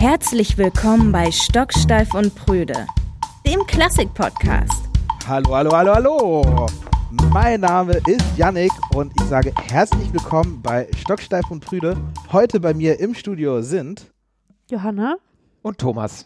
Herzlich 0.00 0.56
willkommen 0.56 1.12
bei 1.12 1.30
Stocksteif 1.30 2.14
und 2.14 2.34
Prüde, 2.34 2.86
dem 3.46 3.66
Klassik-Podcast. 3.66 4.88
Hallo, 5.28 5.54
hallo, 5.54 5.72
hallo, 5.72 5.94
hallo. 5.94 6.66
Mein 7.30 7.60
Name 7.60 8.00
ist 8.06 8.24
Yannick 8.34 8.72
und 8.94 9.12
ich 9.20 9.26
sage 9.26 9.52
herzlich 9.60 10.10
willkommen 10.10 10.62
bei 10.62 10.88
Stocksteif 10.96 11.50
und 11.50 11.62
Prüde. 11.62 11.98
Heute 12.32 12.60
bei 12.60 12.72
mir 12.72 12.98
im 12.98 13.14
Studio 13.14 13.60
sind 13.60 14.10
Johanna 14.70 15.16
und 15.60 15.76
Thomas. 15.76 16.24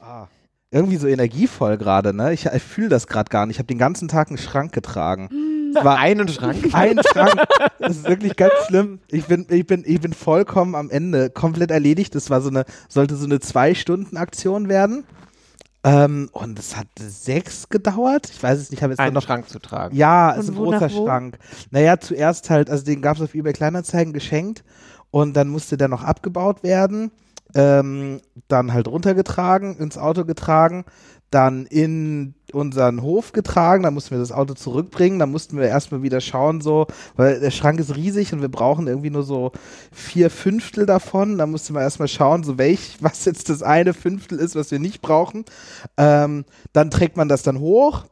Ah, 0.00 0.28
irgendwie 0.70 0.96
so 0.96 1.06
energievoll 1.06 1.76
gerade, 1.76 2.14
ne? 2.14 2.32
Ich, 2.32 2.46
ich 2.46 2.62
fühle 2.62 2.88
das 2.88 3.06
gerade 3.06 3.28
gar 3.28 3.44
nicht. 3.44 3.56
Ich 3.56 3.58
habe 3.58 3.66
den 3.66 3.76
ganzen 3.76 4.08
Tag 4.08 4.28
einen 4.28 4.38
Schrank 4.38 4.72
getragen. 4.72 5.28
Es 5.30 5.51
war 5.74 5.98
einen 5.98 6.28
Schrank. 6.28 6.56
Ein 6.72 7.00
Schrank. 7.02 7.42
Das 7.78 7.96
ist 7.96 8.08
wirklich 8.08 8.36
ganz 8.36 8.52
schlimm. 8.66 9.00
Ich 9.08 9.26
bin, 9.26 9.46
ich 9.48 9.66
bin, 9.66 9.82
ich 9.86 10.00
bin 10.00 10.12
vollkommen 10.12 10.74
am 10.74 10.90
Ende, 10.90 11.30
komplett 11.30 11.70
erledigt. 11.70 12.14
Das 12.14 12.30
war 12.30 12.40
so 12.40 12.48
eine, 12.48 12.64
sollte 12.88 13.16
so 13.16 13.24
eine 13.24 13.40
Zwei-Stunden-Aktion 13.40 14.68
werden. 14.68 15.04
Ähm, 15.84 16.28
und 16.32 16.58
es 16.58 16.76
hat 16.76 16.86
sechs 17.00 17.68
gedauert. 17.68 18.30
Ich 18.30 18.42
weiß 18.42 18.58
es 18.58 18.70
nicht, 18.70 18.78
ich 18.78 18.82
habe 18.82 18.92
jetzt 18.92 19.00
einen 19.00 19.14
noch 19.14 19.22
Schrank 19.22 19.48
zu 19.48 19.58
tragen. 19.58 19.96
Ja, 19.96 20.32
es 20.32 20.44
ist 20.44 20.50
ein 20.50 20.54
großer? 20.56 20.88
Schrank. 20.88 21.38
Naja, 21.70 21.98
zuerst 21.98 22.50
halt, 22.50 22.70
also 22.70 22.84
den 22.84 23.02
gab 23.02 23.16
es 23.16 23.22
auf 23.22 23.34
eBay 23.34 23.52
Kleinanzeigen 23.52 24.12
geschenkt 24.12 24.62
und 25.10 25.34
dann 25.34 25.48
musste 25.48 25.76
der 25.76 25.88
noch 25.88 26.04
abgebaut 26.04 26.62
werden. 26.62 27.10
Ähm, 27.54 28.20
dann 28.48 28.72
halt 28.72 28.88
runtergetragen, 28.88 29.76
ins 29.76 29.98
Auto 29.98 30.24
getragen, 30.24 30.84
dann 31.32 31.66
in 31.66 32.34
unseren 32.52 33.00
Hof 33.00 33.32
getragen, 33.32 33.82
dann 33.82 33.94
mussten 33.94 34.10
wir 34.10 34.18
das 34.18 34.32
Auto 34.32 34.54
zurückbringen, 34.54 35.18
dann 35.18 35.30
mussten 35.30 35.56
wir 35.56 35.66
erstmal 35.66 36.02
wieder 36.02 36.20
schauen, 36.20 36.60
so, 36.60 36.86
weil 37.16 37.40
der 37.40 37.50
Schrank 37.50 37.80
ist 37.80 37.96
riesig 37.96 38.32
und 38.32 38.42
wir 38.42 38.50
brauchen 38.50 38.86
irgendwie 38.86 39.10
nur 39.10 39.22
so 39.22 39.52
vier 39.90 40.28
Fünftel 40.28 40.84
davon. 40.84 41.38
Da 41.38 41.46
musste 41.46 41.72
man 41.72 41.82
erstmal 41.82 42.08
schauen, 42.08 42.44
so 42.44 42.58
welch, 42.58 42.96
was 43.00 43.24
jetzt 43.24 43.48
das 43.48 43.62
eine 43.62 43.94
Fünftel 43.94 44.38
ist, 44.38 44.54
was 44.54 44.70
wir 44.70 44.78
nicht 44.78 45.00
brauchen. 45.00 45.44
Ähm, 45.96 46.44
dann 46.72 46.90
trägt 46.90 47.16
man 47.16 47.28
das 47.28 47.42
dann 47.42 47.58
hoch 47.58 48.04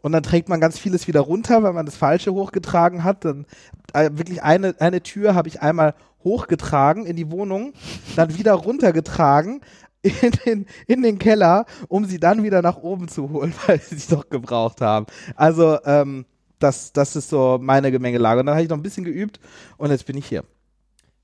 und 0.00 0.12
dann 0.12 0.22
trägt 0.22 0.48
man 0.48 0.60
ganz 0.60 0.78
vieles 0.78 1.06
wieder 1.06 1.20
runter, 1.20 1.62
weil 1.62 1.74
man 1.74 1.86
das 1.86 1.96
Falsche 1.96 2.32
hochgetragen 2.32 3.04
hat. 3.04 3.24
Dann 3.26 3.44
äh, 3.92 4.10
wirklich 4.14 4.42
eine, 4.42 4.74
eine 4.80 5.02
Tür 5.02 5.34
habe 5.34 5.48
ich 5.48 5.60
einmal 5.60 5.94
hochgetragen 6.24 7.06
in 7.06 7.16
die 7.16 7.30
Wohnung, 7.30 7.72
dann 8.16 8.36
wieder 8.36 8.52
runtergetragen 8.52 9.60
in 10.02 10.30
den, 10.44 10.66
in 10.86 11.02
den 11.02 11.18
Keller, 11.18 11.66
um 11.88 12.04
sie 12.04 12.18
dann 12.18 12.42
wieder 12.42 12.62
nach 12.62 12.76
oben 12.78 13.08
zu 13.08 13.30
holen, 13.30 13.54
weil 13.66 13.80
sie 13.80 13.96
sich 13.96 14.08
doch 14.08 14.28
gebraucht 14.28 14.80
haben. 14.80 15.06
Also, 15.36 15.78
ähm, 15.84 16.26
das, 16.58 16.92
das 16.92 17.16
ist 17.16 17.28
so 17.28 17.58
meine 17.60 17.90
Gemengelage. 17.90 18.40
Und 18.40 18.46
dann 18.46 18.54
habe 18.54 18.62
ich 18.62 18.70
noch 18.70 18.76
ein 18.76 18.82
bisschen 18.82 19.04
geübt 19.04 19.40
und 19.78 19.90
jetzt 19.90 20.06
bin 20.06 20.16
ich 20.16 20.26
hier. 20.26 20.44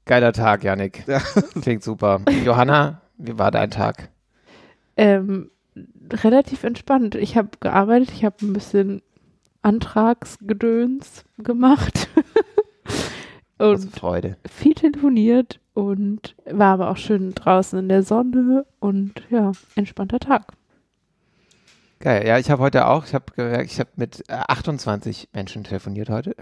Geiler 0.05 0.33
Tag, 0.33 0.65
Yannick. 0.65 1.05
Ja. 1.07 1.21
Klingt 1.63 1.85
super. 1.85 2.21
Johanna, 2.45 3.03
wie 3.19 3.39
war 3.39 3.51
dein 3.51 3.71
Tag? 3.71 4.11
ähm, 4.99 5.51
relativ 6.13 6.65
entspannt. 6.65 7.15
Ich 7.15 7.37
habe 7.39 7.51
gearbeitet, 7.61 8.11
ich 8.13 8.25
habe 8.25 8.45
ein 8.45 8.53
bisschen 8.53 9.01
Antragsgedöns 9.63 11.25
gemacht 11.39 12.09
und 13.59 13.95
Freude. 13.95 14.37
viel 14.51 14.75
telefoniert 14.75 15.61
und 15.79 16.35
war 16.45 16.75
aber 16.75 16.91
auch 16.91 16.97
schön 16.97 17.37
draußen 17.37 17.79
in 17.79 17.89
der 17.89 18.03
Sonne 18.03 18.67
und 18.81 19.13
ja, 19.31 19.53
entspannter 19.77 20.19
Tag. 20.19 20.55
Geil. 22.01 22.27
Ja, 22.27 22.37
ich 22.37 22.51
habe 22.51 22.61
heute 22.61 22.89
auch, 22.89 23.07
ich 23.07 23.15
habe 23.15 23.27
gemerkt, 23.37 23.71
ich 23.71 23.79
habe 23.79 23.91
mit 23.95 24.29
äh, 24.29 24.41
28 24.49 25.29
Menschen 25.33 25.63
telefoniert 25.63 26.11
heute. 26.11 26.35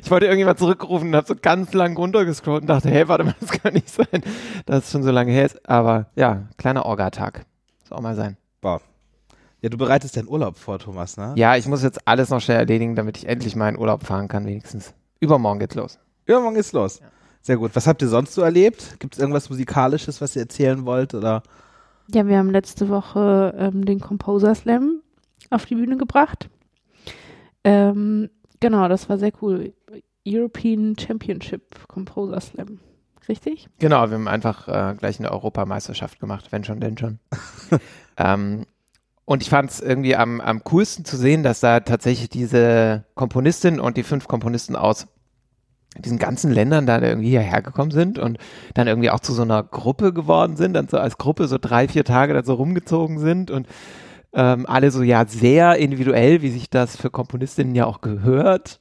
ich 0.00 0.08
wollte 0.12 0.26
irgendjemand 0.26 0.60
zurückrufen 0.60 1.08
und 1.08 1.16
habe 1.16 1.26
so 1.26 1.34
ganz 1.34 1.72
lang 1.72 1.96
runtergescrollt 1.96 2.60
und 2.62 2.68
dachte, 2.68 2.88
hey, 2.88 3.08
warte 3.08 3.24
mal, 3.24 3.34
das 3.40 3.50
kann 3.50 3.74
nicht 3.74 3.90
sein, 3.90 4.22
dass 4.64 4.84
es 4.84 4.92
schon 4.92 5.02
so 5.02 5.10
lange 5.10 5.32
her 5.32 5.46
ist. 5.46 5.68
Aber 5.68 6.06
ja, 6.14 6.44
kleiner 6.56 6.86
Orga-Tag. 6.86 7.46
Soll 7.88 7.98
auch 7.98 8.02
mal 8.02 8.14
sein. 8.14 8.36
Boah. 8.60 8.80
Ja, 9.60 9.70
du 9.70 9.76
bereitest 9.76 10.16
deinen 10.16 10.28
Urlaub 10.28 10.56
vor, 10.56 10.78
Thomas, 10.78 11.16
ne? 11.16 11.32
Ja, 11.34 11.56
ich 11.56 11.66
muss 11.66 11.82
jetzt 11.82 12.06
alles 12.06 12.30
noch 12.30 12.40
schnell 12.40 12.58
erledigen, 12.58 12.94
damit 12.94 13.18
ich 13.18 13.26
endlich 13.26 13.56
mal 13.56 13.70
in 13.70 13.78
Urlaub 13.78 14.04
fahren 14.04 14.28
kann, 14.28 14.46
wenigstens. 14.46 14.94
Übermorgen 15.18 15.58
geht's 15.58 15.74
los. 15.74 15.98
Übermorgen 16.26 16.56
geht's 16.56 16.72
los. 16.72 17.00
Sehr 17.40 17.56
gut. 17.56 17.70
Was 17.74 17.86
habt 17.86 18.02
ihr 18.02 18.08
sonst 18.08 18.34
so 18.34 18.42
erlebt? 18.42 18.96
Gibt 18.98 19.14
es 19.14 19.20
irgendwas 19.20 19.48
Musikalisches, 19.48 20.20
was 20.20 20.34
ihr 20.34 20.42
erzählen 20.42 20.84
wollt? 20.84 21.14
Oder? 21.14 21.42
Ja, 22.12 22.26
wir 22.26 22.38
haben 22.38 22.50
letzte 22.50 22.88
Woche 22.88 23.54
ähm, 23.56 23.84
den 23.84 24.00
Composer 24.00 24.54
Slam 24.54 25.00
auf 25.50 25.64
die 25.64 25.76
Bühne 25.76 25.96
gebracht. 25.96 26.48
Ähm, 27.62 28.30
genau, 28.58 28.88
das 28.88 29.08
war 29.08 29.18
sehr 29.18 29.32
cool. 29.40 29.72
European 30.26 30.96
Championship 30.98 31.86
Composer 31.86 32.40
Slam. 32.40 32.80
Richtig? 33.28 33.68
Genau, 33.78 34.08
wir 34.08 34.16
haben 34.16 34.28
einfach 34.28 34.68
äh, 34.68 34.94
gleich 34.96 35.18
eine 35.18 35.30
Europameisterschaft 35.30 36.20
gemacht, 36.20 36.46
wenn 36.50 36.64
schon, 36.64 36.80
denn 36.80 36.98
schon. 36.98 37.18
ähm, 38.16 38.66
und 39.24 39.42
ich 39.42 39.50
fand 39.50 39.70
es 39.70 39.80
irgendwie 39.80 40.14
am, 40.14 40.40
am 40.40 40.62
coolsten 40.62 41.04
zu 41.04 41.16
sehen, 41.16 41.42
dass 41.42 41.58
da 41.60 41.80
tatsächlich 41.80 42.28
diese 42.28 43.04
Komponistin 43.14 43.80
und 43.80 43.96
die 43.96 44.04
fünf 44.04 44.28
Komponisten 44.28 44.76
aus 44.76 45.08
diesen 45.98 46.18
ganzen 46.18 46.52
Ländern 46.52 46.86
da 46.86 47.00
irgendwie 47.00 47.30
hierher 47.30 47.62
gekommen 47.62 47.90
sind 47.90 48.18
und 48.18 48.38
dann 48.74 48.86
irgendwie 48.86 49.10
auch 49.10 49.20
zu 49.20 49.32
so 49.32 49.42
einer 49.42 49.62
Gruppe 49.62 50.12
geworden 50.12 50.56
sind, 50.56 50.74
dann 50.74 50.88
so 50.88 50.98
als 50.98 51.18
Gruppe 51.18 51.48
so 51.48 51.58
drei, 51.58 51.88
vier 51.88 52.04
Tage 52.04 52.34
da 52.34 52.42
so 52.44 52.54
rumgezogen 52.54 53.18
sind 53.18 53.50
und 53.50 53.66
ähm, 54.32 54.66
alle 54.66 54.90
so 54.90 55.02
ja 55.02 55.24
sehr 55.26 55.76
individuell, 55.76 56.42
wie 56.42 56.50
sich 56.50 56.68
das 56.68 56.96
für 56.96 57.10
Komponistinnen 57.10 57.74
ja 57.74 57.86
auch 57.86 58.00
gehört. 58.00 58.80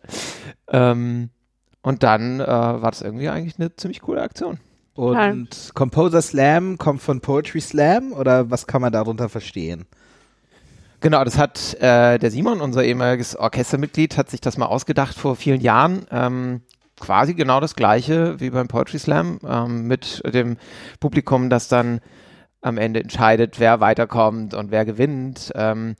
Ähm, 0.69 1.29
und 1.81 2.03
dann 2.03 2.39
äh, 2.39 2.47
war 2.47 2.91
das 2.91 3.01
irgendwie 3.01 3.29
eigentlich 3.29 3.59
eine 3.59 3.75
ziemlich 3.75 4.01
coole 4.01 4.21
Aktion. 4.21 4.59
Und 4.95 5.71
Composer 5.73 6.21
Slam 6.21 6.77
kommt 6.77 7.01
von 7.01 7.19
Poetry 7.19 7.61
Slam 7.61 8.13
oder 8.13 8.49
was 8.49 8.65
kann 8.65 8.81
man 8.81 8.93
darunter 8.93 9.27
verstehen? 9.29 9.85
Genau, 11.01 11.23
das 11.23 11.37
hat 11.37 11.75
äh, 11.81 12.17
der 12.17 12.31
Simon, 12.31 12.61
unser 12.61 12.83
ehemaliges 12.83 13.35
Orchestermitglied, 13.35 14.17
hat 14.17 14.29
sich 14.29 14.41
das 14.41 14.57
mal 14.57 14.65
ausgedacht 14.65 15.15
vor 15.15 15.35
vielen 15.35 15.61
Jahren. 15.61 16.07
Ähm, 16.09 16.61
quasi 16.99 17.33
genau 17.33 17.59
das 17.59 17.75
gleiche 17.75 18.39
wie 18.39 18.49
beim 18.49 18.67
Poetry 18.67 18.99
Slam 18.99 19.39
ähm, 19.47 19.87
mit 19.87 20.21
dem 20.33 20.57
Publikum, 20.99 21.49
das 21.49 21.67
dann 21.67 21.99
am 22.61 22.77
Ende 22.77 23.01
entscheidet, 23.01 23.59
wer 23.59 23.79
weiterkommt 23.79 24.53
und 24.53 24.71
wer 24.71 24.85
gewinnt. 24.85 25.51
Ähm, 25.55 25.95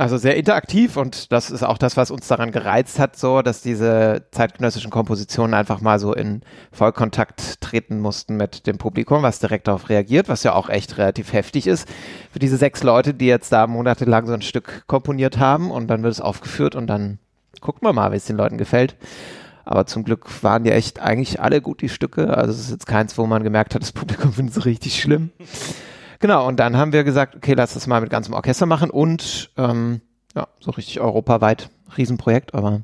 also 0.00 0.16
sehr 0.16 0.36
interaktiv 0.36 0.96
und 0.96 1.30
das 1.30 1.50
ist 1.50 1.62
auch 1.62 1.76
das, 1.76 1.98
was 1.98 2.10
uns 2.10 2.26
daran 2.26 2.52
gereizt 2.52 2.98
hat, 2.98 3.16
so, 3.16 3.42
dass 3.42 3.60
diese 3.60 4.24
zeitgenössischen 4.30 4.90
Kompositionen 4.90 5.52
einfach 5.52 5.82
mal 5.82 5.98
so 5.98 6.14
in 6.14 6.40
Vollkontakt 6.72 7.60
treten 7.60 8.00
mussten 8.00 8.38
mit 8.38 8.66
dem 8.66 8.78
Publikum, 8.78 9.22
was 9.22 9.40
direkt 9.40 9.68
darauf 9.68 9.90
reagiert, 9.90 10.30
was 10.30 10.42
ja 10.42 10.54
auch 10.54 10.70
echt 10.70 10.96
relativ 10.96 11.34
heftig 11.34 11.66
ist 11.66 11.86
für 12.32 12.38
diese 12.38 12.56
sechs 12.56 12.82
Leute, 12.82 13.12
die 13.12 13.26
jetzt 13.26 13.52
da 13.52 13.66
monatelang 13.66 14.26
so 14.26 14.32
ein 14.32 14.40
Stück 14.40 14.84
komponiert 14.86 15.36
haben 15.36 15.70
und 15.70 15.88
dann 15.88 16.02
wird 16.02 16.12
es 16.12 16.22
aufgeführt 16.22 16.76
und 16.76 16.86
dann 16.86 17.18
guckt 17.60 17.82
man 17.82 17.94
mal, 17.94 18.10
wie 18.12 18.16
es 18.16 18.24
den 18.24 18.38
Leuten 18.38 18.56
gefällt. 18.56 18.96
Aber 19.70 19.86
zum 19.86 20.02
Glück 20.02 20.42
waren 20.42 20.64
ja 20.64 20.72
echt 20.72 20.98
eigentlich 20.98 21.40
alle 21.40 21.60
gut, 21.62 21.80
die 21.80 21.88
Stücke. 21.88 22.36
Also 22.36 22.52
es 22.52 22.58
ist 22.58 22.70
jetzt 22.72 22.86
keins, 22.88 23.16
wo 23.16 23.26
man 23.26 23.44
gemerkt 23.44 23.72
hat, 23.72 23.82
das 23.82 23.92
Publikum 23.92 24.32
findet 24.34 24.56
es 24.56 24.64
richtig 24.64 25.00
schlimm. 25.00 25.30
Genau, 26.18 26.48
und 26.48 26.58
dann 26.58 26.76
haben 26.76 26.92
wir 26.92 27.04
gesagt, 27.04 27.36
okay, 27.36 27.54
lass 27.54 27.74
das 27.74 27.86
mal 27.86 28.00
mit 28.00 28.10
ganzem 28.10 28.34
Orchester 28.34 28.66
machen 28.66 28.90
und 28.90 29.52
ähm, 29.56 30.00
ja, 30.34 30.48
so 30.58 30.72
richtig 30.72 30.98
europaweit, 31.00 31.70
Riesenprojekt, 31.96 32.52
aber 32.52 32.82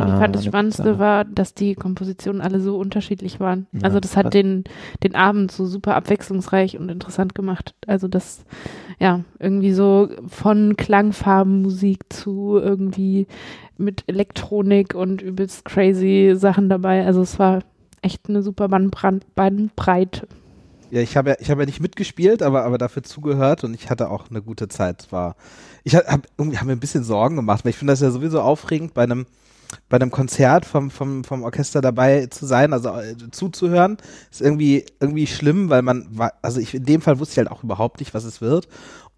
Und 0.00 0.08
ich 0.08 0.14
fand 0.14 0.34
das 0.34 0.42
eine 0.42 0.50
Spannendste 0.50 0.98
war, 0.98 1.24
dass 1.24 1.54
die 1.54 1.74
Kompositionen 1.74 2.40
alle 2.40 2.60
so 2.60 2.78
unterschiedlich 2.78 3.40
waren. 3.40 3.66
Ja, 3.72 3.82
also 3.82 4.00
das 4.00 4.16
hat 4.16 4.34
den, 4.34 4.64
den 5.02 5.14
Abend 5.14 5.52
so 5.52 5.66
super 5.66 5.96
abwechslungsreich 5.96 6.78
und 6.78 6.88
interessant 6.88 7.34
gemacht. 7.34 7.74
Also 7.86 8.08
das, 8.08 8.44
ja, 8.98 9.20
irgendwie 9.38 9.72
so 9.72 10.08
von 10.28 10.76
Klangfarbenmusik 10.76 12.12
zu 12.12 12.58
irgendwie 12.58 13.26
mit 13.76 14.04
Elektronik 14.06 14.94
und 14.94 15.22
übelst 15.22 15.64
crazy 15.64 16.34
Sachen 16.36 16.68
dabei. 16.68 17.04
Also 17.06 17.22
es 17.22 17.38
war 17.38 17.60
echt 18.02 18.28
eine 18.28 18.42
super 18.42 18.68
Bandbreite. 18.68 20.28
Ja, 20.90 21.00
ich 21.00 21.16
habe 21.16 21.30
ja, 21.30 21.36
ich 21.38 21.50
habe 21.50 21.62
ja 21.62 21.66
nicht 21.66 21.80
mitgespielt, 21.80 22.42
aber, 22.42 22.64
aber 22.64 22.76
dafür 22.76 23.04
zugehört 23.04 23.62
und 23.62 23.74
ich 23.74 23.90
hatte 23.90 24.10
auch 24.10 24.28
eine 24.28 24.42
gute 24.42 24.68
Zeit. 24.68 25.10
War, 25.12 25.36
ich 25.84 25.94
habe 25.94 26.06
hab, 26.08 26.26
hab 26.38 26.64
mir 26.64 26.72
ein 26.72 26.80
bisschen 26.80 27.04
Sorgen 27.04 27.36
gemacht, 27.36 27.64
weil 27.64 27.70
ich 27.70 27.76
finde 27.76 27.92
das 27.92 28.00
ja 28.00 28.10
sowieso 28.10 28.40
aufregend, 28.40 28.92
bei 28.94 29.04
einem, 29.04 29.26
bei 29.88 29.96
einem 29.96 30.10
Konzert 30.10 30.64
vom, 30.64 30.90
vom, 30.90 31.24
vom 31.24 31.42
Orchester 31.42 31.80
dabei 31.80 32.26
zu 32.26 32.46
sein, 32.46 32.72
also 32.72 32.90
äh, 32.90 33.16
zuzuhören, 33.30 33.98
ist 34.30 34.40
irgendwie, 34.40 34.84
irgendwie 35.00 35.26
schlimm, 35.26 35.68
weil 35.68 35.82
man, 35.82 36.08
also 36.42 36.60
ich, 36.60 36.74
in 36.74 36.84
dem 36.84 37.00
Fall 37.00 37.18
wusste 37.18 37.32
ich 37.32 37.38
halt 37.38 37.50
auch 37.50 37.64
überhaupt 37.64 38.00
nicht, 38.00 38.14
was 38.14 38.24
es 38.24 38.40
wird. 38.40 38.68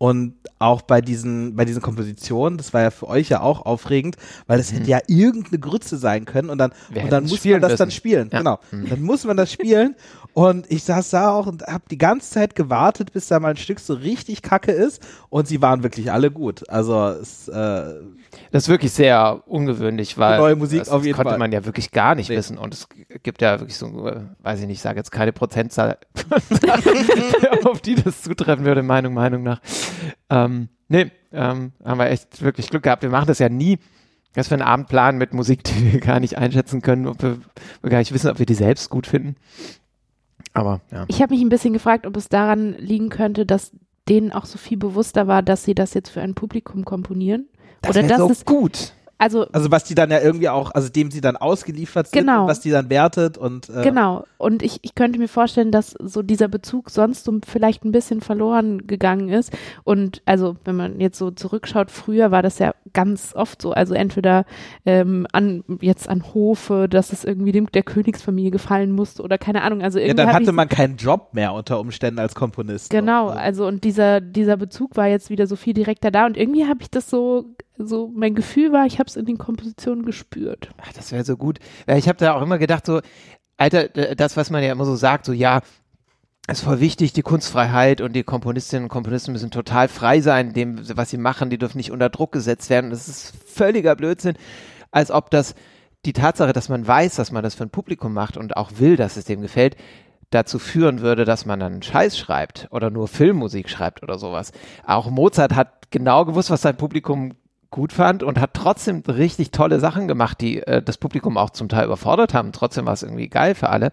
Und 0.02 0.34
auch 0.58 0.82
bei 0.82 1.00
diesen, 1.00 1.54
bei 1.54 1.64
diesen 1.64 1.81
Kompositionen, 1.81 2.58
das 2.58 2.75
war 2.75 2.82
ja 2.82 2.90
für 2.90 3.06
euch 3.06 3.28
ja 3.28 3.40
auch 3.40 3.64
aufregend, 3.64 4.16
weil 4.49 4.58
es 4.58 4.72
hätte 4.72 4.90
ja 4.90 4.99
irgendeine 5.06 5.60
Grütze 5.60 5.96
sein 5.96 6.25
können 6.25 6.50
und 6.50 6.58
dann, 6.58 6.72
Wir 6.90 7.04
und 7.04 7.12
dann 7.12 7.22
muss 7.22 7.44
man 7.44 7.60
das 7.60 7.76
dann 7.76 7.87
müssen. 7.87 7.96
spielen. 7.96 8.28
Ja. 8.32 8.38
Genau. 8.38 8.58
Mhm. 8.72 8.88
Dann 8.88 9.02
muss 9.02 9.25
man 9.25 9.37
das 9.37 9.52
spielen. 9.52 9.94
Und 10.34 10.69
ich 10.72 10.82
saß 10.82 11.10
da 11.10 11.31
auch 11.31 11.46
und 11.46 11.62
habe 11.69 11.84
die 11.88 11.99
ganze 11.99 12.31
Zeit 12.31 12.56
gewartet, 12.56 13.12
bis 13.12 13.28
da 13.28 13.38
mal 13.38 13.50
ein 13.50 13.56
Stück 13.56 13.78
so 13.78 13.94
richtig 13.94 14.43
kacke 14.43 14.72
ist. 14.72 15.00
Und 15.28 15.46
sie 15.46 15.62
waren 15.62 15.84
wirklich 15.84 16.10
alle 16.10 16.32
gut. 16.32 16.69
Also 16.69 16.99
es, 17.20 17.46
äh, 17.46 17.52
Das 18.50 18.64
ist 18.64 18.69
wirklich 18.69 18.90
sehr 18.93 19.43
ungewöhnlich, 19.46 20.19
weil 20.19 20.38
Neue 20.38 20.56
Musik 20.56 20.81
das, 20.81 20.88
auf 20.88 21.02
jeden 21.04 21.12
das 21.12 21.16
konnte 21.19 21.31
Fall. 21.31 21.38
man 21.38 21.52
ja 21.52 21.64
wirklich 21.64 21.93
gar 21.93 22.16
nicht 22.16 22.28
Nee. 22.28 22.37
wissen. 22.38 22.58
Und 22.58 22.75
es 22.75 22.88
gibt 23.22 23.40
ja 23.40 23.60
wirklich 23.60 23.76
so, 23.76 24.08
äh, 24.08 24.22
weiß 24.43 24.60
ich 24.60 24.66
nicht, 24.66 24.78
ich 24.78 24.82
sage 24.82 24.99
jetzt 24.99 25.12
keine 25.12 25.32
Prozentzahl, 25.32 25.99
auf 27.64 27.81
die 27.82 27.94
das 27.94 28.22
zutreffen 28.22 28.64
würde, 28.64 28.82
Meinung, 28.82 29.14
Meinung 29.14 29.43
nach. 29.44 29.60
Ähm, 30.30 30.68
nee, 30.88 31.10
ähm, 31.32 31.72
haben 31.84 31.98
wir 31.98 32.10
echt 32.10 32.42
wirklich 32.42 32.70
Glück 32.70 32.82
gehabt. 32.82 33.02
Wir 33.02 33.10
machen 33.10 33.26
das 33.26 33.38
ja 33.38 33.48
nie, 33.48 33.78
dass 34.34 34.50
wir 34.50 34.56
einen 34.56 34.66
Abend 34.66 34.88
planen 34.88 35.18
mit 35.18 35.34
Musik, 35.34 35.64
die 35.64 35.92
wir 35.92 36.00
gar 36.00 36.20
nicht 36.20 36.38
einschätzen 36.38 36.82
können, 36.82 37.06
ob 37.06 37.22
wir, 37.22 37.38
wir 37.80 37.90
gar 37.90 37.98
nicht 37.98 38.12
wissen, 38.12 38.30
ob 38.30 38.38
wir 38.38 38.46
die 38.46 38.54
selbst 38.54 38.90
gut 38.90 39.06
finden. 39.06 39.36
Aber 40.54 40.80
ja. 40.90 41.04
Ich 41.08 41.22
habe 41.22 41.34
mich 41.34 41.42
ein 41.42 41.48
bisschen 41.48 41.72
gefragt, 41.72 42.06
ob 42.06 42.16
es 42.16 42.28
daran 42.28 42.74
liegen 42.74 43.08
könnte, 43.08 43.46
dass 43.46 43.72
denen 44.08 44.32
auch 44.32 44.44
so 44.44 44.58
viel 44.58 44.76
bewusster 44.76 45.26
war, 45.26 45.42
dass 45.42 45.64
sie 45.64 45.74
das 45.74 45.94
jetzt 45.94 46.10
für 46.10 46.20
ein 46.20 46.34
Publikum 46.34 46.84
komponieren. 46.84 47.48
Oder 47.88 48.02
wär 48.02 48.08
dass 48.08 48.18
so 48.18 48.30
es, 48.30 48.44
gut. 48.44 48.92
Also 49.22 49.46
also 49.52 49.70
was 49.70 49.84
die 49.84 49.94
dann 49.94 50.10
ja 50.10 50.20
irgendwie 50.20 50.48
auch, 50.48 50.72
also 50.72 50.88
dem 50.88 51.10
sie 51.10 51.20
dann 51.20 51.36
ausgeliefert 51.36 52.08
sind, 52.08 52.20
Genau. 52.20 52.42
und 52.42 52.48
was 52.48 52.60
die 52.60 52.70
dann 52.70 52.90
wertet 52.90 53.38
und 53.38 53.69
äh, 53.70 53.82
Genau. 53.82 54.24
Und 54.38 54.62
ich, 54.62 54.80
ich 54.82 54.94
könnte 54.96 55.19
mir 55.20 55.28
vorstellen, 55.28 55.70
dass 55.70 55.90
so 56.00 56.22
dieser 56.22 56.48
Bezug 56.48 56.90
sonst 56.90 57.24
so 57.24 57.38
vielleicht 57.46 57.84
ein 57.84 57.92
bisschen 57.92 58.20
verloren 58.20 58.86
gegangen 58.88 59.28
ist. 59.28 59.52
Und 59.84 60.22
also, 60.26 60.56
wenn 60.64 60.74
man 60.76 61.00
jetzt 61.00 61.19
so 61.19 61.30
zurückschaut, 61.30 61.90
früher 61.92 62.30
war 62.32 62.42
das 62.42 62.58
ja 62.58 62.74
ganz 62.92 63.32
oft 63.36 63.62
so. 63.62 63.70
Also 63.72 63.94
entweder 63.94 64.44
ähm, 64.84 65.26
an 65.32 65.62
jetzt 65.80 66.08
an 66.08 66.34
Hofe, 66.34 66.88
dass 66.88 67.12
es 67.12 67.25
irgendwie 67.25 67.52
dem 67.52 67.70
der 67.70 67.84
Königsfamilie 67.84 68.50
gefallen 68.50 68.90
musste 68.92 69.22
oder 69.22 69.38
keine 69.38 69.62
Ahnung. 69.62 69.82
Also 69.82 69.98
Ja, 69.98 70.06
irgendwie 70.06 70.16
dann 70.25 70.28
hab 70.34 70.42
hatte 70.42 70.52
man 70.52 70.68
keinen 70.68 70.96
Job 70.96 71.28
mehr 71.32 71.52
unter 71.52 71.78
Umständen 71.78 72.18
als 72.18 72.34
Komponist. 72.34 72.90
Genau, 72.90 73.28
Also, 73.28 73.38
also 73.38 73.66
und 73.66 73.84
dieser, 73.84 74.20
dieser 74.20 74.56
Bezug 74.56 74.96
war 74.96 75.06
jetzt 75.06 75.30
wieder 75.30 75.46
so 75.46 75.54
viel 75.56 75.75
direkter 75.75 76.10
da 76.10 76.26
und 76.26 76.36
irgendwie 76.36 76.66
habe 76.66 76.80
ich 76.82 76.90
das 76.90 77.08
so, 77.08 77.44
so, 77.78 78.10
mein 78.14 78.34
Gefühl 78.34 78.72
war, 78.72 78.86
ich 78.86 78.98
habe 78.98 79.08
es 79.08 79.16
in 79.16 79.26
den 79.26 79.38
Kompositionen 79.38 80.04
gespürt. 80.04 80.70
Ach, 80.82 80.92
das 80.92 81.12
wäre 81.12 81.24
so 81.24 81.36
gut. 81.36 81.58
Ich 81.86 82.08
habe 82.08 82.19
da 82.19 82.34
auch 82.34 82.42
immer 82.42 82.58
gedacht, 82.58 82.86
so, 82.86 83.00
Alter, 83.56 83.88
das, 83.88 84.36
was 84.36 84.50
man 84.50 84.62
ja 84.62 84.72
immer 84.72 84.84
so 84.84 84.96
sagt, 84.96 85.24
so, 85.24 85.32
ja, 85.32 85.62
ist 86.48 86.64
voll 86.64 86.80
wichtig, 86.80 87.12
die 87.12 87.22
Kunstfreiheit 87.22 88.00
und 88.00 88.14
die 88.14 88.24
Komponistinnen 88.24 88.84
und 88.84 88.88
Komponisten 88.88 89.32
müssen 89.32 89.50
total 89.50 89.88
frei 89.88 90.20
sein, 90.20 90.48
in 90.48 90.54
dem, 90.54 90.96
was 90.96 91.10
sie 91.10 91.16
machen, 91.16 91.50
die 91.50 91.58
dürfen 91.58 91.78
nicht 91.78 91.92
unter 91.92 92.10
Druck 92.10 92.32
gesetzt 92.32 92.69
werden. 92.69 92.90
Das 92.90 93.08
ist 93.08 93.32
völliger 93.46 93.94
Blödsinn, 93.94 94.34
als 94.90 95.10
ob 95.10 95.30
das, 95.30 95.54
die 96.04 96.12
Tatsache, 96.12 96.52
dass 96.52 96.68
man 96.68 96.86
weiß, 96.86 97.14
dass 97.14 97.30
man 97.30 97.44
das 97.44 97.54
für 97.54 97.64
ein 97.64 97.70
Publikum 97.70 98.12
macht 98.12 98.36
und 98.36 98.56
auch 98.56 98.72
will, 98.78 98.96
dass 98.96 99.16
es 99.16 99.25
dem 99.25 99.40
gefällt, 99.40 99.76
dazu 100.30 100.58
führen 100.58 101.00
würde, 101.00 101.25
dass 101.25 101.46
man 101.46 101.60
dann 101.60 101.82
Scheiß 101.82 102.18
schreibt 102.18 102.66
oder 102.70 102.90
nur 102.90 103.06
Filmmusik 103.06 103.68
schreibt 103.68 104.02
oder 104.02 104.18
sowas. 104.18 104.50
Auch 104.84 105.10
Mozart 105.10 105.54
hat 105.54 105.90
genau 105.90 106.25
gewusst, 106.25 106.50
was 106.50 106.62
sein 106.62 106.76
Publikum 106.76 107.34
gut 107.72 107.92
fand 107.92 108.22
und 108.22 108.38
hat 108.38 108.54
trotzdem 108.54 109.02
richtig 109.08 109.50
tolle 109.50 109.80
Sachen 109.80 110.06
gemacht, 110.06 110.40
die 110.40 110.62
äh, 110.62 110.80
das 110.80 110.98
Publikum 110.98 111.36
auch 111.36 111.50
zum 111.50 111.69
Teil 111.69 111.86
überfordert 111.86 112.34
haben. 112.34 112.52
Trotzdem 112.52 112.86
war 112.86 112.92
es 112.92 113.02
irgendwie 113.02 113.28
geil 113.28 113.56
für 113.56 113.70
alle. 113.70 113.90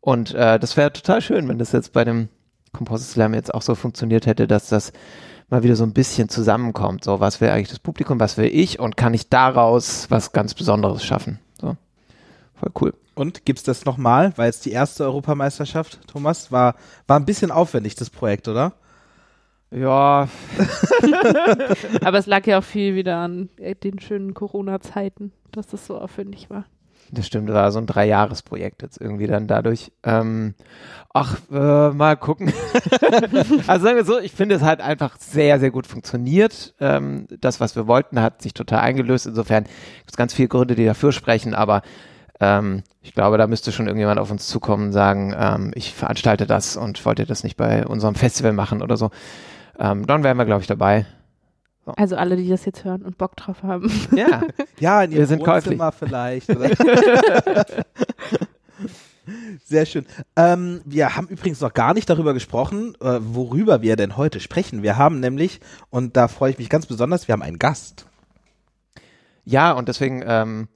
Und 0.00 0.32
äh, 0.32 0.58
das 0.58 0.78
wäre 0.78 0.92
total 0.92 1.20
schön, 1.20 1.46
wenn 1.48 1.58
das 1.58 1.72
jetzt 1.72 1.92
bei 1.92 2.04
dem 2.04 2.28
Composite 2.72 3.10
Slam 3.10 3.34
jetzt 3.34 3.52
auch 3.52 3.62
so 3.62 3.74
funktioniert 3.74 4.26
hätte, 4.26 4.46
dass 4.46 4.68
das 4.68 4.92
mal 5.50 5.62
wieder 5.62 5.76
so 5.76 5.84
ein 5.84 5.92
bisschen 5.92 6.28
zusammenkommt. 6.28 7.04
So, 7.04 7.20
was 7.20 7.40
will 7.40 7.50
eigentlich 7.50 7.68
das 7.68 7.80
Publikum, 7.80 8.20
was 8.20 8.38
will 8.38 8.50
ich 8.50 8.78
und 8.78 8.96
kann 8.96 9.12
ich 9.12 9.28
daraus 9.28 10.10
was 10.10 10.32
ganz 10.32 10.54
Besonderes 10.54 11.04
schaffen? 11.04 11.40
So, 11.60 11.76
voll 12.54 12.70
cool. 12.80 12.94
Und 13.14 13.44
gibt's 13.44 13.64
das 13.64 13.84
nochmal? 13.84 14.32
War 14.38 14.46
jetzt 14.46 14.64
die 14.64 14.70
erste 14.70 15.04
Europameisterschaft, 15.04 15.98
Thomas? 16.06 16.52
War, 16.52 16.76
war 17.06 17.18
ein 17.18 17.26
bisschen 17.26 17.50
aufwendig, 17.50 17.96
das 17.96 18.08
Projekt, 18.08 18.48
oder? 18.48 18.72
Ja, 19.70 20.28
Aber 22.04 22.18
es 22.18 22.26
lag 22.26 22.46
ja 22.46 22.58
auch 22.58 22.64
viel 22.64 22.94
wieder 22.94 23.18
an 23.18 23.48
äh, 23.56 23.74
den 23.74 23.98
schönen 23.98 24.34
Corona-Zeiten, 24.34 25.32
dass 25.52 25.68
das 25.68 25.86
so 25.86 25.98
aufwendig 25.98 26.50
war. 26.50 26.64
Das 27.12 27.26
stimmt, 27.26 27.48
das 27.48 27.54
war 27.56 27.72
so 27.72 27.80
ein 27.80 27.86
Dreijahresprojekt 27.86 28.82
jetzt 28.82 29.00
irgendwie 29.00 29.26
dann 29.26 29.48
dadurch. 29.48 29.90
Ähm, 30.04 30.54
ach, 31.12 31.38
äh, 31.50 31.90
mal 31.90 32.16
gucken. 32.16 32.52
also 33.66 33.84
sagen 33.84 33.96
wir 33.96 34.04
so, 34.04 34.20
ich 34.20 34.32
finde 34.32 34.54
es 34.54 34.62
hat 34.62 34.80
einfach 34.80 35.16
sehr, 35.18 35.58
sehr 35.58 35.72
gut 35.72 35.88
funktioniert. 35.88 36.74
Ähm, 36.78 37.26
das, 37.40 37.58
was 37.58 37.74
wir 37.74 37.88
wollten, 37.88 38.20
hat 38.20 38.42
sich 38.42 38.54
total 38.54 38.80
eingelöst. 38.80 39.26
Insofern 39.26 39.64
gibt 39.64 40.10
es 40.10 40.16
ganz 40.16 40.34
viele 40.34 40.48
Gründe, 40.48 40.76
die 40.76 40.84
dafür 40.84 41.10
sprechen, 41.10 41.54
aber 41.54 41.82
ähm, 42.38 42.84
ich 43.02 43.12
glaube, 43.12 43.38
da 43.38 43.48
müsste 43.48 43.72
schon 43.72 43.86
irgendjemand 43.86 44.20
auf 44.20 44.30
uns 44.30 44.46
zukommen 44.46 44.86
und 44.86 44.92
sagen, 44.92 45.34
ähm, 45.36 45.72
ich 45.74 45.92
veranstalte 45.92 46.46
das 46.46 46.76
und 46.76 47.04
wollt 47.04 47.18
ihr 47.18 47.26
das 47.26 47.42
nicht 47.42 47.56
bei 47.56 47.86
unserem 47.86 48.14
Festival 48.14 48.52
machen 48.52 48.82
oder 48.82 48.96
so. 48.96 49.10
Ähm, 49.80 50.06
dann 50.06 50.22
wären 50.22 50.36
wir, 50.36 50.44
glaube 50.44 50.60
ich, 50.60 50.66
dabei. 50.66 51.06
Also 51.96 52.14
alle, 52.16 52.36
die 52.36 52.48
das 52.48 52.64
jetzt 52.66 52.84
hören 52.84 53.02
und 53.02 53.18
Bock 53.18 53.34
drauf 53.36 53.62
haben. 53.62 53.90
Ja, 54.14 54.42
Ja, 54.78 55.02
in 55.02 55.10
Wir 55.10 55.18
ihrem 55.18 55.26
sind 55.26 55.44
Wohnzimmer 55.46 55.90
vielleicht. 55.90 56.46
Sehr 59.64 59.86
schön. 59.86 60.06
Ähm, 60.36 60.82
wir 60.84 61.16
haben 61.16 61.28
übrigens 61.28 61.60
noch 61.60 61.72
gar 61.72 61.94
nicht 61.94 62.10
darüber 62.10 62.34
gesprochen, 62.34 62.94
äh, 63.00 63.18
worüber 63.20 63.82
wir 63.82 63.96
denn 63.96 64.16
heute 64.16 64.40
sprechen. 64.40 64.82
Wir 64.82 64.96
haben 64.98 65.20
nämlich, 65.20 65.60
und 65.88 66.16
da 66.16 66.28
freue 66.28 66.50
ich 66.50 66.58
mich 66.58 66.68
ganz 66.68 66.86
besonders, 66.86 67.28
wir 67.28 67.32
haben 67.32 67.42
einen 67.42 67.58
Gast. 67.58 68.06
Ja, 69.44 69.72
und 69.72 69.88
deswegen 69.88 70.22
ähm, 70.26 70.68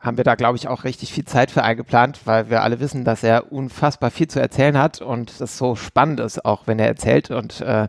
haben 0.00 0.16
wir 0.16 0.24
da, 0.24 0.36
glaube 0.36 0.56
ich, 0.56 0.68
auch 0.68 0.84
richtig 0.84 1.12
viel 1.12 1.24
Zeit 1.24 1.50
für 1.50 1.64
eingeplant, 1.64 2.20
weil 2.24 2.50
wir 2.50 2.62
alle 2.62 2.78
wissen, 2.78 3.04
dass 3.04 3.24
er 3.24 3.52
unfassbar 3.52 4.10
viel 4.10 4.28
zu 4.28 4.40
erzählen 4.40 4.78
hat 4.78 5.00
und 5.00 5.40
das 5.40 5.58
so 5.58 5.74
spannend 5.74 6.20
ist, 6.20 6.44
auch 6.44 6.66
wenn 6.66 6.78
er 6.78 6.86
erzählt. 6.86 7.30
Und 7.30 7.60
äh, 7.60 7.88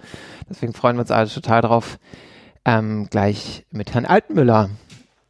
deswegen 0.50 0.74
freuen 0.74 0.96
wir 0.96 1.02
uns 1.02 1.12
alle 1.12 1.30
total 1.30 1.62
drauf, 1.62 2.00
ähm, 2.66 3.08
gleich 3.10 3.66
mit 3.72 3.94
Herrn 3.94 4.06
Altmüller 4.06 4.72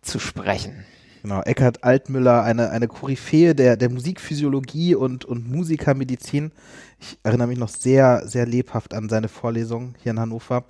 zu 0.01 0.19
sprechen. 0.19 0.85
Genau, 1.21 1.41
Eckhard 1.41 1.83
Altmüller, 1.83 2.43
eine, 2.43 2.69
eine 2.69 2.87
Koryphäe 2.87 3.53
der, 3.53 3.75
der 3.75 3.89
Musikphysiologie 3.89 4.95
und, 4.95 5.25
und 5.25 5.51
Musikermedizin. 5.51 6.53
Ich 6.97 7.17
erinnere 7.23 7.47
mich 7.47 7.57
noch 7.57 7.67
sehr, 7.67 8.25
sehr 8.25 8.45
lebhaft 8.45 8.93
an 8.93 9.09
seine 9.09 9.27
Vorlesung 9.27 9.95
hier 10.01 10.11
in 10.11 10.19
Hannover. 10.19 10.63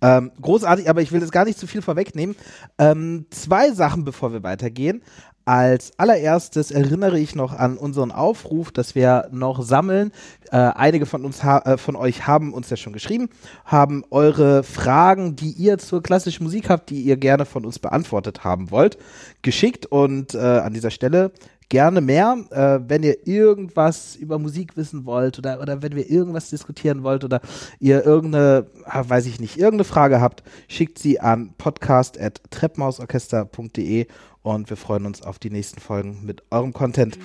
Ähm, 0.00 0.30
großartig, 0.40 0.88
aber 0.88 1.02
ich 1.02 1.10
will 1.10 1.20
jetzt 1.20 1.32
gar 1.32 1.44
nicht 1.44 1.58
zu 1.58 1.66
viel 1.66 1.82
vorwegnehmen. 1.82 2.36
Ähm, 2.78 3.26
zwei 3.30 3.72
Sachen, 3.72 4.04
bevor 4.04 4.32
wir 4.32 4.44
weitergehen. 4.44 5.02
Als 5.48 5.96
allererstes 5.96 6.72
erinnere 6.72 7.20
ich 7.20 7.36
noch 7.36 7.56
an 7.56 7.78
unseren 7.78 8.10
Aufruf, 8.10 8.72
dass 8.72 8.96
wir 8.96 9.28
noch 9.30 9.62
sammeln. 9.62 10.10
Äh, 10.50 10.56
einige 10.56 11.06
von 11.06 11.24
uns 11.24 11.44
äh, 11.44 11.78
von 11.78 11.94
euch 11.94 12.26
haben 12.26 12.52
uns 12.52 12.68
ja 12.68 12.76
schon 12.76 12.92
geschrieben, 12.92 13.28
haben 13.64 14.02
eure 14.10 14.64
Fragen, 14.64 15.36
die 15.36 15.52
ihr 15.52 15.78
zur 15.78 16.02
klassischen 16.02 16.42
Musik 16.42 16.68
habt, 16.68 16.90
die 16.90 17.00
ihr 17.00 17.16
gerne 17.16 17.44
von 17.44 17.64
uns 17.64 17.78
beantwortet 17.78 18.42
haben 18.42 18.72
wollt, 18.72 18.98
geschickt 19.42 19.86
und 19.86 20.34
äh, 20.34 20.38
an 20.38 20.74
dieser 20.74 20.90
Stelle 20.90 21.30
gerne 21.68 22.00
mehr, 22.00 22.38
äh, 22.50 22.78
wenn 22.88 23.02
ihr 23.02 23.26
irgendwas 23.26 24.14
über 24.16 24.38
Musik 24.38 24.76
wissen 24.76 25.04
wollt 25.04 25.38
oder, 25.38 25.60
oder 25.60 25.82
wenn 25.82 25.96
wir 25.96 26.08
irgendwas 26.08 26.48
diskutieren 26.50 27.02
wollt 27.02 27.24
oder 27.24 27.40
ihr 27.80 28.06
irgendeine, 28.06 28.66
ah, 28.84 29.02
weiß 29.06 29.26
ich 29.26 29.40
nicht, 29.40 29.56
irgendeine 29.56 29.82
Frage 29.84 30.20
habt, 30.20 30.44
schickt 30.68 30.98
sie 30.98 31.18
an 31.20 31.54
podcast.treppmausorchester.de 31.58 34.06
und 34.42 34.70
wir 34.70 34.76
freuen 34.76 35.06
uns 35.06 35.22
auf 35.22 35.40
die 35.40 35.50
nächsten 35.50 35.80
Folgen 35.80 36.24
mit 36.24 36.44
eurem 36.50 36.72
Content. 36.72 37.18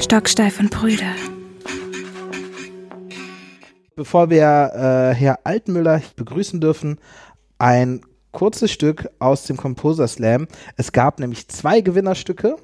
Stocksteif 0.00 0.58
und 0.58 0.70
Brüder. 0.70 1.12
Bevor 3.96 4.30
wir 4.30 4.72
äh, 4.74 5.14
Herr 5.14 5.40
Altmüller 5.44 6.02
begrüßen 6.16 6.60
dürfen, 6.60 6.98
ein 7.58 8.00
kurzes 8.34 8.70
Stück 8.70 9.08
aus 9.18 9.44
dem 9.44 9.56
Composer 9.56 10.06
Slam. 10.06 10.46
Es 10.76 10.92
gab 10.92 11.18
nämlich 11.18 11.48
zwei 11.48 11.80
Gewinnerstücke. 11.80 12.56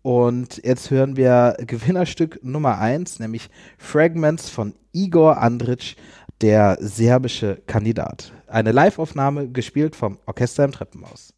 Und 0.00 0.62
jetzt 0.64 0.90
hören 0.90 1.16
wir 1.18 1.54
Gewinnerstück 1.60 2.42
Nummer 2.42 2.78
eins, 2.78 3.18
nämlich 3.18 3.50
Fragments 3.76 4.48
von 4.48 4.74
Igor 4.92 5.42
Andrić, 5.42 5.96
der 6.40 6.78
serbische 6.80 7.60
Kandidat. 7.66 8.32
Eine 8.46 8.72
Liveaufnahme 8.72 9.50
gespielt 9.50 9.94
vom 9.96 10.18
Orchester 10.24 10.64
im 10.64 10.72
Treppenhaus. 10.72 11.34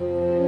Thank 0.00 0.43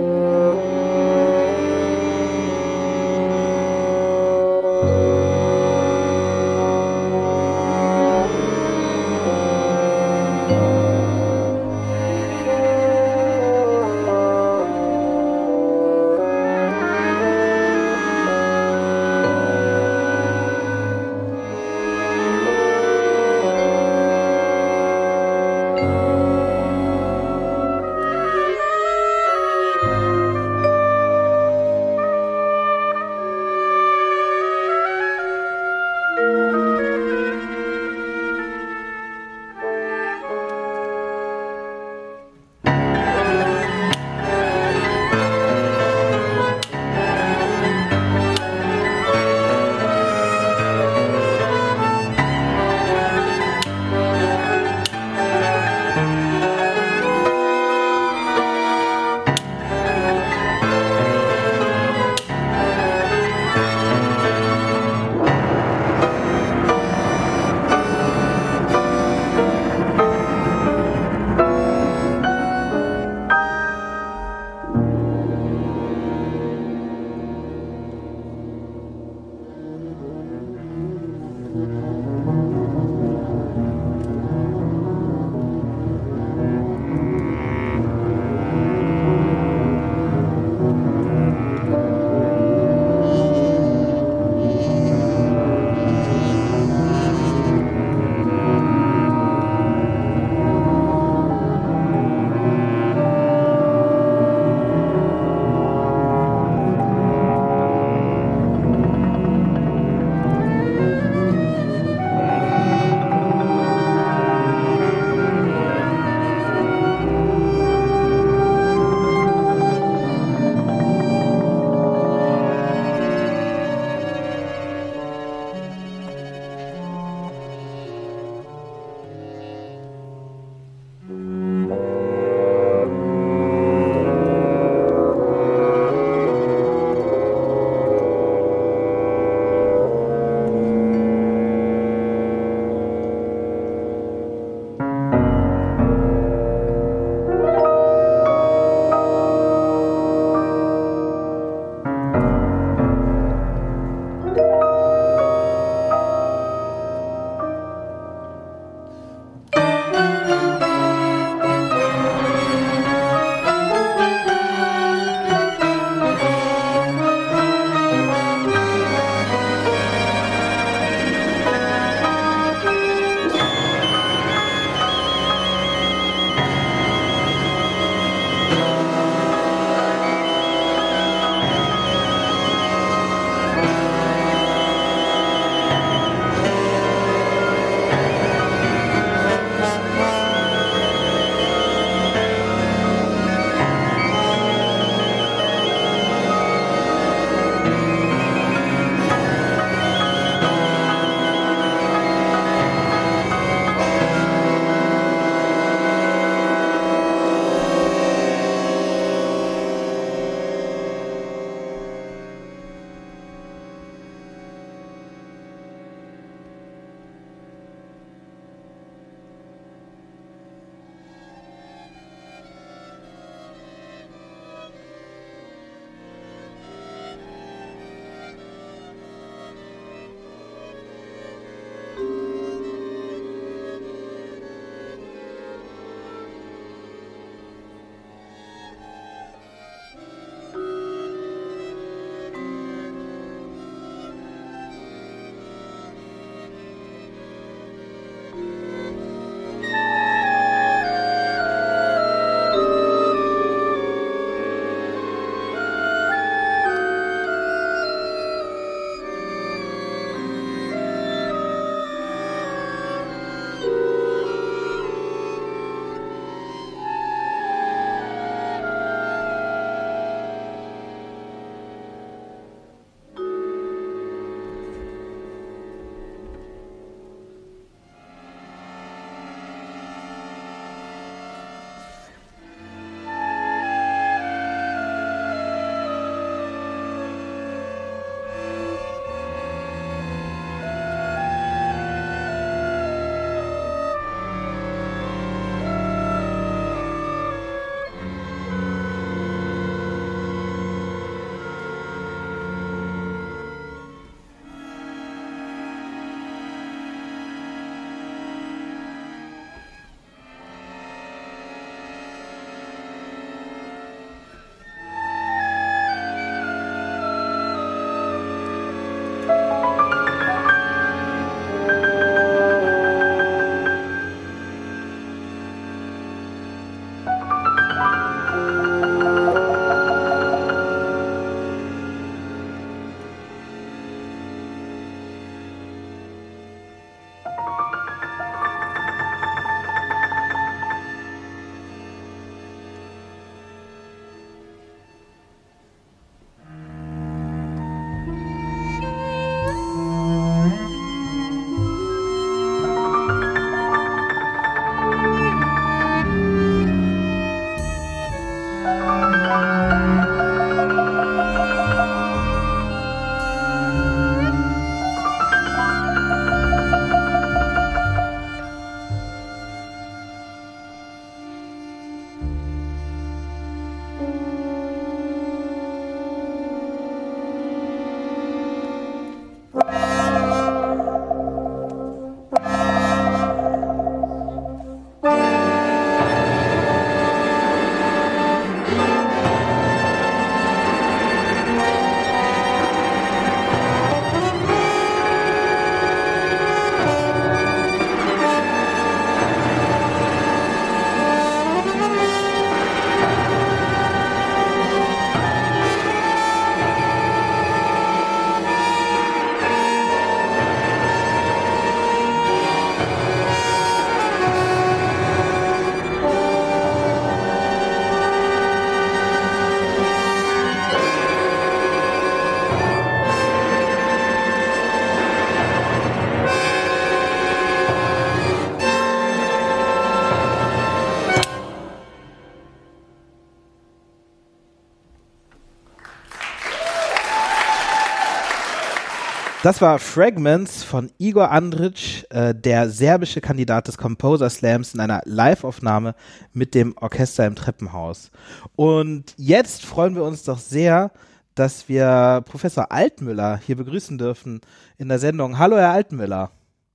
Das 439.46 439.60
war 439.60 439.78
Fragments 439.78 440.64
von 440.64 440.90
Igor 440.98 441.30
Andric, 441.30 442.04
äh, 442.10 442.34
der 442.34 442.68
serbische 442.68 443.20
Kandidat 443.20 443.68
des 443.68 443.78
Composer 443.78 444.28
Slams 444.28 444.74
in 444.74 444.80
einer 444.80 445.02
Live-Aufnahme 445.04 445.94
mit 446.32 446.52
dem 446.52 446.76
Orchester 446.78 447.24
im 447.26 447.36
Treppenhaus. 447.36 448.10
Und 448.56 449.14
jetzt 449.16 449.64
freuen 449.64 449.94
wir 449.94 450.02
uns 450.02 450.24
doch 450.24 450.38
sehr, 450.38 450.90
dass 451.36 451.68
wir 451.68 452.24
Professor 452.26 452.72
Altmüller 452.72 453.38
hier 453.46 453.54
begrüßen 453.54 453.98
dürfen 453.98 454.40
in 454.78 454.88
der 454.88 454.98
Sendung. 454.98 455.38
Hallo, 455.38 455.56
Herr 455.58 455.70
Altmüller. 455.70 456.32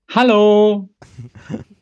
Hallo. 0.08 0.88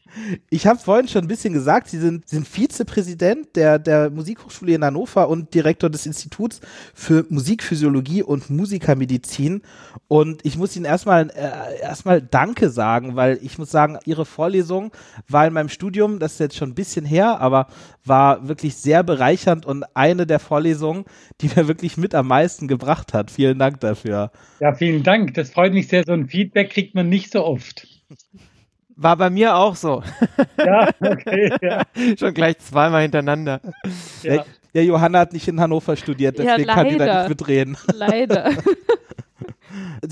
Ich 0.50 0.68
habe 0.68 0.80
vorhin 0.80 1.08
schon 1.08 1.24
ein 1.24 1.28
bisschen 1.28 1.54
gesagt, 1.54 1.90
Sie 1.90 2.00
sind, 2.00 2.28
sind 2.28 2.48
Vizepräsident 2.48 3.56
der, 3.56 3.80
der 3.80 4.10
Musikhochschule 4.10 4.74
in 4.74 4.84
Hannover 4.84 5.30
und 5.30 5.54
Direktor 5.54 5.90
des 5.90 6.06
Instituts 6.06 6.62
für 6.94 7.26
Musikphysiologie 7.30 8.24
und 8.24 8.50
Musikermedizin. 8.50 9.62
Und 10.08 10.46
ich 10.46 10.58
muss 10.58 10.76
Ihnen 10.76 10.86
erstmal 10.86 11.30
äh, 11.30 11.82
erstmal 11.82 12.22
Danke 12.22 12.70
sagen, 12.70 13.16
weil 13.16 13.40
ich 13.42 13.58
muss 13.58 13.72
sagen, 13.72 13.98
Ihre 14.06 14.26
Vorlesung 14.26 14.92
war 15.28 15.46
in 15.48 15.54
meinem 15.54 15.70
Studium, 15.70 16.20
das 16.20 16.34
ist 16.34 16.40
jetzt 16.40 16.58
schon 16.58 16.70
ein 16.70 16.76
bisschen 16.76 17.06
her, 17.06 17.40
aber 17.40 17.68
war 18.06 18.48
wirklich 18.48 18.76
sehr 18.76 19.04
bereichernd 19.04 19.66
und 19.66 19.86
eine 19.94 20.26
der 20.26 20.40
Vorlesungen, 20.40 21.06
die 21.42 21.50
mir 21.56 21.68
wirklich 21.68 21.98
mit 21.98 22.16
am 22.16 22.28
meisten 22.28 22.68
gebracht 22.68 23.14
hat. 23.14 23.32
Vielen 23.32 23.60
Dank 23.60 23.80
dafür. 23.80 24.32
Ja, 24.60 24.74
vielen 24.74 25.04
Dank. 25.04 25.34
Das 25.36 25.52
freut 25.52 25.74
mich 25.74 25.88
sehr. 25.88 26.04
So 26.06 26.14
ein 26.14 26.28
Feedback 26.28 26.72
kriegt 26.72 26.96
man 26.96 27.10
nicht 27.10 27.32
so 27.32 27.44
oft. 27.46 27.88
War 29.02 29.16
bei 29.16 29.30
mir 29.30 29.56
auch 29.56 29.76
so. 29.78 30.04
Ja, 30.58 30.90
okay, 31.00 31.54
ja. 31.62 31.84
Schon 32.20 32.34
gleich 32.34 32.58
zweimal 32.60 33.02
hintereinander. 33.04 33.62
Ja. 34.24 34.44
ja, 34.74 34.82
Johanna 34.82 35.20
hat 35.20 35.32
nicht 35.32 35.48
in 35.48 35.62
Hannover 35.62 35.96
studiert, 35.96 36.38
deswegen 36.38 36.68
Ja, 36.68 36.76
kann 36.76 36.90
die 36.90 36.98
da 36.98 37.06
leider. 37.06 37.20
nicht 37.22 37.30
mitreden. 37.30 37.78
Leider. 37.96 38.52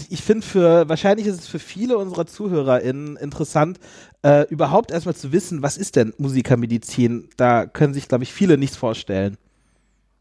Ich 0.10 0.21
finde 0.21 0.45
für, 0.45 0.88
wahrscheinlich 0.88 1.28
ist 1.28 1.41
es 1.41 1.47
für 1.47 1.60
viele 1.60 1.97
unserer 1.97 2.28
ZuhörerInnen 2.28 3.17
interessant, 3.17 3.80
äh, 4.23 4.45
überhaupt 4.50 4.91
erstmal 4.91 5.15
zu 5.15 5.34
wissen, 5.34 5.62
was 5.62 5.78
ist 5.78 5.97
denn 5.97 6.13
Musikermedizin? 6.17 7.30
Da 7.36 7.65
können 7.65 7.93
sich, 7.93 8.08
glaube 8.08 8.23
ich, 8.23 8.32
viele 8.32 8.58
nichts 8.58 8.78
vorstellen. 8.78 9.38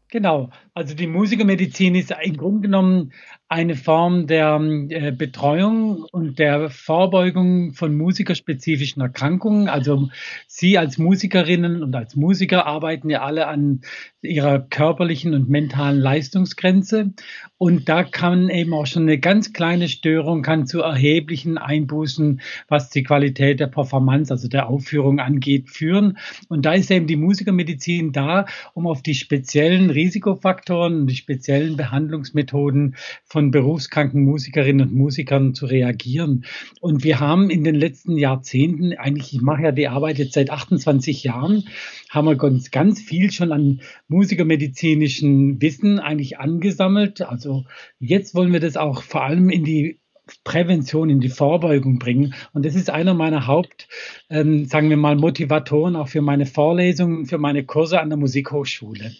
Genau. 0.09 0.49
Also 0.73 0.93
die 0.93 1.07
Musikermedizin 1.07 1.95
ist 1.95 2.13
im 2.21 2.35
Grunde 2.37 2.61
genommen 2.61 3.13
eine 3.49 3.75
Form 3.75 4.27
der 4.27 4.59
äh, 4.89 5.11
Betreuung 5.11 6.03
und 6.11 6.37
der 6.37 6.69
Vorbeugung 6.69 7.73
von 7.73 7.95
musikerspezifischen 7.95 9.01
Erkrankungen. 9.01 9.69
Also 9.69 10.09
Sie 10.47 10.77
als 10.77 10.97
Musikerinnen 10.97 11.81
und 11.81 11.95
als 11.95 12.17
Musiker 12.17 12.65
arbeiten 12.65 13.09
ja 13.09 13.21
alle 13.21 13.47
an 13.47 13.81
ihrer 14.21 14.59
körperlichen 14.59 15.33
und 15.33 15.49
mentalen 15.49 15.99
Leistungsgrenze. 15.99 17.13
Und 17.57 17.87
da 17.87 18.03
kann 18.03 18.49
eben 18.49 18.73
auch 18.73 18.85
schon 18.85 19.03
eine 19.03 19.17
ganz 19.17 19.53
kleine 19.53 19.87
Störung, 19.87 20.41
kann 20.41 20.67
zu 20.67 20.81
erheblichen 20.81 21.57
Einbußen, 21.57 22.41
was 22.67 22.89
die 22.89 23.03
Qualität 23.03 23.59
der 23.59 23.67
Performance, 23.67 24.31
also 24.31 24.49
der 24.49 24.67
Aufführung 24.67 25.19
angeht, 25.19 25.69
führen. 25.69 26.17
Und 26.49 26.65
da 26.65 26.73
ist 26.73 26.91
eben 26.91 27.07
die 27.07 27.15
Musikermedizin 27.15 28.11
da, 28.11 28.45
um 28.73 28.87
auf 28.87 29.01
die 29.01 29.15
speziellen 29.15 29.89
Risikofaktoren 29.89 31.01
und 31.01 31.07
die 31.07 31.15
speziellen 31.15 31.77
Behandlungsmethoden 31.77 32.95
von 33.25 33.36
berufskranken 33.51 34.23
Musikerinnen 34.23 34.89
und 34.89 34.95
Musikern 34.95 35.53
zu 35.53 35.65
reagieren. 35.65 36.45
Und 36.81 37.03
wir 37.03 37.19
haben 37.19 37.49
in 37.49 37.63
den 37.63 37.75
letzten 37.75 38.17
Jahrzehnten, 38.17 38.93
eigentlich, 38.93 39.33
ich 39.33 39.41
mache 39.41 39.63
ja 39.63 39.71
die 39.71 39.87
Arbeit 39.87 40.17
jetzt 40.17 40.33
seit 40.33 40.49
28 40.49 41.23
Jahren, 41.23 41.67
haben 42.09 42.27
wir 42.27 42.35
ganz, 42.35 42.71
ganz 42.71 43.01
viel 43.01 43.31
schon 43.31 43.51
an 43.51 43.81
musikermedizinischen 44.07 45.61
Wissen 45.61 45.99
eigentlich 45.99 46.39
angesammelt. 46.39 47.21
Also 47.21 47.65
jetzt 47.99 48.35
wollen 48.35 48.53
wir 48.53 48.59
das 48.59 48.77
auch 48.77 49.03
vor 49.03 49.23
allem 49.23 49.49
in 49.49 49.63
die 49.63 49.99
Prävention, 50.43 51.09
in 51.09 51.19
die 51.19 51.29
Vorbeugung 51.29 51.99
bringen. 51.99 52.33
Und 52.53 52.65
das 52.65 52.75
ist 52.75 52.89
einer 52.89 53.13
meiner 53.13 53.47
Haupt, 53.47 53.87
ähm, 54.29 54.65
sagen 54.65 54.89
wir 54.89 54.97
mal, 54.97 55.15
Motivatoren 55.15 55.95
auch 55.95 56.09
für 56.09 56.21
meine 56.21 56.45
Vorlesungen, 56.45 57.25
für 57.25 57.37
meine 57.37 57.63
Kurse 57.65 58.01
an 58.01 58.09
der 58.09 58.17
Musikhochschule. 58.17 59.11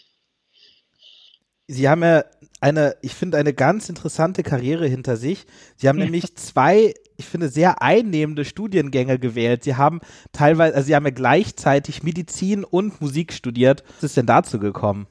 Sie 1.67 1.89
haben 1.89 2.01
ja 2.01 2.23
eine, 2.61 2.95
ich 3.01 3.13
finde, 3.13 3.37
eine 3.37 3.53
ganz 3.53 3.89
interessante 3.89 4.41
Karriere 4.41 4.87
hinter 4.87 5.17
sich. 5.17 5.45
Sie 5.75 5.87
haben 5.87 5.99
nämlich 5.99 6.35
zwei, 6.35 6.93
ich 7.17 7.25
finde, 7.25 7.49
sehr 7.49 7.81
einnehmende 7.81 8.45
Studiengänge 8.45 9.19
gewählt. 9.19 9.63
Sie 9.63 9.75
haben 9.75 9.99
teilweise, 10.31 10.75
also 10.75 10.87
Sie 10.87 10.95
haben 10.95 11.05
ja 11.05 11.11
gleichzeitig 11.11 12.03
Medizin 12.03 12.63
und 12.63 13.01
Musik 13.01 13.33
studiert. 13.33 13.83
Was 13.95 14.05
ist 14.05 14.17
denn 14.17 14.25
dazu 14.25 14.59
gekommen? 14.59 15.07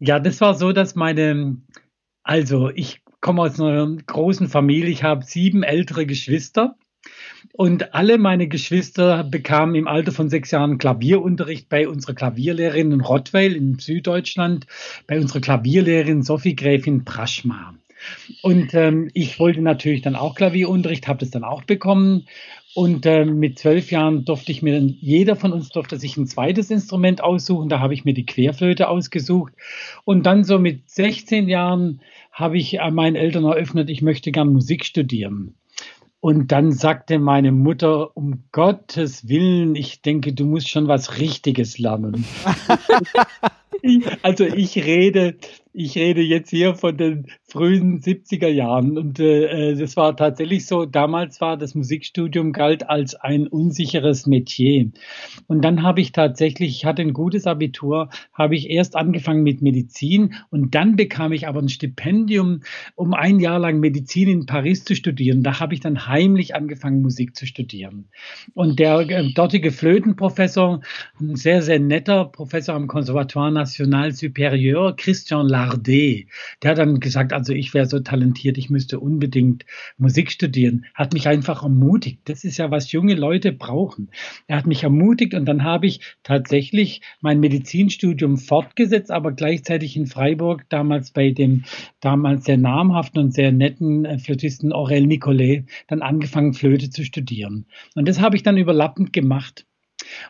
Ja, 0.00 0.18
das 0.18 0.40
war 0.40 0.54
so, 0.54 0.72
dass 0.72 0.96
meine, 0.96 1.58
also 2.24 2.70
ich 2.70 3.02
komme 3.20 3.42
aus 3.42 3.60
einer 3.60 3.96
großen 4.04 4.48
Familie, 4.48 4.90
ich 4.90 5.04
habe 5.04 5.24
sieben 5.24 5.62
ältere 5.62 6.06
Geschwister. 6.06 6.76
Und 7.52 7.94
alle 7.94 8.16
meine 8.16 8.48
Geschwister 8.48 9.24
bekamen 9.24 9.74
im 9.74 9.86
Alter 9.86 10.10
von 10.10 10.30
sechs 10.30 10.50
Jahren 10.50 10.78
Klavierunterricht 10.78 11.68
bei 11.68 11.86
unserer 11.86 12.14
Klavierlehrerin 12.14 12.92
in 12.92 13.02
Rottweil 13.02 13.54
in 13.54 13.78
Süddeutschland, 13.78 14.66
bei 15.06 15.20
unserer 15.20 15.40
Klavierlehrerin 15.40 16.22
Sophie 16.22 16.56
Gräfin 16.56 17.04
Praschma. 17.04 17.74
Und 18.40 18.74
ähm, 18.74 19.10
ich 19.12 19.38
wollte 19.38 19.60
natürlich 19.60 20.00
dann 20.00 20.16
auch 20.16 20.34
Klavierunterricht, 20.34 21.06
habe 21.06 21.20
das 21.20 21.30
dann 21.30 21.44
auch 21.44 21.62
bekommen. 21.62 22.26
Und 22.74 23.04
ähm, 23.04 23.38
mit 23.38 23.58
zwölf 23.58 23.90
Jahren 23.90 24.24
durfte 24.24 24.50
ich 24.50 24.62
mir 24.62 24.80
dann, 24.80 24.88
jeder 24.88 25.36
von 25.36 25.52
uns 25.52 25.68
durfte 25.68 25.98
sich 25.98 26.16
ein 26.16 26.26
zweites 26.26 26.70
Instrument 26.70 27.22
aussuchen. 27.22 27.68
Da 27.68 27.80
habe 27.80 27.92
ich 27.92 28.06
mir 28.06 28.14
die 28.14 28.24
Querflöte 28.24 28.88
ausgesucht. 28.88 29.52
Und 30.04 30.24
dann 30.24 30.42
so 30.42 30.58
mit 30.58 30.88
16 30.88 31.48
Jahren 31.48 32.00
habe 32.32 32.56
ich 32.56 32.78
äh, 32.78 32.90
meinen 32.90 33.16
Eltern 33.16 33.44
eröffnet, 33.44 33.90
ich 33.90 34.00
möchte 34.00 34.32
gern 34.32 34.52
Musik 34.52 34.86
studieren. 34.86 35.54
Und 36.24 36.52
dann 36.52 36.70
sagte 36.70 37.18
meine 37.18 37.50
Mutter, 37.50 38.16
um 38.16 38.44
Gottes 38.52 39.28
Willen, 39.28 39.74
ich 39.74 40.02
denke, 40.02 40.32
du 40.32 40.44
musst 40.44 40.68
schon 40.68 40.86
was 40.86 41.18
Richtiges 41.18 41.78
lernen. 41.78 42.24
also 44.22 44.44
ich 44.44 44.76
rede, 44.76 45.34
ich 45.74 45.96
rede 45.96 46.20
jetzt 46.20 46.50
hier 46.50 46.74
von 46.74 46.96
den 46.96 47.26
frühen 47.44 48.00
70er 48.00 48.48
Jahren 48.48 48.98
und 48.98 49.18
äh, 49.20 49.74
das 49.74 49.96
war 49.96 50.16
tatsächlich 50.16 50.66
so, 50.66 50.84
damals 50.84 51.40
war 51.40 51.56
das 51.56 51.74
Musikstudium 51.74 52.52
galt 52.52 52.88
als 52.88 53.14
ein 53.14 53.46
unsicheres 53.46 54.26
Metier. 54.26 54.90
Und 55.46 55.62
dann 55.62 55.82
habe 55.82 56.00
ich 56.00 56.12
tatsächlich, 56.12 56.76
ich 56.76 56.84
hatte 56.84 57.02
ein 57.02 57.12
gutes 57.14 57.46
Abitur, 57.46 58.10
habe 58.32 58.54
ich 58.54 58.70
erst 58.70 58.96
angefangen 58.96 59.42
mit 59.42 59.62
Medizin 59.62 60.34
und 60.50 60.74
dann 60.74 60.96
bekam 60.96 61.32
ich 61.32 61.48
aber 61.48 61.60
ein 61.60 61.68
Stipendium, 61.68 62.60
um 62.94 63.14
ein 63.14 63.40
Jahr 63.40 63.58
lang 63.58 63.80
Medizin 63.80 64.28
in 64.28 64.46
Paris 64.46 64.84
zu 64.84 64.94
studieren. 64.94 65.42
Da 65.42 65.60
habe 65.60 65.74
ich 65.74 65.80
dann 65.80 66.06
heimlich 66.06 66.54
angefangen, 66.54 67.02
Musik 67.02 67.34
zu 67.34 67.46
studieren. 67.46 68.08
Und 68.54 68.78
der 68.78 68.98
äh, 69.00 69.32
dortige 69.32 69.72
Flötenprofessor, 69.72 70.80
ein 71.18 71.36
sehr, 71.36 71.62
sehr 71.62 71.80
netter 71.80 72.26
Professor 72.26 72.74
am 72.74 72.88
Conservatoire 72.88 73.52
National 73.52 74.10
Supérieur, 74.10 74.94
Christian 74.96 75.48
Lardet, 75.62 76.26
der 76.62 76.70
hat 76.72 76.78
dann 76.78 77.00
gesagt, 77.00 77.32
also 77.32 77.52
ich 77.52 77.74
wäre 77.74 77.86
so 77.86 78.00
talentiert, 78.00 78.58
ich 78.58 78.70
müsste 78.70 78.98
unbedingt 78.98 79.64
Musik 79.96 80.30
studieren, 80.30 80.84
hat 80.94 81.12
mich 81.12 81.28
einfach 81.28 81.62
ermutigt. 81.62 82.20
Das 82.24 82.44
ist 82.44 82.58
ja, 82.58 82.70
was 82.70 82.92
junge 82.92 83.14
Leute 83.14 83.52
brauchen. 83.52 84.10
Er 84.46 84.56
hat 84.56 84.66
mich 84.66 84.82
ermutigt 84.82 85.34
und 85.34 85.46
dann 85.46 85.64
habe 85.64 85.86
ich 85.86 86.00
tatsächlich 86.22 87.00
mein 87.20 87.40
Medizinstudium 87.40 88.38
fortgesetzt, 88.38 89.10
aber 89.10 89.32
gleichzeitig 89.32 89.96
in 89.96 90.06
Freiburg, 90.06 90.64
damals 90.68 91.10
bei 91.10 91.30
dem 91.30 91.64
damals 92.00 92.44
sehr 92.44 92.58
namhaften 92.58 93.22
und 93.22 93.34
sehr 93.34 93.52
netten 93.52 94.04
äh, 94.04 94.18
Flötisten 94.18 94.72
Aurel 94.72 95.06
Nicolet, 95.06 95.64
dann 95.88 96.02
angefangen, 96.02 96.54
Flöte 96.54 96.90
zu 96.90 97.04
studieren. 97.04 97.66
Und 97.94 98.08
das 98.08 98.20
habe 98.20 98.36
ich 98.36 98.42
dann 98.42 98.56
überlappend 98.56 99.12
gemacht. 99.12 99.66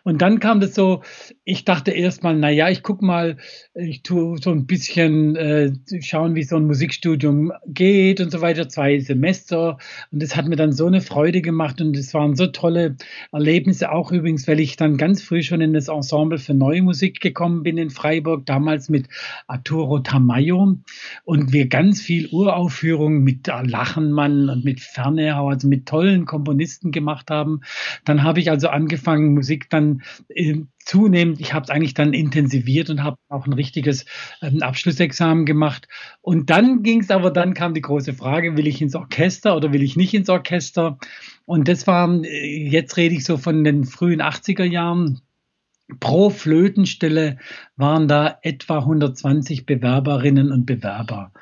Und 0.05 0.23
dann 0.23 0.41
kam 0.41 0.61
das 0.61 0.75
so, 0.75 1.03
ich 1.45 1.65
dachte 1.65 1.91
erstmal, 1.91 2.37
na 2.37 2.51
ja, 2.51 2.69
ich 2.69 2.83
guck 2.83 3.03
mal, 3.03 3.37
ich 3.75 4.03
tue 4.03 4.39
so 4.39 4.51
ein 4.51 4.67
bisschen 4.67 5.37
äh, 5.37 5.73
schauen, 6.01 6.35
wie 6.35 6.43
so 6.43 6.57
ein 6.57 6.67
Musikstudium 6.67 7.53
geht 7.67 8.21
und 8.21 8.31
so 8.31 8.41
weiter, 8.41 8.69
zwei 8.69 8.99
Semester. 8.99 9.79
Und 10.11 10.23
das 10.23 10.37
hat 10.37 10.47
mir 10.47 10.57
dann 10.57 10.73
so 10.73 10.87
eine 10.87 11.01
Freude 11.01 11.43
gemacht 11.43 11.81
und 11.81 11.97
es 11.97 12.15
waren 12.15 12.37
so 12.37 12.47
tolle 12.47 12.97
Erlebnisse, 13.33 13.93
auch 13.93 14.13
übrigens, 14.13 14.47
weil 14.49 14.61
ich 14.61 14.77
dann 14.77 14.97
ganz 14.97 15.23
früh 15.23 15.43
schon 15.43 15.61
in 15.61 15.73
das 15.73 15.89
Ensemble 15.89 16.39
für 16.39 16.55
neue 16.55 16.83
Musik 16.83 17.21
gekommen 17.21 17.63
bin 17.63 17.79
in 17.79 17.91
Freiburg, 17.91 18.47
damals 18.47 18.89
mit 18.89 19.09
Arturo 19.47 20.01
Tamayo 20.01 20.77
und 21.25 21.53
wir 21.53 21.67
ganz 21.69 22.01
viel 22.01 22.29
Uraufführungen 22.29 23.23
mit 23.23 23.47
Lachenmann 23.47 24.49
und 24.49 24.65
mit 24.65 24.81
Fernehau, 24.81 25.49
also 25.49 25.69
mit 25.69 25.87
tollen 25.87 26.27
Komponisten 26.27 26.93
gemacht 26.93 27.31
haben. 27.31 27.61
Dann 28.05 28.23
habe 28.23 28.41
ich 28.41 28.51
also 28.51 28.69
angefangen, 28.69 29.35
Musik 29.35 29.71
dann 29.73 30.03
äh, 30.29 30.57
zunehmend, 30.85 31.41
ich 31.41 31.55
habe 31.55 31.65
es 31.65 31.71
eigentlich 31.71 31.95
dann 31.95 32.13
intensiviert 32.13 32.91
und 32.91 33.03
habe 33.03 33.17
auch 33.29 33.47
ein 33.47 33.53
richtiges 33.53 34.05
ähm, 34.43 34.63
Abschlussexamen 34.63 35.47
gemacht. 35.47 35.89
Und 36.21 36.51
dann 36.51 36.83
ging 36.83 37.01
es 37.01 37.11
aber, 37.11 37.31
dann 37.31 37.55
kam 37.55 37.75
die 37.75 37.81
große 37.81 38.15
Frage, 38.15 38.57
will 38.57 38.67
ich 38.67 38.83
ins 38.83 38.95
Orchester 38.95 39.57
oder 39.57 39.73
will 39.73 39.83
ich 39.83 39.97
nicht 39.97 40.15
ins 40.15 40.29
Orchester? 40.29 40.99
Und 41.45 41.69
das 41.69 41.87
war, 41.87 42.09
äh, 42.25 42.69
jetzt 42.69 42.97
rede 42.97 43.15
ich 43.15 43.25
so 43.25 43.37
von 43.39 43.65
den 43.65 43.85
frühen 43.85 44.23
80er 44.23 44.65
Jahren. 44.65 45.21
Pro 46.01 46.31
Flötenstelle 46.31 47.39
waren 47.77 48.09
da 48.09 48.39
etwa 48.43 48.79
120 48.79 49.67
Bewerberinnen 49.67 50.51
und 50.51 50.67
Bewerber. 50.67 51.33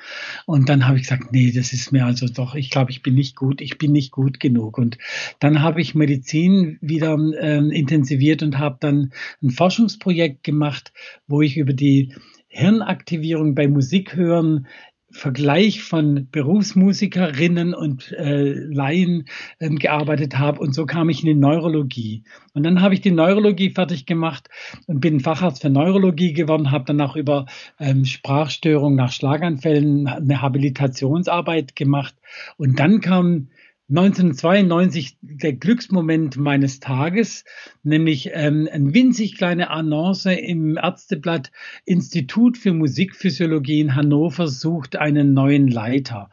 Und 0.46 0.68
dann 0.68 0.86
habe 0.86 0.96
ich 0.96 1.04
gesagt, 1.04 1.32
nee, 1.32 1.52
das 1.52 1.72
ist 1.72 1.92
mir 1.92 2.04
also 2.04 2.26
doch, 2.26 2.54
ich 2.54 2.70
glaube, 2.70 2.90
ich 2.90 3.02
bin 3.02 3.14
nicht 3.14 3.36
gut, 3.36 3.60
ich 3.60 3.78
bin 3.78 3.92
nicht 3.92 4.10
gut 4.10 4.40
genug. 4.40 4.78
Und 4.78 4.98
dann 5.38 5.62
habe 5.62 5.80
ich 5.80 5.94
Medizin 5.94 6.78
wieder 6.80 7.16
ähm, 7.40 7.70
intensiviert 7.70 8.42
und 8.42 8.58
habe 8.58 8.78
dann 8.80 9.12
ein 9.42 9.50
Forschungsprojekt 9.50 10.42
gemacht, 10.42 10.92
wo 11.26 11.42
ich 11.42 11.56
über 11.56 11.72
die 11.72 12.14
Hirnaktivierung 12.48 13.54
bei 13.54 13.68
Musikhören 13.68 14.66
Vergleich 15.12 15.82
von 15.82 16.28
Berufsmusikerinnen 16.30 17.74
und 17.74 18.12
äh, 18.12 18.52
Laien 18.52 19.26
ähm, 19.58 19.78
gearbeitet 19.78 20.38
habe. 20.38 20.60
Und 20.60 20.74
so 20.74 20.86
kam 20.86 21.08
ich 21.08 21.20
in 21.20 21.26
die 21.26 21.34
Neurologie. 21.34 22.22
Und 22.54 22.64
dann 22.64 22.80
habe 22.80 22.94
ich 22.94 23.00
die 23.00 23.10
Neurologie 23.10 23.70
fertig 23.70 24.06
gemacht 24.06 24.48
und 24.86 25.00
bin 25.00 25.20
Facharzt 25.20 25.62
für 25.62 25.70
Neurologie 25.70 26.32
geworden, 26.32 26.70
habe 26.70 26.84
dann 26.84 27.00
auch 27.00 27.16
über 27.16 27.46
ähm, 27.78 28.04
Sprachstörungen 28.04 28.96
nach 28.96 29.12
Schlaganfällen 29.12 30.06
eine 30.06 30.42
Habilitationsarbeit 30.42 31.74
gemacht. 31.74 32.14
Und 32.56 32.78
dann 32.78 33.00
kam 33.00 33.48
1992 33.90 35.18
der 35.20 35.52
Glücksmoment 35.52 36.36
meines 36.36 36.78
Tages, 36.78 37.44
nämlich 37.82 38.30
ähm, 38.32 38.68
eine 38.70 38.94
winzig 38.94 39.36
kleine 39.36 39.70
Annonce 39.70 40.26
im 40.26 40.76
Ärzteblatt 40.76 41.50
Institut 41.84 42.56
für 42.56 42.72
Musikphysiologie 42.72 43.80
in 43.80 43.96
Hannover 43.96 44.46
sucht 44.46 44.94
einen 44.94 45.34
neuen 45.34 45.66
Leiter. 45.66 46.30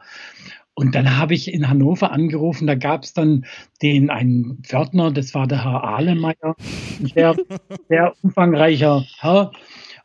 Und 0.74 0.94
dann 0.94 1.18
habe 1.18 1.34
ich 1.34 1.52
in 1.52 1.68
Hannover 1.68 2.12
angerufen, 2.12 2.68
da 2.68 2.76
gab 2.76 3.02
es 3.02 3.12
dann 3.12 3.44
den 3.82 4.08
einen 4.08 4.62
Pförtner, 4.62 5.10
das 5.10 5.34
war 5.34 5.48
der 5.48 5.64
Herr 5.64 5.82
Ahlemeyer, 5.82 6.54
der 7.16 7.34
sehr 7.88 8.14
umfangreicher 8.22 9.04
Herr. 9.18 9.50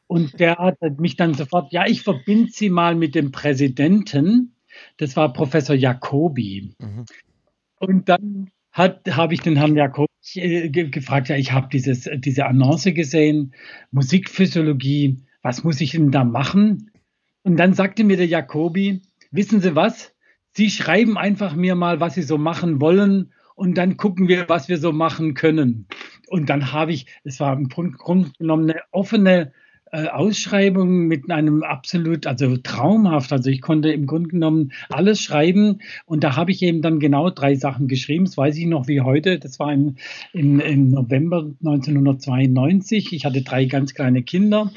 Und 0.08 0.39
der 0.39 0.58
hat 0.58 0.80
mich 1.00 1.18
dann 1.18 1.36
sofort, 1.36 1.72
ja, 1.72 1.86
ich 1.86 2.02
verbinde 2.02 2.52
Sie 2.52 2.70
mal 2.70 2.96
mit 2.96 3.13
dem 3.13 3.32
Präsidenten. 3.32 4.56
Das 4.98 5.16
war 5.16 5.32
Professor 5.32 5.76
Jacobi. 5.76 6.74
Mhm. 6.80 7.06
Und 7.84 8.08
dann 8.08 8.50
habe 8.72 9.34
ich 9.34 9.41
den 9.41 9.58
Herrn 9.58 9.76
Jakob 9.76 10.08
äh, 10.36 10.69
gefragt, 10.69 11.28
ja, 11.28 11.36
ich 11.36 11.52
habe 11.52 11.67
diese 11.69 12.46
Annonce 12.46 12.93
gesehen, 12.93 13.54
Musikphysiologie, 13.91 15.17
was 15.41 15.65
muss 15.65 15.82
ich 15.82 15.91
denn 15.91 16.10
da 16.10 16.24
machen? 16.24 16.91
Und 17.43 17.58
dann 17.58 17.74
sagte 17.74 18.06
mir 18.06 18.15
der 18.15 18.28
Jakobi, 18.28 19.02
wissen 19.32 19.60
Sie 19.60 19.76
was? 19.76 20.15
Sie 20.54 20.69
schreiben 20.69 21.17
einfach 21.17 21.56
mir 21.56 21.76
mal, 21.76 22.00
was 22.00 22.15
Sie 22.15 22.22
so 22.22 22.38
machen 22.38 22.80
wollen 22.80 23.34
und 23.56 23.78
dann 23.78 23.98
gucken 23.98 24.30
wir, 24.30 24.48
was 24.48 24.69
wir 24.69 24.78
so 24.78 24.93
machen 24.93 25.34
können. 25.34 25.88
Und 26.30 26.50
dann 26.50 26.72
habe 26.72 26.93
ich, 26.93 27.08
es 27.26 27.41
war 27.41 27.54
im 27.54 27.67
Grunde 27.67 28.32
genommen 28.38 28.69
eine 28.69 28.80
offene 28.91 29.52
äh, 29.94 30.08
Ausschreibung 30.08 31.06
mit 31.06 31.30
einem 31.30 31.62
absolut, 31.62 32.26
also 32.26 32.58
traumhaft. 32.58 33.32
Also 33.32 33.52
ich 33.52 33.62
konnte 33.62 33.92
im 33.92 34.08
Grunde 34.08 34.30
genommen 34.30 34.72
alles 34.90 35.22
schreiben 35.22 35.82
und 36.08 36.24
da 36.24 36.36
habe 36.36 36.50
ich 36.50 36.64
eben 36.64 36.82
dann 36.82 37.00
genau 37.00 37.30
drei 37.30 37.54
Sachen 37.54 37.88
geschrieben. 37.88 38.26
Das 38.26 38.36
weiß 38.36 38.58
ich 38.58 38.66
noch 38.66 38.88
wie 38.88 39.02
heute. 39.02 39.38
Das 39.38 39.60
war 39.60 39.72
im, 39.72 39.98
im, 40.34 40.60
im 40.60 40.90
November 40.90 41.52
1992. 41.64 43.14
Ich 43.14 43.24
hatte 43.24 43.44
drei 43.44 43.66
ganz 43.66 43.94
kleine 43.94 44.24
Kinder 44.24 44.72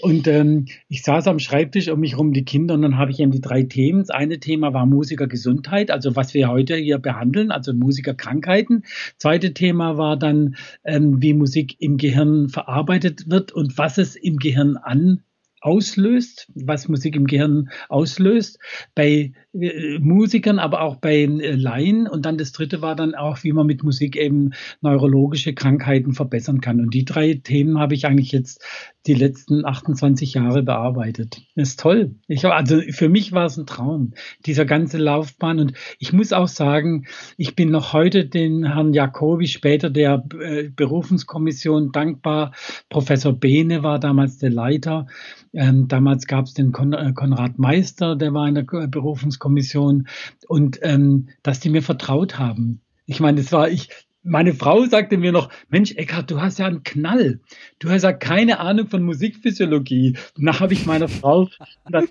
und 0.00 0.26
ähm, 0.26 0.64
ich 0.88 1.02
saß 1.02 1.28
am 1.28 1.38
Schreibtisch 1.38 1.88
um 1.88 2.00
mich 2.00 2.16
rum 2.16 2.32
die 2.32 2.46
Kinder 2.46 2.72
und 2.72 2.80
dann 2.80 2.96
habe 2.96 3.10
ich 3.10 3.20
eben 3.20 3.30
die 3.30 3.42
drei 3.42 3.64
Themen. 3.64 3.98
Das 4.00 4.08
eine 4.08 4.40
Thema 4.40 4.72
war 4.72 4.86
Musikergesundheit, 4.86 5.90
also 5.90 6.16
was 6.16 6.32
wir 6.32 6.48
heute 6.48 6.76
hier 6.76 6.96
behandeln, 6.96 7.50
also 7.50 7.74
Musikerkrankheiten. 7.74 8.84
Zweite 9.18 9.52
Thema 9.52 9.98
war 9.98 10.16
dann, 10.16 10.56
ähm, 10.82 11.20
wie 11.20 11.34
Musik 11.34 11.76
im 11.78 11.98
Gehirn 11.98 12.48
verarbeitet 12.48 13.28
wird 13.28 13.52
und 13.52 13.76
was 13.76 13.98
es 13.98 14.16
im 14.16 14.38
Gehirn 14.38 14.61
Gehirn 14.62 14.76
an 14.76 15.24
auslöst, 15.62 16.50
was 16.54 16.88
Musik 16.88 17.16
im 17.16 17.26
Gehirn 17.26 17.70
auslöst, 17.88 18.58
bei 18.94 19.32
äh, 19.54 19.98
Musikern, 20.00 20.58
aber 20.58 20.82
auch 20.82 20.96
bei 20.96 21.22
äh, 21.22 21.54
Laien. 21.54 22.08
Und 22.08 22.26
dann 22.26 22.36
das 22.36 22.52
dritte 22.52 22.82
war 22.82 22.96
dann 22.96 23.14
auch, 23.14 23.42
wie 23.44 23.52
man 23.52 23.66
mit 23.66 23.82
Musik 23.82 24.16
eben 24.16 24.50
neurologische 24.80 25.54
Krankheiten 25.54 26.12
verbessern 26.12 26.60
kann. 26.60 26.80
Und 26.80 26.92
die 26.94 27.04
drei 27.04 27.34
Themen 27.34 27.78
habe 27.78 27.94
ich 27.94 28.06
eigentlich 28.06 28.32
jetzt 28.32 28.64
die 29.06 29.14
letzten 29.14 29.64
28 29.64 30.34
Jahre 30.34 30.62
bearbeitet. 30.62 31.42
Das 31.56 31.70
ist 31.70 31.80
toll. 31.80 32.14
Ich, 32.28 32.44
also 32.44 32.80
für 32.90 33.08
mich 33.08 33.32
war 33.32 33.46
es 33.46 33.56
ein 33.56 33.66
Traum, 33.66 34.12
dieser 34.46 34.64
ganze 34.64 34.98
Laufbahn. 34.98 35.58
Und 35.58 35.74
ich 35.98 36.12
muss 36.12 36.32
auch 36.32 36.48
sagen, 36.48 37.06
ich 37.36 37.56
bin 37.56 37.70
noch 37.70 37.92
heute 37.92 38.26
den 38.26 38.64
Herrn 38.64 38.92
Jacobi, 38.92 39.46
später 39.46 39.90
der 39.90 40.24
äh, 40.40 40.68
Berufungskommission 40.68 41.92
dankbar. 41.92 42.52
Professor 42.88 43.32
Behne 43.32 43.82
war 43.82 43.98
damals 43.98 44.38
der 44.38 44.50
Leiter. 44.50 45.06
Ähm, 45.52 45.88
damals 45.88 46.26
gab 46.26 46.46
es 46.46 46.54
den 46.54 46.72
Kon 46.72 46.92
äh, 46.92 47.12
Konrad 47.14 47.58
Meister, 47.58 48.16
der 48.16 48.32
war 48.32 48.48
in 48.48 48.54
der 48.54 48.62
Berufungskommission. 48.62 50.08
Und 50.48 50.78
ähm, 50.82 51.28
dass 51.42 51.60
die 51.60 51.70
mir 51.70 51.82
vertraut 51.82 52.38
haben. 52.38 52.80
Ich 53.06 53.20
meine, 53.20 53.40
das 53.40 53.52
war 53.52 53.68
ich, 53.68 53.88
meine 54.22 54.54
Frau 54.54 54.84
sagte 54.84 55.16
mir 55.16 55.32
noch, 55.32 55.50
Mensch, 55.68 55.92
Eckhard, 55.92 56.30
du 56.30 56.40
hast 56.40 56.58
ja 56.58 56.66
einen 56.66 56.84
Knall. 56.84 57.40
Du 57.78 57.90
hast 57.90 58.02
ja 58.02 58.12
keine 58.12 58.60
Ahnung 58.60 58.88
von 58.88 59.02
Musikphysiologie. 59.02 60.16
Und 60.36 60.46
dann 60.46 60.60
habe 60.60 60.72
ich 60.72 60.86
meiner 60.86 61.08
Frau, 61.08 61.48
das, 61.90 62.04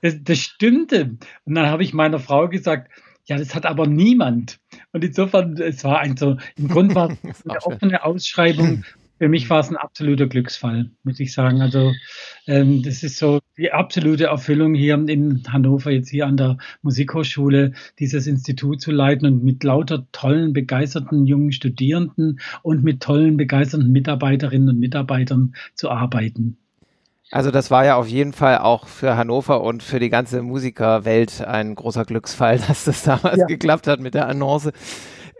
das, 0.00 0.16
das 0.22 0.38
stimmte. 0.38 1.16
Und 1.44 1.54
dann 1.54 1.66
habe 1.66 1.82
ich 1.82 1.94
meiner 1.94 2.18
Frau 2.18 2.48
gesagt, 2.48 2.90
ja, 3.24 3.38
das 3.38 3.54
hat 3.54 3.66
aber 3.66 3.86
niemand. 3.86 4.58
Und 4.92 5.04
insofern, 5.04 5.56
es 5.56 5.84
war 5.84 6.00
ein 6.00 6.16
so, 6.16 6.36
im 6.56 6.68
Grunde 6.68 6.94
war 6.94 7.16
es 7.22 7.46
eine 7.48 7.62
offene 7.62 8.04
Ausschreibung 8.04 8.84
für 9.22 9.28
mich 9.28 9.48
war 9.50 9.60
es 9.60 9.68
ein 9.68 9.76
absoluter 9.76 10.26
Glücksfall, 10.26 10.90
muss 11.04 11.20
ich 11.20 11.32
sagen. 11.32 11.62
Also 11.62 11.92
ähm, 12.48 12.82
das 12.82 13.04
ist 13.04 13.18
so 13.18 13.38
die 13.56 13.70
absolute 13.70 14.24
Erfüllung 14.24 14.74
hier 14.74 14.94
in 14.94 15.44
Hannover, 15.48 15.92
jetzt 15.92 16.08
hier 16.08 16.26
an 16.26 16.36
der 16.36 16.58
Musikhochschule, 16.82 17.72
dieses 18.00 18.26
Institut 18.26 18.80
zu 18.80 18.90
leiten 18.90 19.28
und 19.28 19.44
mit 19.44 19.62
lauter 19.62 20.08
tollen, 20.10 20.52
begeisterten 20.52 21.24
jungen 21.24 21.52
Studierenden 21.52 22.40
und 22.62 22.82
mit 22.82 23.00
tollen, 23.00 23.36
begeisterten 23.36 23.92
Mitarbeiterinnen 23.92 24.70
und 24.70 24.80
Mitarbeitern 24.80 25.54
zu 25.76 25.88
arbeiten. 25.88 26.56
Also 27.30 27.52
das 27.52 27.70
war 27.70 27.84
ja 27.84 27.94
auf 27.94 28.08
jeden 28.08 28.32
Fall 28.32 28.58
auch 28.58 28.88
für 28.88 29.16
Hannover 29.16 29.62
und 29.62 29.84
für 29.84 30.00
die 30.00 30.10
ganze 30.10 30.42
Musikerwelt 30.42 31.42
ein 31.46 31.76
großer 31.76 32.04
Glücksfall, 32.04 32.58
dass 32.66 32.86
das 32.86 33.04
damals 33.04 33.38
ja. 33.38 33.46
geklappt 33.46 33.86
hat 33.86 34.00
mit 34.00 34.14
der 34.14 34.26
Annonce. 34.26 34.72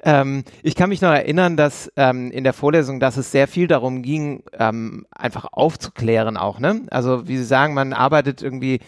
Ähm, 0.05 0.45
ich 0.63 0.75
kann 0.75 0.89
mich 0.89 1.01
noch 1.01 1.13
erinnern, 1.13 1.57
dass 1.57 1.93
ähm, 1.97 2.31
in 2.33 2.43
der 2.43 2.53
Vorlesung, 2.53 2.99
dass 2.99 3.17
es 3.17 3.31
sehr 3.31 3.47
viel 3.47 3.69
darum 3.69 4.03
ging, 4.03 4.43
ähm, 4.59 5.07
einfach 5.11 5.47
aufzuklären 5.53 6.37
auch. 6.37 6.59
Ne? 6.59 6.83
Also 6.91 7.29
wie 7.29 7.37
Sie 7.37 7.45
sagen, 7.45 7.75
man 7.75 7.93
arbeitet 7.93 8.43
irgendwie 8.43 8.81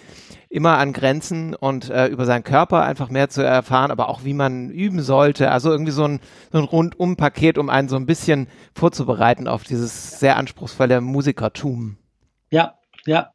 immer 0.49 0.79
an 0.79 0.93
Grenzen 0.93 1.55
und 1.55 1.91
äh, 1.91 2.07
über 2.07 2.27
seinen 2.27 2.45
Körper 2.45 2.83
einfach 2.85 3.11
mehr 3.11 3.29
zu 3.29 3.43
erfahren, 3.43 3.91
aber 3.91 4.09
auch 4.09 4.25
wie 4.25 4.35
man 4.35 4.71
üben 4.71 5.03
sollte. 5.03 5.51
Also 5.51 5.71
irgendwie 5.71 5.93
so 5.93 6.05
ein, 6.05 6.21
so 6.53 6.59
ein 6.59 6.65
Rundum-Paket, 6.65 7.59
um 7.59 7.71
einen 7.71 7.89
so 7.89 7.97
ein 7.97 8.07
bisschen 8.07 8.49
vorzubereiten 8.73 9.49
auf 9.49 9.65
dieses 9.65 10.19
sehr 10.19 10.37
anspruchsvolle 10.37 11.01
Musikertum. 11.01 11.97
Ja, 12.51 12.75
ja. 13.07 13.31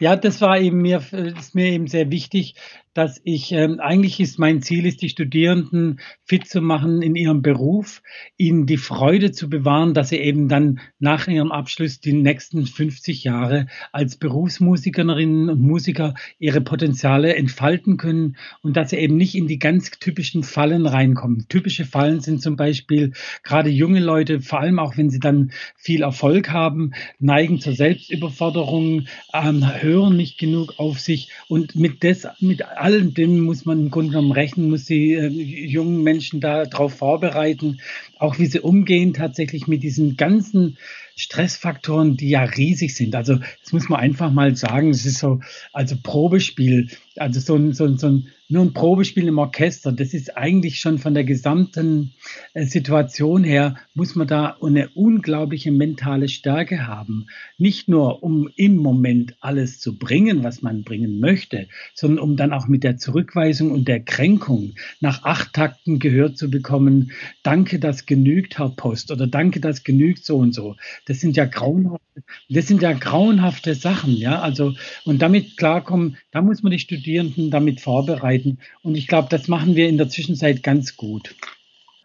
Ja, 0.00 0.16
das 0.16 0.40
war 0.40 0.58
eben 0.58 0.80
mir, 0.80 1.02
ist 1.12 1.54
mir 1.54 1.66
eben 1.66 1.88
sehr 1.88 2.10
wichtig, 2.10 2.54
dass 2.94 3.20
ich 3.24 3.52
ähm, 3.52 3.80
eigentlich 3.80 4.20
ist 4.20 4.38
mein 4.38 4.62
Ziel 4.62 4.86
ist, 4.86 5.02
die 5.02 5.08
Studierenden 5.08 6.00
fit 6.24 6.46
zu 6.46 6.60
machen 6.60 7.02
in 7.02 7.14
ihrem 7.14 7.42
Beruf, 7.42 8.02
ihnen 8.36 8.66
die 8.66 8.76
Freude 8.76 9.32
zu 9.32 9.48
bewahren, 9.48 9.94
dass 9.94 10.08
sie 10.10 10.18
eben 10.18 10.48
dann 10.48 10.80
nach 10.98 11.28
ihrem 11.28 11.52
Abschluss 11.52 12.00
die 12.00 12.12
nächsten 12.12 12.66
50 12.66 13.24
Jahre 13.24 13.66
als 13.92 14.16
Berufsmusikerinnen 14.16 15.48
und 15.50 15.60
Musiker 15.60 16.14
ihre 16.38 16.60
Potenziale 16.60 17.34
entfalten 17.36 17.96
können 17.96 18.36
und 18.62 18.76
dass 18.76 18.90
sie 18.90 18.96
eben 18.96 19.16
nicht 19.16 19.34
in 19.34 19.46
die 19.46 19.58
ganz 19.58 19.90
typischen 19.90 20.42
Fallen 20.42 20.86
reinkommen. 20.86 21.46
Typische 21.48 21.84
Fallen 21.84 22.20
sind 22.20 22.42
zum 22.42 22.56
Beispiel 22.56 23.12
gerade 23.42 23.70
junge 23.70 24.00
Leute, 24.00 24.40
vor 24.40 24.60
allem 24.60 24.78
auch 24.78 24.96
wenn 24.96 25.10
sie 25.10 25.20
dann 25.20 25.52
viel 25.76 26.02
Erfolg 26.02 26.50
haben, 26.50 26.92
neigen 27.18 27.60
zur 27.60 27.72
Selbstüberforderung, 27.74 29.06
ähm, 29.32 29.82
hören 29.82 30.16
nicht 30.16 30.38
genug 30.38 30.74
auf 30.78 31.00
sich 31.00 31.30
und 31.48 31.74
mit 31.74 32.02
des, 32.02 32.26
mit 32.40 32.62
allen 32.80 33.14
dem 33.14 33.40
muss 33.40 33.64
man 33.64 33.80
im 33.80 33.90
Grunde 33.90 34.12
genommen 34.12 34.32
rechnen, 34.32 34.70
muss 34.70 34.84
die 34.84 35.14
äh, 35.14 35.26
jungen 35.28 36.02
Menschen 36.02 36.40
darauf 36.40 36.94
vorbereiten, 36.94 37.80
auch 38.18 38.38
wie 38.38 38.46
sie 38.46 38.60
umgehen 38.60 39.14
tatsächlich 39.14 39.66
mit 39.66 39.82
diesen 39.82 40.16
ganzen 40.16 40.78
Stressfaktoren, 41.16 42.16
die 42.16 42.30
ja 42.30 42.42
riesig 42.44 42.94
sind. 42.94 43.14
Also 43.14 43.38
das 43.62 43.72
muss 43.72 43.88
man 43.88 44.00
einfach 44.00 44.32
mal 44.32 44.54
sagen, 44.54 44.90
es 44.90 45.04
ist 45.04 45.18
so, 45.18 45.40
also 45.72 45.96
Probespiel, 46.02 46.88
also 47.16 47.40
so 47.40 47.56
ein, 47.56 47.72
so 47.72 47.84
ein, 47.84 47.98
so 47.98 48.06
ein 48.06 48.28
nur 48.50 48.64
ein 48.64 48.72
Probespiel 48.72 49.28
im 49.28 49.38
Orchester, 49.38 49.92
das 49.92 50.14
ist 50.14 50.36
eigentlich 50.36 50.80
schon 50.80 50.98
von 50.98 51.12
der 51.12 51.24
gesamten 51.24 52.14
äh, 52.54 52.64
Situation 52.64 53.44
her, 53.44 53.76
muss 53.94 54.14
man 54.14 54.26
da 54.26 54.56
eine 54.62 54.88
unglaubliche 54.94 55.70
mentale 55.70 56.28
Stärke 56.28 56.86
haben. 56.86 57.26
Nicht 57.58 57.88
nur, 57.88 58.22
um 58.22 58.48
im 58.56 58.78
Moment 58.78 59.36
alles 59.40 59.80
zu 59.80 59.98
bringen, 59.98 60.44
was 60.44 60.62
man 60.62 60.82
bringen 60.82 61.20
möchte, 61.20 61.68
sondern 61.94 62.20
um 62.20 62.36
dann 62.36 62.54
auch 62.54 62.68
mit 62.68 62.84
der 62.84 62.96
Zurückweisung 62.96 63.70
und 63.70 63.86
der 63.86 64.00
Kränkung 64.00 64.72
nach 65.00 65.24
acht 65.24 65.52
Takten 65.52 65.98
gehört 65.98 66.38
zu 66.38 66.50
bekommen, 66.50 67.12
danke, 67.42 67.78
das 67.78 68.06
genügt, 68.06 68.58
Herr 68.58 68.70
Post, 68.70 69.10
oder 69.10 69.26
danke, 69.26 69.60
das 69.60 69.84
genügt 69.84 70.24
so 70.24 70.38
und 70.38 70.54
so. 70.54 70.76
Das 71.04 71.20
sind 71.20 71.36
ja 71.36 71.44
grauenhafte, 71.44 72.22
das 72.48 72.66
sind 72.66 72.80
ja 72.80 72.94
grauenhafte 72.94 73.74
Sachen, 73.74 74.16
ja, 74.16 74.40
also, 74.40 74.74
und 75.04 75.20
damit 75.20 75.58
klarkommen, 75.58 76.16
da 76.30 76.40
muss 76.40 76.62
man 76.62 76.72
die 76.72 76.78
Studierenden 76.78 77.50
damit 77.50 77.80
vorbereiten 77.80 78.37
arbeiten. 78.38 78.58
Und 78.82 78.96
ich 78.96 79.06
glaube, 79.06 79.28
das 79.30 79.48
machen 79.48 79.74
wir 79.76 79.88
in 79.88 79.98
der 79.98 80.08
Zwischenzeit 80.08 80.62
ganz 80.62 80.96
gut. 80.96 81.34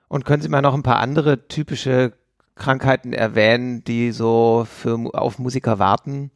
Und 0.07 0.25
können 0.25 0.41
Sie 0.41 0.49
mal 0.49 0.61
noch 0.61 0.73
ein 0.73 0.83
paar 0.83 0.99
andere 0.99 1.47
typische 1.47 2.13
Krankheiten 2.55 3.13
erwähnen, 3.13 3.83
die 3.83 4.11
so 4.11 4.67
für, 4.69 5.09
auf 5.13 5.39
Musiker 5.39 5.79
warten? 5.79 6.31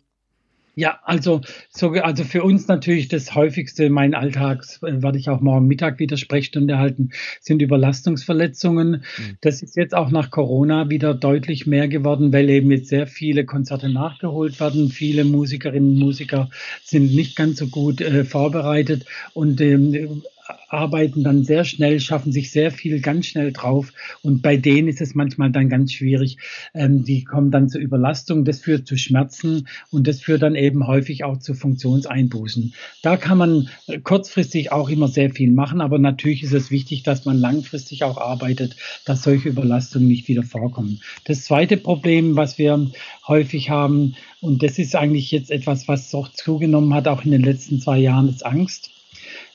Ja, 0.77 0.99
also, 1.05 1.41
so, 1.71 1.89
also 1.89 2.23
für 2.23 2.43
uns 2.43 2.67
natürlich 2.67 3.07
das 3.07 3.33
häufigste, 3.33 3.89
mein 3.89 4.13
Alltag, 4.13 4.63
äh, 4.83 5.01
werde 5.01 5.17
ich 5.17 5.27
auch 5.27 5.41
morgen 5.41 5.65
Mittag 5.65 5.97
wieder 5.97 6.17
Sprechstunde 6.17 6.77
halten, 6.77 7.09
sind 7.41 7.63
Überlastungsverletzungen. 7.63 8.91
Mhm. 8.91 9.37
Das 9.41 9.63
ist 9.63 9.75
jetzt 9.75 9.95
auch 9.95 10.11
nach 10.11 10.29
Corona 10.29 10.87
wieder 10.91 11.15
deutlich 11.15 11.65
mehr 11.65 11.87
geworden, 11.87 12.31
weil 12.31 12.47
eben 12.51 12.69
jetzt 12.69 12.89
sehr 12.89 13.07
viele 13.07 13.43
Konzerte 13.43 13.89
nachgeholt 13.89 14.59
werden. 14.59 14.89
Viele 14.89 15.23
Musikerinnen 15.23 15.95
und 15.95 15.99
Musiker 15.99 16.51
sind 16.83 17.11
nicht 17.11 17.35
ganz 17.35 17.57
so 17.57 17.65
gut 17.69 17.99
äh, 17.99 18.23
vorbereitet 18.23 19.07
und 19.33 19.59
ähm, 19.61 20.21
arbeiten 20.69 21.23
dann 21.23 21.43
sehr 21.43 21.63
schnell, 21.63 21.99
schaffen 21.99 22.31
sich 22.31 22.51
sehr 22.51 22.71
viel 22.71 22.99
ganz 22.99 23.27
schnell 23.27 23.51
drauf. 23.51 23.93
Und 24.21 24.41
bei 24.41 24.57
denen 24.57 24.87
ist 24.87 25.01
es 25.01 25.15
manchmal 25.15 25.51
dann 25.51 25.69
ganz 25.69 25.93
schwierig. 25.93 26.37
Ähm, 26.73 27.03
die 27.03 27.23
kommen 27.23 27.51
dann 27.51 27.69
zur 27.69 27.81
Überlastung, 27.81 28.45
das 28.45 28.59
führt 28.59 28.87
zu 28.87 28.97
Schmerzen 28.97 29.67
und 29.91 30.07
das 30.07 30.21
führt 30.21 30.41
dann 30.41 30.55
eben 30.55 30.87
häufig 30.87 31.23
auch 31.23 31.37
zu 31.37 31.53
Funktionseinbußen. 31.53 32.73
Da 33.01 33.17
kann 33.17 33.37
man 33.37 33.69
kurzfristig 34.03 34.71
auch 34.71 34.89
immer 34.89 35.07
sehr 35.07 35.31
viel 35.31 35.51
machen, 35.51 35.81
aber 35.81 35.99
natürlich 35.99 36.43
ist 36.43 36.53
es 36.53 36.71
wichtig, 36.71 37.03
dass 37.03 37.25
man 37.25 37.37
langfristig 37.37 38.03
auch 38.03 38.17
arbeitet, 38.17 38.75
dass 39.05 39.23
solche 39.23 39.49
Überlastungen 39.49 40.07
nicht 40.07 40.27
wieder 40.27 40.43
vorkommen. 40.43 41.01
Das 41.25 41.43
zweite 41.43 41.77
Problem, 41.77 42.35
was 42.35 42.57
wir 42.57 42.91
häufig 43.27 43.69
haben, 43.69 44.15
und 44.41 44.63
das 44.63 44.77
ist 44.77 44.95
eigentlich 44.95 45.31
jetzt 45.31 45.51
etwas, 45.51 45.87
was 45.87 46.13
auch 46.13 46.31
zugenommen 46.31 46.93
hat, 46.93 47.07
auch 47.07 47.25
in 47.25 47.31
den 47.31 47.41
letzten 47.41 47.81
zwei 47.81 47.97
Jahren, 47.99 48.29
ist 48.29 48.45
Angst 48.45 48.91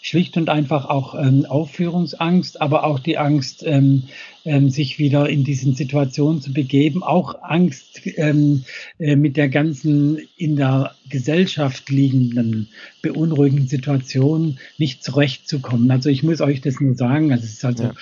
schlicht 0.02 0.36
und 0.36 0.50
einfach 0.50 0.86
auch 0.86 1.14
ähm, 1.14 1.46
Aufführungsangst, 1.46 2.60
aber 2.60 2.84
auch 2.84 2.98
die 2.98 3.16
Angst, 3.16 3.62
ähm, 3.64 4.02
ähm, 4.44 4.68
sich 4.68 4.98
wieder 4.98 5.28
in 5.28 5.44
diesen 5.44 5.74
Situationen 5.74 6.42
zu 6.42 6.52
begeben, 6.52 7.04
auch 7.04 7.40
Angst 7.42 8.00
ähm, 8.16 8.64
äh, 8.98 9.14
mit 9.14 9.36
der 9.36 9.48
ganzen 9.48 10.18
in 10.36 10.56
der 10.56 10.96
Gesellschaft 11.08 11.88
liegenden 11.88 12.68
beunruhigenden 13.00 13.68
Situation 13.68 14.58
nicht 14.76 15.04
zurechtzukommen. 15.04 15.90
Also 15.90 16.08
ich 16.08 16.24
muss 16.24 16.40
euch 16.40 16.60
das 16.60 16.80
nur 16.80 16.96
sagen, 16.96 17.32
also 17.32 17.44
es 17.44 17.52
ist 17.52 17.64
also 17.64 17.84
ja. 17.84 17.94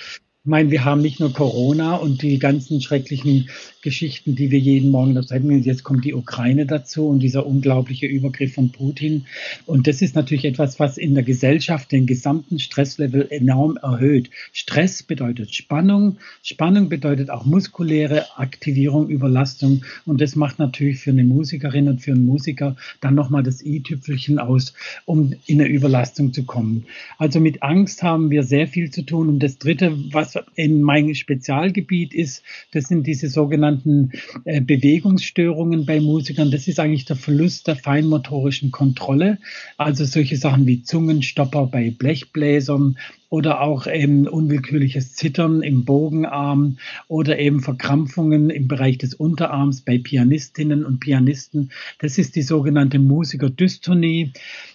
Ich 0.43 0.49
meine, 0.49 0.71
wir 0.71 0.85
haben 0.85 1.03
nicht 1.03 1.19
nur 1.19 1.31
Corona 1.31 1.97
und 1.97 2.23
die 2.23 2.39
ganzen 2.39 2.81
schrecklichen 2.81 3.51
Geschichten, 3.83 4.35
die 4.35 4.49
wir 4.49 4.57
jeden 4.57 4.89
Morgen 4.89 5.15
erzählen. 5.15 5.61
Jetzt 5.61 5.83
kommt 5.83 6.03
die 6.03 6.15
Ukraine 6.15 6.65
dazu 6.65 7.07
und 7.07 7.19
dieser 7.19 7.45
unglaubliche 7.45 8.07
Übergriff 8.07 8.55
von 8.55 8.71
Putin. 8.71 9.27
Und 9.67 9.85
das 9.85 10.01
ist 10.01 10.15
natürlich 10.15 10.45
etwas, 10.45 10.79
was 10.79 10.97
in 10.97 11.13
der 11.13 11.23
Gesellschaft 11.23 11.91
den 11.91 12.07
gesamten 12.07 12.57
Stresslevel 12.57 13.27
enorm 13.29 13.77
erhöht. 13.77 14.31
Stress 14.51 15.03
bedeutet 15.03 15.53
Spannung. 15.53 16.17
Spannung 16.41 16.89
bedeutet 16.89 17.29
auch 17.29 17.45
muskuläre 17.45 18.25
Aktivierung, 18.37 19.09
Überlastung. 19.09 19.83
Und 20.07 20.21
das 20.21 20.35
macht 20.35 20.57
natürlich 20.57 21.01
für 21.01 21.11
eine 21.11 21.23
Musikerin 21.23 21.87
und 21.87 22.01
für 22.01 22.13
einen 22.13 22.25
Musiker 22.25 22.75
dann 22.99 23.13
nochmal 23.13 23.43
das 23.43 23.63
i-Tüpfelchen 23.63 24.39
aus, 24.39 24.73
um 25.05 25.35
in 25.45 25.61
eine 25.61 25.69
Überlastung 25.69 26.33
zu 26.33 26.45
kommen. 26.45 26.85
Also 27.19 27.39
mit 27.39 27.61
Angst 27.61 28.01
haben 28.01 28.31
wir 28.31 28.41
sehr 28.41 28.67
viel 28.67 28.89
zu 28.89 29.03
tun. 29.03 29.29
Und 29.29 29.39
das 29.43 29.59
Dritte, 29.59 29.95
was 30.11 30.30
in 30.55 30.81
meinem 30.81 31.13
Spezialgebiet 31.13 32.13
ist, 32.13 32.43
das 32.71 32.85
sind 32.85 33.07
diese 33.07 33.29
sogenannten 33.29 34.11
äh, 34.45 34.61
Bewegungsstörungen 34.61 35.85
bei 35.85 35.99
Musikern. 35.99 36.51
Das 36.51 36.67
ist 36.67 36.79
eigentlich 36.79 37.05
der 37.05 37.15
Verlust 37.15 37.67
der 37.67 37.75
feinmotorischen 37.75 38.71
Kontrolle. 38.71 39.37
Also 39.77 40.05
solche 40.05 40.37
Sachen 40.37 40.67
wie 40.67 40.83
Zungenstopper 40.83 41.67
bei 41.67 41.91
Blechbläsern 41.91 42.97
oder 43.31 43.61
auch 43.61 43.87
eben 43.87 44.27
unwillkürliches 44.27 45.15
Zittern 45.15 45.63
im 45.63 45.85
Bogenarm 45.85 46.77
oder 47.07 47.39
eben 47.39 47.61
Verkrampfungen 47.61 48.49
im 48.49 48.67
Bereich 48.67 48.97
des 48.97 49.13
Unterarms 49.13 49.81
bei 49.81 49.97
Pianistinnen 49.97 50.85
und 50.85 50.99
Pianisten. 50.99 51.71
Das 51.99 52.17
ist 52.17 52.35
die 52.35 52.41
sogenannte 52.41 52.99
Musikerdystonie. 52.99 54.33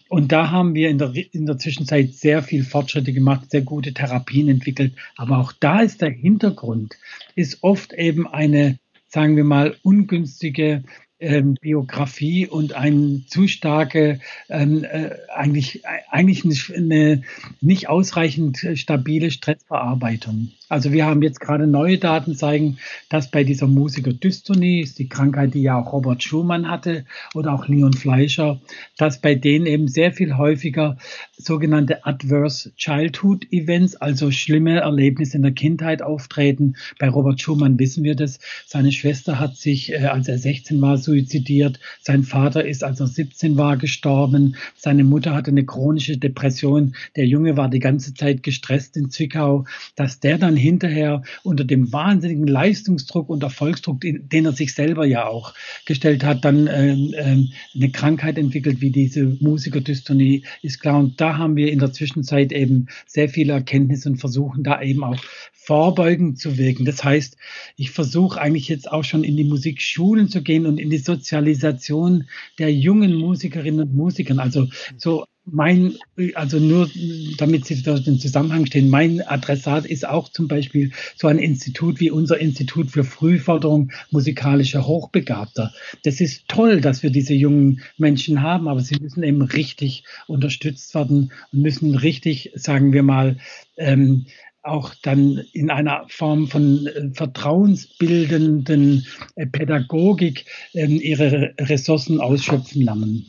Und 0.09 0.33
da 0.33 0.51
haben 0.51 0.75
wir 0.75 0.89
in 0.89 0.97
der, 0.97 1.13
in 1.33 1.45
der 1.45 1.59
Zwischenzeit 1.59 2.15
sehr 2.15 2.43
viel 2.43 2.65
Fortschritte 2.65 3.13
gemacht, 3.13 3.51
sehr 3.51 3.61
gute 3.61 3.93
Therapien 3.93 4.49
entwickelt. 4.49 4.95
Aber 5.17 5.37
auch 5.37 5.53
da 5.53 5.81
ist 5.81 6.01
der 6.01 6.11
Hintergrund, 6.11 6.97
ist 7.35 7.63
oft 7.63 7.93
eben 7.93 8.27
eine, 8.27 8.79
sagen 9.07 9.37
wir 9.37 9.45
mal, 9.45 9.77
ungünstige 9.83 10.83
ähm, 11.19 11.55
Biografie 11.61 12.47
und 12.47 12.75
eine 12.75 13.23
zu 13.27 13.49
starke, 13.49 14.21
ähm, 14.49 14.85
äh, 14.85 15.11
eigentlich, 15.35 15.83
eigentlich 16.11 16.75
eine 16.75 17.23
nicht 17.61 17.89
ausreichend 17.89 18.67
stabile 18.75 19.31
Stressverarbeitung. 19.31 20.53
Also 20.69 20.93
wir 20.93 21.07
haben 21.07 21.23
jetzt 21.23 21.41
gerade 21.41 21.67
neue 21.69 21.99
Daten 21.99 22.35
zeigen, 22.35 22.79
dass 23.09 23.31
bei 23.31 23.45
dieser 23.45 23.69
Musikerdystonie, 23.69 24.81
ist 24.81 24.99
die 24.99 25.09
Krankheit, 25.09 25.55
die 25.55 25.63
ja 25.63 25.81
auch 25.81 25.93
Robert 25.93 26.25
Schumann 26.25 26.69
hatte 26.69 27.05
oder 27.35 27.55
auch 27.55 27.69
Leon 27.69 27.93
Fleischer, 27.93 28.61
dass 28.97 29.21
bei 29.21 29.37
denen 29.37 29.67
eben 29.67 29.87
sehr 29.87 30.13
viel 30.13 30.37
häufiger 30.37 30.97
sogenannte 31.37 32.05
Adverse 32.05 32.75
Childhood 32.77 33.47
Events, 33.53 33.95
also 33.95 34.33
schlimme 34.33 34.81
Erlebnisse 34.81 35.37
in 35.37 35.43
der 35.43 35.53
Kindheit 35.53 36.03
auftreten. 36.03 36.75
Bei 36.99 37.09
Robert 37.09 37.41
Schumann 37.41 37.79
wissen 37.79 38.03
wir 38.03 38.17
das. 38.17 38.41
Seine 38.67 38.91
Schwester 38.91 39.39
hat 39.39 39.57
sich, 39.57 39.93
äh, 39.93 40.07
als 40.07 40.27
er 40.27 40.39
16 40.39 40.81
war, 40.81 40.99
suizidiert. 41.07 41.81
Sein 42.03 42.25
Vater 42.25 42.67
ist, 42.67 42.85
als 42.85 43.01
er 43.01 43.07
17 43.07 43.57
war, 43.57 43.79
gestorben. 43.79 44.57
Seine 44.77 45.05
Mutter 45.05 45.35
hatte 45.35 45.51
eine 45.51 45.65
chronische 45.65 46.19
Depression. 46.19 46.95
Der 47.17 47.27
Junge 47.27 47.57
war 47.57 47.71
die 47.71 47.79
ganze 47.79 48.13
Zeit 48.13 48.43
gestresst 48.43 48.97
in 48.97 49.11
Zwickau. 49.11 49.65
Dass 49.95 50.21
der 50.21 50.37
dann 50.37 50.57
hinterher 50.57 51.23
unter 51.43 51.65
dem 51.65 51.93
wahnsinnigen 51.93 52.47
Leistungsdruck 52.47 53.31
und 53.31 53.43
Erfolgsdruck, 53.43 54.01
den 54.03 54.45
er 54.45 54.53
sich 54.53 54.75
selber 54.75 55.07
ja 55.07 55.27
auch 55.27 55.55
gestellt 55.87 56.25
hat, 56.25 56.45
dann 56.45 56.69
ähm, 56.71 57.15
ähm, 57.17 57.53
eine 57.75 57.91
Krankheit 57.91 58.37
entwickelt 58.37 58.81
wie 58.81 58.91
diese 58.91 59.25
Musikerdystonie, 59.25 60.45
ist 60.61 60.81
klar. 60.81 60.99
Und 60.99 61.21
da 61.21 61.39
haben 61.39 61.57
wir 61.57 61.73
in 61.73 61.79
der 61.79 61.93
Zwischenzeit 61.93 62.53
eben 62.53 62.89
sehr 63.07 63.29
viele 63.29 63.53
Erkenntnisse 63.55 64.11
und 64.11 64.17
versuchen 64.17 64.65
da 64.65 64.83
eben 64.83 65.05
auch 65.05 65.23
vorbeugend 65.67 66.39
zu 66.39 66.59
wirken. 66.59 66.85
Das 66.85 67.03
heißt, 67.03 67.37
ich 67.77 67.91
versuche 67.91 68.41
eigentlich 68.41 68.69
jetzt 68.69 68.91
auch 68.91 69.03
schon 69.03 69.25
in 69.25 69.37
die 69.37 69.43
Musikschulen 69.45 70.29
zu 70.29 70.43
gehen 70.43 70.65
und 70.65 70.79
in 70.79 70.91
die 70.91 70.96
Sozialisation 70.99 72.29
der 72.59 72.73
jungen 72.73 73.15
Musikerinnen 73.15 73.81
und 73.89 73.95
Musikern. 73.95 74.39
Also 74.39 74.69
so 74.97 75.25
mein, 75.47 75.95
also 76.35 76.59
nur 76.59 76.91
damit 77.39 77.67
Sie 77.67 77.81
da 77.83 77.99
den 77.99 78.19
Zusammenhang 78.19 78.67
stehen, 78.67 78.91
mein 78.91 79.23
Adressat 79.23 79.87
ist 79.87 80.07
auch 80.07 80.29
zum 80.29 80.49
Beispiel 80.49 80.91
so 81.17 81.29
ein 81.29 81.39
Institut 81.39 82.01
wie 82.01 82.11
unser 82.11 82.39
Institut 82.39 82.91
für 82.91 83.05
Frühförderung 83.05 83.93
musikalischer 84.11 84.87
Hochbegabter. 84.87 85.73
Das 86.03 86.21
ist 86.21 86.49
toll, 86.49 86.81
dass 86.81 87.05
wir 87.05 87.11
diese 87.11 87.35
jungen 87.35 87.81
Menschen 87.97 88.43
haben, 88.43 88.67
aber 88.67 88.81
sie 88.81 88.97
müssen 89.01 89.23
eben 89.23 89.43
richtig 89.43 90.03
unterstützt 90.27 90.95
werden 90.95 91.33
und 91.53 91.63
müssen 91.63 91.95
richtig, 91.95 92.51
sagen 92.57 92.93
wir 92.93 93.05
mal, 93.05 93.37
ähm, 93.77 94.27
auch 94.67 94.95
dann 95.03 95.43
in 95.53 95.71
einer 95.71 96.05
Form 96.09 96.49
von 96.49 96.87
äh, 96.87 97.11
vertrauensbildenden 97.15 99.07
äh, 99.37 99.47
Pädagogik 99.47 100.47
äh, 100.73 100.87
ihre 100.87 101.55
Ressourcen 101.59 102.21
ausschöpfen 102.21 102.83
lernen. 102.83 103.27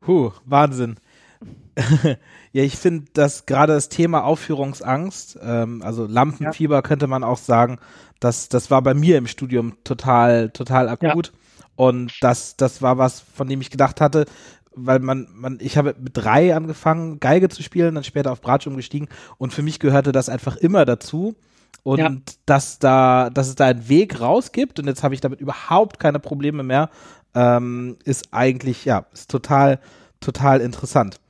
Puh, 0.00 0.32
Wahnsinn. 0.44 0.96
ja, 2.52 2.62
ich 2.62 2.76
finde, 2.76 3.06
dass 3.12 3.46
gerade 3.46 3.72
das 3.72 3.88
Thema 3.88 4.24
Aufführungsangst, 4.24 5.38
ähm, 5.42 5.82
also 5.82 6.06
Lampenfieber 6.06 6.76
ja. 6.76 6.82
könnte 6.82 7.06
man 7.06 7.24
auch 7.24 7.38
sagen, 7.38 7.78
dass 8.20 8.48
das 8.48 8.70
war 8.70 8.82
bei 8.82 8.94
mir 8.94 9.18
im 9.18 9.26
Studium 9.26 9.74
total, 9.84 10.50
total 10.50 10.88
akut. 10.88 11.26
Ja. 11.26 11.32
Und 11.76 12.12
das, 12.22 12.56
das 12.56 12.82
war 12.82 12.98
was, 12.98 13.20
von 13.20 13.48
dem 13.48 13.60
ich 13.60 13.70
gedacht 13.70 14.00
hatte, 14.00 14.26
weil 14.86 15.00
man, 15.00 15.28
man, 15.34 15.58
ich 15.60 15.76
habe 15.76 15.94
mit 15.98 16.16
drei 16.16 16.54
angefangen, 16.54 17.20
Geige 17.20 17.48
zu 17.48 17.62
spielen, 17.62 17.94
dann 17.94 18.04
später 18.04 18.32
auf 18.32 18.40
Bratsch 18.40 18.66
umgestiegen 18.66 19.08
und 19.36 19.52
für 19.52 19.62
mich 19.62 19.78
gehörte 19.78 20.12
das 20.12 20.28
einfach 20.28 20.56
immer 20.56 20.84
dazu. 20.84 21.36
Und 21.84 21.98
ja. 22.00 22.16
dass 22.44 22.78
da, 22.78 23.30
dass 23.30 23.48
es 23.48 23.54
da 23.54 23.66
einen 23.66 23.88
Weg 23.88 24.20
raus 24.20 24.52
gibt 24.52 24.78
und 24.78 24.86
jetzt 24.86 25.02
habe 25.02 25.14
ich 25.14 25.20
damit 25.20 25.40
überhaupt 25.40 25.98
keine 25.98 26.18
Probleme 26.18 26.62
mehr, 26.62 26.90
ähm, 27.34 27.96
ist 28.04 28.28
eigentlich, 28.32 28.84
ja, 28.84 29.06
ist 29.12 29.30
total, 29.30 29.78
total 30.20 30.60
interessant. 30.60 31.20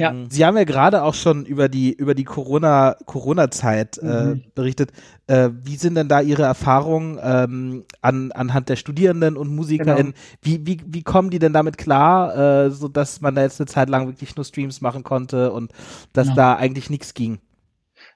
Ja. 0.00 0.14
Mhm. 0.14 0.30
Sie 0.30 0.46
haben 0.46 0.56
ja 0.56 0.64
gerade 0.64 1.02
auch 1.02 1.12
schon 1.12 1.44
über 1.44 1.68
die 1.68 1.92
über 1.92 2.14
die 2.14 2.24
Corona 2.24 2.96
Corona 3.04 3.50
Zeit 3.50 3.98
äh, 3.98 4.34
mhm. 4.34 4.44
berichtet. 4.54 4.92
Äh, 5.26 5.50
wie 5.62 5.76
sind 5.76 5.94
denn 5.94 6.08
da 6.08 6.22
Ihre 6.22 6.44
Erfahrungen 6.44 7.18
ähm, 7.22 7.84
an, 8.00 8.32
anhand 8.32 8.70
der 8.70 8.76
Studierenden 8.76 9.36
und 9.36 9.54
MusikerInnen? 9.54 10.12
Genau. 10.12 10.24
Wie, 10.40 10.66
wie, 10.66 10.80
wie 10.86 11.02
kommen 11.02 11.28
die 11.28 11.38
denn 11.38 11.52
damit 11.52 11.76
klar, 11.76 12.64
äh, 12.64 12.70
so 12.70 12.88
dass 12.88 13.20
man 13.20 13.34
da 13.34 13.42
jetzt 13.42 13.60
eine 13.60 13.66
Zeit 13.66 13.90
lang 13.90 14.06
wirklich 14.06 14.34
nur 14.36 14.46
Streams 14.46 14.80
machen 14.80 15.02
konnte 15.02 15.52
und 15.52 15.70
dass 16.14 16.28
genau. 16.28 16.36
da 16.36 16.56
eigentlich 16.56 16.88
nichts 16.88 17.12
ging? 17.12 17.38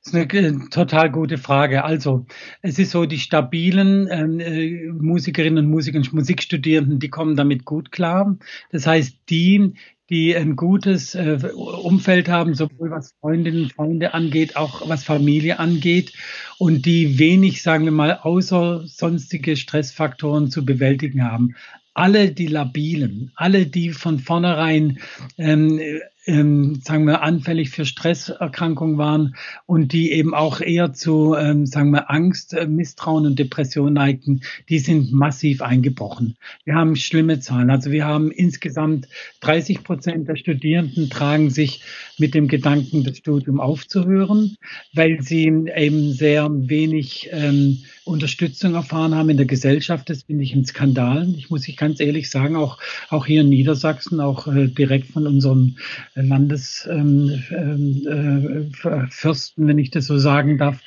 Das 0.04 0.12
ist 0.12 0.34
eine 0.34 0.68
total 0.68 1.10
gute 1.10 1.38
Frage. 1.38 1.84
Also, 1.84 2.26
es 2.60 2.78
ist 2.78 2.90
so, 2.90 3.06
die 3.06 3.18
stabilen 3.18 4.06
ähm, 4.10 4.38
äh, 4.38 4.86
Musikerinnen 4.92 5.64
und 5.64 5.70
Musiker 5.70 5.96
und 5.96 6.12
Musikstudierenden, 6.12 6.98
die 6.98 7.08
kommen 7.08 7.36
damit 7.36 7.64
gut 7.64 7.90
klar. 7.90 8.36
Das 8.70 8.86
heißt, 8.86 9.16
die, 9.30 9.74
die 10.10 10.36
ein 10.36 10.56
gutes 10.56 11.14
äh, 11.14 11.38
Umfeld 11.54 12.28
haben, 12.28 12.54
sowohl 12.54 12.90
was 12.90 13.14
Freundinnen 13.20 13.64
und 13.64 13.72
Freunde 13.72 14.14
angeht, 14.14 14.56
auch 14.56 14.88
was 14.88 15.04
Familie 15.04 15.58
angeht 15.58 16.12
und 16.58 16.84
die 16.86 17.18
wenig, 17.18 17.62
sagen 17.62 17.84
wir 17.84 17.92
mal, 17.92 18.18
außer 18.22 18.86
sonstige 18.86 19.56
Stressfaktoren 19.56 20.50
zu 20.50 20.64
bewältigen 20.64 21.24
haben. 21.24 21.54
Alle 21.94 22.32
die 22.32 22.48
Labilen, 22.48 23.32
alle 23.36 23.66
die 23.66 23.90
von 23.90 24.18
vornherein 24.18 24.98
ähm, 25.38 25.80
ähm, 26.26 26.80
sagen 26.82 27.06
wir, 27.06 27.22
anfällig 27.22 27.70
für 27.70 27.84
Stresserkrankungen 27.84 28.98
waren 28.98 29.36
und 29.66 29.92
die 29.92 30.12
eben 30.12 30.34
auch 30.34 30.60
eher 30.60 30.92
zu, 30.92 31.34
ähm, 31.34 31.66
sagen 31.66 31.90
wir, 31.90 32.10
Angst, 32.10 32.54
äh, 32.54 32.66
Misstrauen 32.66 33.26
und 33.26 33.38
Depression 33.38 33.92
neigten, 33.92 34.42
die 34.68 34.78
sind 34.78 35.12
massiv 35.12 35.62
eingebrochen. 35.62 36.36
Wir 36.64 36.74
haben 36.74 36.96
schlimme 36.96 37.40
Zahlen. 37.40 37.70
Also 37.70 37.90
wir 37.90 38.04
haben 38.04 38.30
insgesamt 38.30 39.08
30 39.40 39.84
Prozent 39.84 40.28
der 40.28 40.36
Studierenden 40.36 41.10
tragen 41.10 41.50
sich 41.50 41.82
mit 42.18 42.34
dem 42.34 42.48
Gedanken, 42.48 43.04
das 43.04 43.18
Studium 43.18 43.60
aufzuhören, 43.60 44.56
weil 44.92 45.20
sie 45.20 45.44
eben 45.44 46.12
sehr 46.12 46.48
wenig 46.50 47.28
ähm, 47.32 47.78
Unterstützung 48.04 48.74
erfahren 48.74 49.14
haben 49.14 49.30
in 49.30 49.36
der 49.36 49.46
Gesellschaft. 49.46 50.10
Das 50.10 50.24
finde 50.24 50.44
ich 50.44 50.54
ein 50.54 50.64
Skandal. 50.64 51.28
Ich 51.36 51.50
muss 51.50 51.66
ich 51.68 51.76
ganz 51.76 52.00
ehrlich 52.00 52.30
sagen, 52.30 52.56
auch, 52.56 52.78
auch 53.08 53.26
hier 53.26 53.40
in 53.40 53.48
Niedersachsen, 53.48 54.20
auch 54.20 54.46
äh, 54.46 54.68
direkt 54.68 55.08
von 55.08 55.26
unserem 55.26 55.76
Landesfürsten, 56.14 58.04
ähm, 58.06 59.62
äh, 59.62 59.68
wenn 59.68 59.78
ich 59.78 59.90
das 59.90 60.06
so 60.06 60.18
sagen 60.18 60.58
darf. 60.58 60.80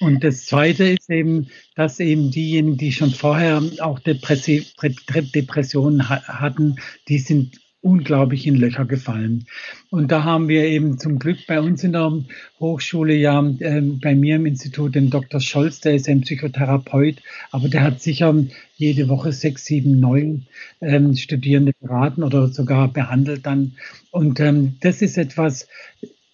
Und 0.00 0.24
das 0.24 0.46
Zweite 0.46 0.84
ist 0.84 1.08
eben, 1.08 1.48
dass 1.76 2.00
eben 2.00 2.30
diejenigen, 2.30 2.76
die 2.76 2.92
schon 2.92 3.10
vorher 3.10 3.62
auch 3.80 4.00
Depressionen 4.00 6.08
hatten, 6.08 6.76
die 7.08 7.18
sind 7.18 7.58
unglaublich 7.82 8.46
in 8.46 8.54
Löcher 8.54 8.84
gefallen. 8.84 9.46
Und 9.90 10.10
da 10.12 10.24
haben 10.24 10.48
wir 10.48 10.64
eben 10.64 10.98
zum 10.98 11.18
Glück 11.18 11.46
bei 11.46 11.60
uns 11.60 11.84
in 11.84 11.92
der 11.92 12.24
Hochschule 12.60 13.14
ja, 13.14 13.44
äh, 13.58 13.80
bei 13.80 14.14
mir 14.14 14.36
im 14.36 14.46
Institut 14.46 14.94
den 14.94 15.10
Dr. 15.10 15.40
Scholz, 15.40 15.80
der 15.80 15.96
ist 15.96 16.08
ein 16.08 16.22
Psychotherapeut, 16.22 17.16
aber 17.50 17.68
der 17.68 17.82
hat 17.82 18.00
sicher 18.00 18.34
jede 18.76 19.08
Woche 19.08 19.32
sechs, 19.32 19.64
sieben, 19.64 19.98
neun 20.00 20.46
ähm, 20.80 21.14
Studierende 21.16 21.72
beraten 21.80 22.22
oder 22.22 22.48
sogar 22.48 22.88
behandelt 22.88 23.46
dann. 23.46 23.72
Und 24.10 24.40
ähm, 24.40 24.76
das 24.80 25.02
ist 25.02 25.18
etwas, 25.18 25.68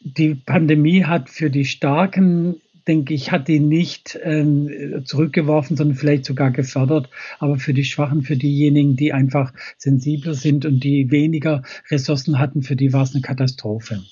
die 0.00 0.34
Pandemie 0.34 1.04
hat 1.04 1.30
für 1.30 1.50
die 1.50 1.64
starken 1.64 2.60
denke 2.88 3.14
ich, 3.14 3.30
hat 3.30 3.46
die 3.46 3.60
nicht 3.60 4.18
ähm, 4.22 5.02
zurückgeworfen, 5.04 5.76
sondern 5.76 5.96
vielleicht 5.96 6.24
sogar 6.24 6.50
gefördert. 6.50 7.08
Aber 7.38 7.58
für 7.58 7.74
die 7.74 7.84
Schwachen, 7.84 8.22
für 8.22 8.36
diejenigen, 8.36 8.96
die 8.96 9.12
einfach 9.12 9.52
sensibler 9.76 10.34
sind 10.34 10.64
und 10.64 10.82
die 10.82 11.10
weniger 11.10 11.62
Ressourcen 11.90 12.38
hatten, 12.38 12.62
für 12.62 12.74
die 12.74 12.92
war 12.92 13.02
es 13.02 13.14
eine 13.14 13.22
Katastrophe. 13.22 14.02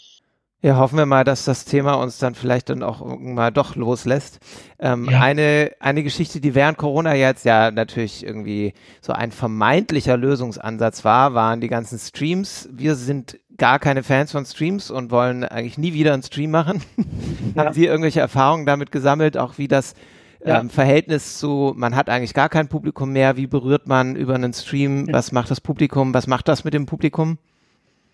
Ja, 0.66 0.78
hoffen 0.78 0.98
wir 0.98 1.06
mal, 1.06 1.22
dass 1.22 1.44
das 1.44 1.64
Thema 1.64 1.94
uns 1.94 2.18
dann 2.18 2.34
vielleicht 2.34 2.70
dann 2.70 2.82
auch 2.82 3.00
mal 3.20 3.52
doch 3.52 3.76
loslässt. 3.76 4.40
Ähm, 4.80 5.08
ja. 5.08 5.20
eine, 5.20 5.70
eine 5.78 6.02
Geschichte, 6.02 6.40
die 6.40 6.56
während 6.56 6.76
Corona 6.76 7.14
jetzt 7.14 7.44
ja 7.44 7.70
natürlich 7.70 8.26
irgendwie 8.26 8.74
so 9.00 9.12
ein 9.12 9.30
vermeintlicher 9.30 10.16
Lösungsansatz 10.16 11.04
war, 11.04 11.34
waren 11.34 11.60
die 11.60 11.68
ganzen 11.68 12.00
Streams. 12.00 12.68
Wir 12.72 12.96
sind 12.96 13.38
gar 13.58 13.78
keine 13.78 14.02
Fans 14.02 14.32
von 14.32 14.44
Streams 14.44 14.90
und 14.90 15.12
wollen 15.12 15.44
eigentlich 15.44 15.78
nie 15.78 15.92
wieder 15.92 16.14
einen 16.14 16.24
Stream 16.24 16.50
machen. 16.50 16.82
Ja. 17.54 17.64
Haben 17.66 17.72
Sie 17.72 17.86
irgendwelche 17.86 18.18
Erfahrungen 18.18 18.66
damit 18.66 18.90
gesammelt, 18.90 19.38
auch 19.38 19.58
wie 19.58 19.68
das 19.68 19.94
ja. 20.44 20.58
ähm, 20.58 20.68
Verhältnis 20.68 21.38
zu, 21.38 21.74
man 21.76 21.94
hat 21.94 22.08
eigentlich 22.10 22.34
gar 22.34 22.48
kein 22.48 22.66
Publikum 22.66 23.12
mehr, 23.12 23.36
wie 23.36 23.46
berührt 23.46 23.86
man 23.86 24.16
über 24.16 24.34
einen 24.34 24.52
Stream, 24.52 25.06
was 25.12 25.30
macht 25.30 25.52
das 25.52 25.60
Publikum, 25.60 26.12
was 26.12 26.26
macht 26.26 26.48
das 26.48 26.64
mit 26.64 26.74
dem 26.74 26.86
Publikum? 26.86 27.38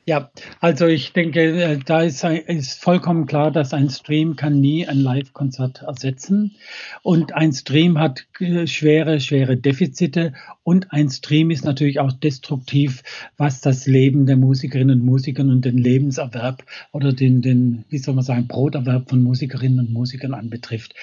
Ja, 0.05 0.33
also 0.59 0.87
ich 0.87 1.13
denke, 1.13 1.41
äh, 1.41 1.79
da 1.79 2.03
ist, 2.03 2.25
ist 2.25 2.83
vollkommen 2.83 3.27
klar, 3.27 3.53
dass 3.53 3.73
ein 3.73 3.89
Stream 3.89 4.35
kann 4.35 4.61
nie 4.61 4.85
ein 4.85 4.99
Live-Konzert 4.99 5.83
ersetzen. 5.83 6.57
Und 7.03 7.35
ein 7.35 7.53
Stream 7.53 8.01
hat 8.01 8.27
äh, 8.41 8.67
schwere, 8.67 9.21
schwere 9.21 9.57
Defizite. 9.57 10.33
Und 10.65 10.93
ein 10.93 11.09
Stream 11.09 11.53
ist 11.53 11.65
natürlich 11.65 12.01
auch 12.01 12.11
destruktiv, 12.13 13.05
was 13.37 13.61
das 13.61 13.87
Leben 13.87 14.27
der 14.27 14.37
Musikerinnen 14.37 14.99
und 15.01 15.07
Musiker 15.07 15.43
und 15.43 15.65
den 15.65 15.79
Lebenserwerb 15.79 16.65
oder 16.91 17.13
den, 17.13 17.41
den 17.41 17.85
wie 17.89 17.99
soll 17.99 18.15
man 18.15 18.25
sagen, 18.25 18.49
Broterwerb 18.49 19.09
von 19.09 19.23
Musikerinnen 19.23 19.87
und 19.87 19.93
Musikern 19.93 20.35
anbetrifft. 20.35 20.95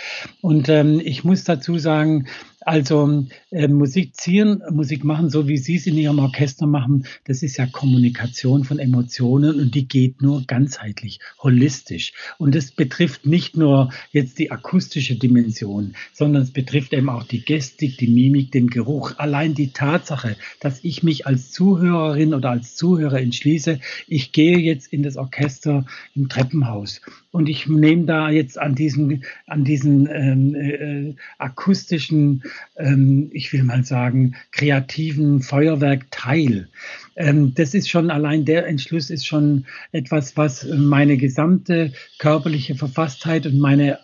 Und 0.42 0.68
ähm, 0.68 1.00
ich 1.02 1.24
muss 1.24 1.46
dazu 1.46 1.78
sagen, 1.78 2.28
also 2.70 3.26
äh, 3.50 3.68
Musik 3.68 4.16
ziehen, 4.16 4.62
Musik 4.70 5.04
machen, 5.04 5.32
so 5.32 5.48
wie 5.48 5.58
Sie 5.58 5.78
es 5.78 5.88
in 5.88 5.98
Ihrem 5.98 6.20
Orchester 6.20 6.68
machen, 6.68 7.08
das 7.26 7.42
ist 7.42 7.58
ja 7.58 7.66
Kommunikation 7.66 8.64
von 8.64 8.78
Emotionen 8.78 9.60
und 9.60 9.74
die 9.74 9.88
geht 9.88 10.22
nur 10.22 10.44
ganzheitlich, 10.46 11.20
holistisch. 11.42 12.14
Und 12.38 12.54
das 12.54 12.70
betrifft 12.70 13.26
nicht 13.26 13.58
nur 13.58 13.92
jetzt 14.12 14.38
die 14.38 14.52
akustische 14.52 15.16
Dimension, 15.16 15.96
sondern 16.14 16.44
es 16.44 16.52
betrifft 16.52 16.94
eben 16.94 17.10
auch 17.10 17.24
die 17.24 17.44
Gestik, 17.44 17.98
die 17.98 18.08
Mimik, 18.08 18.52
den 18.52 18.68
Geruch. 18.68 19.14
Allein 19.18 19.56
die 19.56 19.72
Tatsache, 19.72 20.36
dass 20.60 20.84
ich 20.84 21.02
mich 21.02 21.26
als 21.26 21.52
Zuhörerin 21.52 22.36
oder 22.36 22.52
als 22.52 22.76
Zuhörer 22.76 23.20
entschließe, 23.20 23.80
ich 24.08 24.32
gehe 24.32 24.60
jetzt 24.60 24.94
in 24.94 25.02
das 25.02 25.18
Orchester 25.18 25.88
im 26.14 26.30
Treppenhaus 26.30 27.02
und 27.32 27.48
ich 27.48 27.68
nehme 27.68 28.06
da 28.06 28.30
jetzt 28.30 28.58
an 28.58 28.74
diesen, 28.74 29.24
an 29.46 29.64
diesen 29.64 30.08
ähm, 30.08 30.56
äh, 30.56 31.16
akustischen, 31.38 32.44
ähm, 32.76 33.30
ich 33.34 33.54
will 33.54 33.64
mal 33.64 33.84
sagen, 33.84 34.36
kreativen 34.52 35.42
Feuerwerk 35.42 36.08
teil. 36.10 36.70
Ähm, 37.16 37.54
das 37.54 37.74
ist 37.76 37.90
schon 37.90 38.10
allein 38.10 38.46
der 38.46 38.66
Entschluss 38.66 39.12
ist 39.12 39.28
schon 39.28 39.66
etwas, 39.92 40.38
was 40.38 40.66
meine 40.66 41.18
gesamte 41.18 41.94
körperliche 42.18 42.76
Verfasstheit 42.76 43.46
und 43.46 43.60
meine 43.60 44.00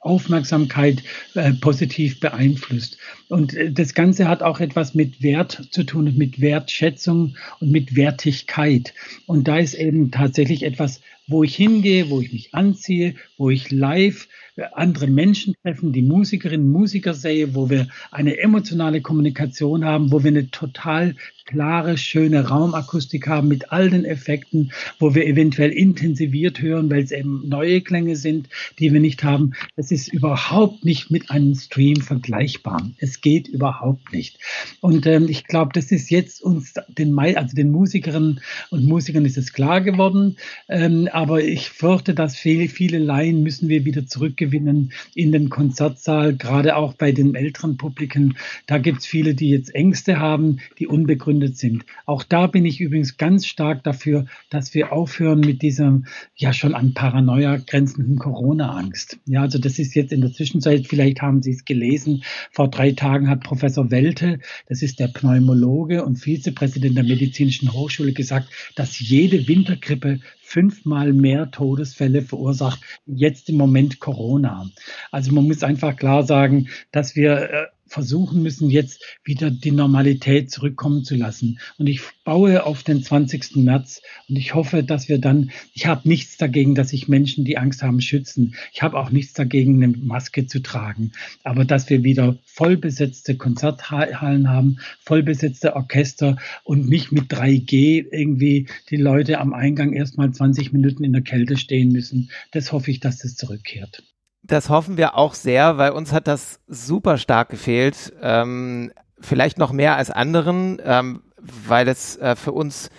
Aufmerksamkeit 0.00 1.02
äh, 1.34 1.52
positiv 1.54 2.20
beeinflusst. 2.20 2.98
Und 3.28 3.54
äh, 3.54 3.72
das 3.72 3.94
Ganze 3.94 4.28
hat 4.28 4.42
auch 4.42 4.60
etwas 4.60 4.94
mit 4.94 5.22
Wert 5.22 5.68
zu 5.72 5.82
tun 5.82 6.06
und 6.06 6.16
mit 6.16 6.40
Wertschätzung 6.40 7.36
und 7.58 7.72
mit 7.72 7.96
Wertigkeit. 7.96 8.94
Und 9.26 9.48
da 9.48 9.58
ist 9.58 9.74
eben 9.74 10.12
tatsächlich 10.12 10.62
etwas 10.62 11.00
wo 11.28 11.44
ich 11.44 11.54
hingehe, 11.54 12.10
wo 12.10 12.20
ich 12.20 12.32
mich 12.32 12.54
anziehe, 12.54 13.14
wo 13.36 13.50
ich 13.50 13.70
live 13.70 14.28
äh, 14.56 14.64
andere 14.72 15.06
Menschen 15.06 15.54
treffen, 15.62 15.92
die 15.92 16.02
Musikerinnen 16.02 16.70
Musiker 16.70 17.14
sehe, 17.14 17.54
wo 17.54 17.70
wir 17.70 17.88
eine 18.10 18.38
emotionale 18.38 19.00
Kommunikation 19.00 19.84
haben, 19.84 20.10
wo 20.10 20.24
wir 20.24 20.28
eine 20.28 20.50
total 20.50 21.14
klare, 21.48 21.96
schöne 21.96 22.48
Raumakustik 22.48 23.26
haben 23.26 23.48
mit 23.48 23.72
all 23.72 23.88
den 23.88 24.04
Effekten, 24.04 24.72
wo 24.98 25.14
wir 25.14 25.26
eventuell 25.26 25.70
intensiviert 25.70 26.60
hören, 26.60 26.90
weil 26.90 27.02
es 27.02 27.10
eben 27.10 27.48
neue 27.48 27.80
Klänge 27.80 28.16
sind, 28.16 28.48
die 28.78 28.92
wir 28.92 29.00
nicht 29.00 29.24
haben. 29.24 29.54
Das 29.74 29.90
ist 29.90 30.12
überhaupt 30.12 30.84
nicht 30.84 31.10
mit 31.10 31.30
einem 31.30 31.54
Stream 31.54 32.02
vergleichbar. 32.02 32.90
Es 32.98 33.22
geht 33.22 33.48
überhaupt 33.48 34.12
nicht. 34.12 34.38
Und 34.80 35.06
ähm, 35.06 35.26
ich 35.28 35.44
glaube, 35.44 35.70
das 35.72 35.90
ist 35.90 36.10
jetzt 36.10 36.42
uns 36.42 36.74
den, 36.88 37.18
also 37.18 37.56
den 37.56 37.70
Musikerinnen 37.70 38.40
und 38.70 38.84
Musikern 38.84 39.24
ist 39.24 39.38
es 39.38 39.52
klar 39.52 39.80
geworden. 39.80 40.36
Ähm, 40.68 41.08
aber 41.18 41.42
ich 41.42 41.70
fürchte, 41.70 42.14
dass 42.14 42.36
viele, 42.36 42.68
viele 42.68 42.98
Laien 42.98 43.42
müssen 43.42 43.68
wir 43.68 43.84
wieder 43.84 44.06
zurückgewinnen 44.06 44.92
in 45.14 45.32
den 45.32 45.50
Konzertsaal, 45.50 46.36
gerade 46.36 46.76
auch 46.76 46.94
bei 46.94 47.12
den 47.12 47.34
älteren 47.34 47.76
Publiken. 47.76 48.36
Da 48.66 48.78
gibt 48.78 49.00
es 49.00 49.06
viele, 49.06 49.34
die 49.34 49.50
jetzt 49.50 49.74
Ängste 49.74 50.18
haben, 50.18 50.60
die 50.78 50.86
unbegründet 50.86 51.18
begründet 51.18 51.58
sind. 51.58 51.84
Auch 52.06 52.22
da 52.22 52.46
bin 52.46 52.64
ich 52.64 52.80
übrigens 52.80 53.16
ganz 53.16 53.46
stark 53.46 53.84
dafür, 53.84 54.26
dass 54.50 54.74
wir 54.74 54.92
aufhören 54.92 55.40
mit 55.40 55.62
dieser 55.62 56.00
ja 56.36 56.52
schon 56.52 56.74
an 56.74 56.94
Paranoia 56.94 57.56
grenzenden 57.56 58.16
Corona-Angst. 58.16 59.18
Ja, 59.26 59.42
also 59.42 59.58
das 59.58 59.78
ist 59.78 59.94
jetzt 59.94 60.12
in 60.12 60.20
der 60.20 60.32
Zwischenzeit, 60.32 60.86
vielleicht 60.86 61.20
haben 61.20 61.42
Sie 61.42 61.50
es 61.50 61.64
gelesen, 61.64 62.22
vor 62.50 62.68
drei 62.68 62.92
Tagen 62.92 63.28
hat 63.28 63.42
Professor 63.42 63.90
Welte, 63.90 64.38
das 64.68 64.82
ist 64.82 65.00
der 65.00 65.08
Pneumologe 65.08 66.04
und 66.04 66.16
Vizepräsident 66.16 66.96
der 66.96 67.04
Medizinischen 67.04 67.72
Hochschule, 67.72 68.12
gesagt, 68.12 68.48
dass 68.74 69.00
jede 69.00 69.48
Wintergrippe 69.48 70.20
fünfmal 70.48 71.12
mehr 71.12 71.50
Todesfälle 71.50 72.22
verursacht, 72.22 72.80
jetzt 73.04 73.50
im 73.50 73.56
Moment 73.56 74.00
Corona. 74.00 74.66
Also 75.12 75.30
man 75.32 75.46
muss 75.46 75.62
einfach 75.62 75.94
klar 75.94 76.22
sagen, 76.22 76.68
dass 76.90 77.14
wir 77.14 77.50
äh, 77.50 77.66
versuchen 77.88 78.42
müssen, 78.42 78.70
jetzt 78.70 79.02
wieder 79.24 79.50
die 79.50 79.70
Normalität 79.70 80.50
zurückkommen 80.50 81.04
zu 81.04 81.16
lassen. 81.16 81.58
Und 81.78 81.86
ich 81.86 82.00
baue 82.24 82.64
auf 82.64 82.82
den 82.82 83.02
20. 83.02 83.56
März 83.56 84.02
und 84.28 84.36
ich 84.36 84.54
hoffe, 84.54 84.84
dass 84.84 85.08
wir 85.08 85.18
dann, 85.18 85.50
ich 85.72 85.86
habe 85.86 86.08
nichts 86.08 86.36
dagegen, 86.36 86.74
dass 86.74 86.90
sich 86.90 87.08
Menschen, 87.08 87.44
die 87.44 87.58
Angst 87.58 87.82
haben, 87.82 88.00
schützen. 88.00 88.54
Ich 88.72 88.82
habe 88.82 88.98
auch 88.98 89.10
nichts 89.10 89.32
dagegen, 89.32 89.82
eine 89.82 89.96
Maske 89.96 90.46
zu 90.46 90.60
tragen. 90.60 91.12
Aber 91.44 91.64
dass 91.64 91.88
wir 91.90 92.04
wieder 92.04 92.38
vollbesetzte 92.44 93.36
Konzerthallen 93.36 94.48
haben, 94.48 94.78
vollbesetzte 95.00 95.74
Orchester 95.76 96.36
und 96.64 96.88
nicht 96.88 97.12
mit 97.12 97.32
3G 97.32 98.06
irgendwie 98.10 98.68
die 98.90 98.96
Leute 98.96 99.38
am 99.38 99.52
Eingang 99.54 99.92
erstmal 99.92 100.30
20 100.30 100.72
Minuten 100.72 101.04
in 101.04 101.12
der 101.12 101.22
Kälte 101.22 101.56
stehen 101.56 101.90
müssen. 101.90 102.30
Das 102.52 102.72
hoffe 102.72 102.90
ich, 102.90 103.00
dass 103.00 103.18
das 103.18 103.34
zurückkehrt. 103.34 104.02
Das 104.42 104.70
hoffen 104.70 104.96
wir 104.96 105.16
auch 105.16 105.34
sehr, 105.34 105.78
weil 105.78 105.90
uns 105.90 106.12
hat 106.12 106.26
das 106.26 106.60
super 106.68 107.18
stark 107.18 107.50
gefehlt. 107.50 108.12
Ähm, 108.22 108.92
vielleicht 109.20 109.58
noch 109.58 109.72
mehr 109.72 109.96
als 109.96 110.10
anderen, 110.10 110.80
ähm, 110.84 111.22
weil 111.36 111.88
es 111.88 112.16
äh, 112.16 112.36
für 112.36 112.52
uns 112.52 112.90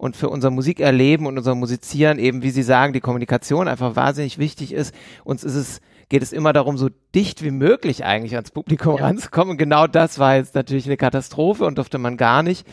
und 0.00 0.16
für 0.16 0.30
unser 0.30 0.50
Musikerleben 0.50 1.26
und 1.26 1.36
unser 1.36 1.54
Musizieren 1.54 2.18
eben, 2.18 2.42
wie 2.42 2.50
Sie 2.50 2.62
sagen, 2.62 2.94
die 2.94 3.00
Kommunikation 3.00 3.68
einfach 3.68 3.96
wahnsinnig 3.96 4.38
wichtig 4.38 4.72
ist. 4.72 4.94
Uns 5.24 5.44
ist 5.44 5.54
es, 5.54 5.80
geht 6.08 6.22
es 6.22 6.32
immer 6.32 6.54
darum, 6.54 6.78
so 6.78 6.88
dicht 7.14 7.42
wie 7.44 7.50
möglich 7.50 8.02
eigentlich 8.04 8.34
ans 8.34 8.50
Publikum 8.50 8.96
ja. 8.96 9.04
ranzukommen. 9.04 9.52
Und 9.52 9.58
genau 9.58 9.86
das 9.86 10.18
war 10.18 10.36
jetzt 10.36 10.54
natürlich 10.54 10.86
eine 10.86 10.96
Katastrophe 10.96 11.66
und 11.66 11.76
durfte 11.76 11.98
man 11.98 12.16
gar 12.16 12.42
nicht. 12.42 12.66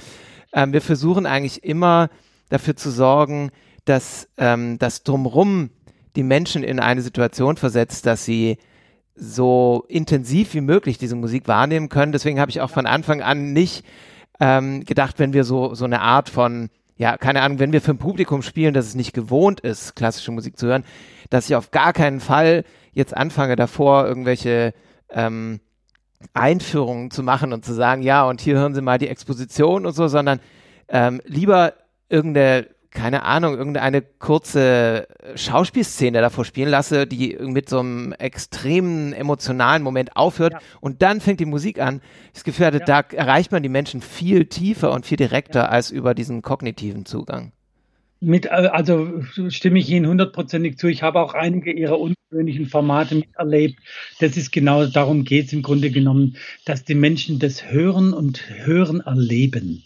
Ähm, 0.53 0.72
wir 0.72 0.82
versuchen 0.82 1.26
eigentlich 1.26 1.65
immer 1.65 2.09
dafür 2.47 2.78
zu 2.78 2.89
sorgen, 2.91 3.51
dass 3.84 4.30
ähm, 4.38 4.80
das 4.80 5.03
Drumrum 5.03 5.70
die 6.18 6.24
Menschen 6.24 6.63
in 6.63 6.80
eine 6.80 7.01
Situation 7.01 7.57
versetzt, 7.57 8.07
dass 8.07 8.26
sie 8.26 8.57
so 9.15 9.86
intensiv 9.88 10.55
wie 10.55 10.61
möglich 10.61 10.97
diese 10.97 11.15
Musik 11.15 11.47
wahrnehmen 11.47 11.89
können. 11.89 12.11
Deswegen 12.11 12.39
habe 12.39 12.49
ich 12.49 12.59
auch 12.59 12.72
von 12.72 12.88
Anfang 12.88 13.22
an 13.22 13.53
nicht 13.53 13.86
ähm, 14.39 14.84
gedacht, 14.84 15.20
wenn 15.20 15.34
wir 15.34 15.43
so, 15.43 15.76
so 15.76 15.86
eine 15.86 16.01
Art 16.01 16.30
von, 16.30 16.70
ja, 16.97 17.18
keine 17.18 17.43
Ahnung, 17.43 17.59
wenn 17.59 17.72
wir 17.72 17.82
für 17.82 17.91
ein 17.91 17.99
Publikum 17.99 18.41
spielen, 18.41 18.74
dass 18.74 18.88
es 18.88 18.95
nicht 18.95 19.13
gewohnt 19.13 19.59
ist, 19.59 19.95
klassische 19.95 20.32
Musik 20.32 20.57
zu 20.57 20.65
hören, 20.65 20.86
dass 21.30 21.49
ich 21.49 21.55
auf 21.55 21.70
gar 21.70 21.93
keinen 21.93 22.20
Fall 22.20 22.63
jetzt 22.93 23.15
anfange 23.15 23.55
davor, 23.55 24.07
irgendwelche 24.07 24.74
ähm, 25.11 25.59
Einführungen 26.34 27.11
zu 27.11 27.22
machen 27.22 27.53
und 27.53 27.63
zu 27.63 27.74
sagen, 27.74 28.01
ja, 28.01 28.28
und 28.28 28.41
hier 28.41 28.55
hören 28.55 28.74
Sie 28.74 28.82
mal 28.82 28.97
die 28.97 29.07
Exposition 29.07 29.86
und 29.86 29.93
so, 29.93 30.07
sondern 30.07 30.39
ähm, 30.89 31.22
lieber 31.26 31.74
irgendeine 32.09 32.68
keine 32.97 33.23
Ahnung, 33.23 33.55
irgendeine 33.55 34.01
kurze 34.01 35.07
Schauspielszene 35.35 36.19
davor 36.19 36.45
spielen 36.45 36.69
lasse, 36.69 37.05
die 37.05 37.37
mit 37.39 37.69
so 37.69 37.79
einem 37.79 38.11
extremen 38.13 39.13
emotionalen 39.13 39.83
Moment 39.83 40.15
aufhört 40.15 40.53
ja. 40.53 40.59
und 40.81 41.03
dann 41.03 41.21
fängt 41.21 41.39
die 41.39 41.45
Musik 41.45 41.79
an. 41.79 42.01
Das 42.33 42.43
Gefühl 42.43 42.65
hatte, 42.65 42.79
ja. 42.79 42.85
da 42.85 43.15
erreicht 43.15 43.51
man 43.51 43.61
die 43.61 43.69
Menschen 43.69 44.01
viel 44.01 44.45
tiefer 44.45 44.91
und 44.91 45.05
viel 45.05 45.17
direkter 45.17 45.59
ja. 45.59 45.69
als 45.69 45.91
über 45.91 46.15
diesen 46.15 46.41
kognitiven 46.41 47.05
Zugang. 47.05 47.51
Mit, 48.19 48.49
also 48.49 49.21
stimme 49.49 49.77
ich 49.77 49.89
Ihnen 49.91 50.07
hundertprozentig 50.07 50.79
zu. 50.79 50.87
Ich 50.87 51.03
habe 51.03 51.19
auch 51.19 51.35
einige 51.35 51.71
Ihrer 51.71 51.99
ungewöhnlichen 51.99 52.65
Formate 52.65 53.13
miterlebt. 53.13 53.77
Das 54.19 54.35
ist 54.37 54.51
genau, 54.51 54.87
darum 54.87 55.23
geht 55.23 55.45
es 55.45 55.53
im 55.53 55.61
Grunde 55.61 55.91
genommen, 55.91 56.35
dass 56.65 56.83
die 56.83 56.95
Menschen 56.95 57.37
das 57.37 57.69
Hören 57.71 58.13
und 58.13 58.41
Hören 58.49 59.01
erleben. 59.01 59.83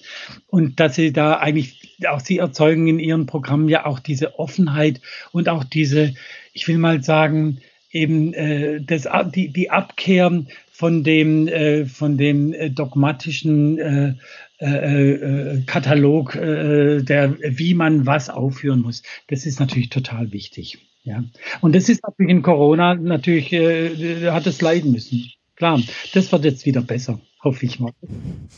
Und 0.48 0.80
dass 0.80 0.96
sie 0.96 1.12
da 1.12 1.40
eigentlich, 1.40 1.81
auch 2.08 2.20
Sie 2.20 2.38
erzeugen 2.38 2.88
in 2.88 3.00
Ihren 3.00 3.26
Programmen 3.26 3.70
ja 3.70 3.86
auch 3.86 4.00
diese 4.00 4.40
Offenheit 4.40 5.02
und 5.32 5.50
auch 5.50 5.64
diese, 5.64 6.14
ich 6.54 6.68
will 6.68 6.78
mal 6.78 7.04
sagen, 7.04 7.60
eben 7.92 8.34
äh, 8.34 8.82
das, 8.82 9.08
die, 9.34 9.50
die 9.50 9.70
Abkehr 9.70 10.44
von 10.72 11.04
dem, 11.04 11.48
äh, 11.48 11.86
von 11.86 12.18
dem 12.18 12.54
äh, 12.54 12.70
dogmatischen 12.70 13.78
äh, 13.78 14.14
äh, 14.60 15.12
äh, 15.12 15.62
Katalog, 15.66 16.36
äh, 16.36 17.02
der, 17.02 17.38
wie 17.40 17.74
man 17.74 18.06
was 18.06 18.30
aufführen 18.30 18.82
muss. 18.82 19.04
Das 19.28 19.46
ist 19.46 19.60
natürlich 19.60 19.90
total 19.90 20.32
wichtig. 20.32 20.78
Ja. 21.04 21.24
Und 21.62 21.76
das 21.76 21.90
ist 21.90 22.04
natürlich 22.04 22.32
in 22.32 22.42
Corona 22.44 22.96
natürlich, 22.96 23.52
äh, 23.54 24.30
hat 24.30 24.46
es 24.46 24.62
leiden 24.62 24.92
müssen. 24.92 25.32
Klar, 25.56 25.82
das 26.14 26.32
wird 26.32 26.46
jetzt 26.46 26.66
wieder 26.66 26.82
besser, 26.82 27.20
hoffe 27.44 27.66
ich 27.66 27.80
mal. 27.80 27.92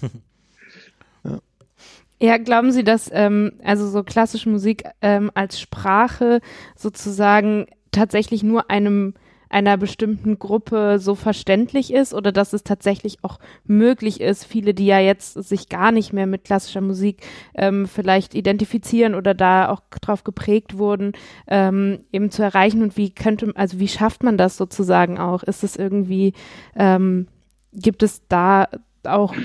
Ja, 2.19 2.37
glauben 2.37 2.71
Sie, 2.71 2.83
dass 2.83 3.09
ähm, 3.13 3.53
also 3.63 3.87
so 3.87 4.03
klassische 4.03 4.49
Musik 4.49 4.83
ähm, 5.01 5.31
als 5.33 5.59
Sprache 5.59 6.39
sozusagen 6.75 7.67
tatsächlich 7.91 8.43
nur 8.43 8.69
einem 8.69 9.13
einer 9.53 9.77
bestimmten 9.77 10.39
Gruppe 10.39 10.97
so 10.99 11.13
verständlich 11.13 11.93
ist 11.93 12.13
oder 12.13 12.31
dass 12.31 12.53
es 12.53 12.63
tatsächlich 12.63 13.23
auch 13.23 13.37
möglich 13.65 14.19
ist, 14.19 14.45
viele, 14.45 14.73
die 14.73 14.87
ja 14.87 14.99
jetzt 14.99 15.33
sich 15.33 15.69
gar 15.69 15.91
nicht 15.91 16.11
mehr 16.11 16.25
mit 16.25 16.43
klassischer 16.43 16.81
Musik 16.81 17.21
ähm, 17.53 17.85
vielleicht 17.87 18.33
identifizieren 18.33 19.13
oder 19.13 19.35
da 19.35 19.69
auch 19.69 19.81
drauf 20.01 20.23
geprägt 20.23 20.77
wurden, 20.79 21.11
ähm, 21.47 21.99
eben 22.11 22.31
zu 22.31 22.41
erreichen 22.41 22.81
und 22.81 22.97
wie 22.97 23.11
könnte, 23.11 23.53
also 23.55 23.79
wie 23.79 23.87
schafft 23.87 24.23
man 24.23 24.37
das 24.37 24.57
sozusagen 24.57 25.19
auch? 25.19 25.43
Ist 25.43 25.63
es 25.63 25.75
irgendwie, 25.75 26.33
ähm, 26.75 27.27
gibt 27.73 28.01
es 28.01 28.27
da 28.27 28.67
auch 29.03 29.35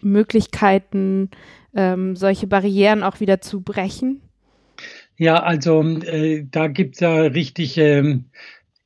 Möglichkeiten, 0.00 1.30
ähm, 1.78 2.16
solche 2.16 2.48
Barrieren 2.48 3.04
auch 3.04 3.20
wieder 3.20 3.40
zu 3.40 3.60
brechen? 3.60 4.20
Ja, 5.16 5.42
also 5.42 5.82
äh, 5.82 6.44
da 6.50 6.66
gibt 6.66 6.96
es 6.96 7.00
ja 7.00 7.12
richtig 7.22 7.78
ähm, 7.78 8.26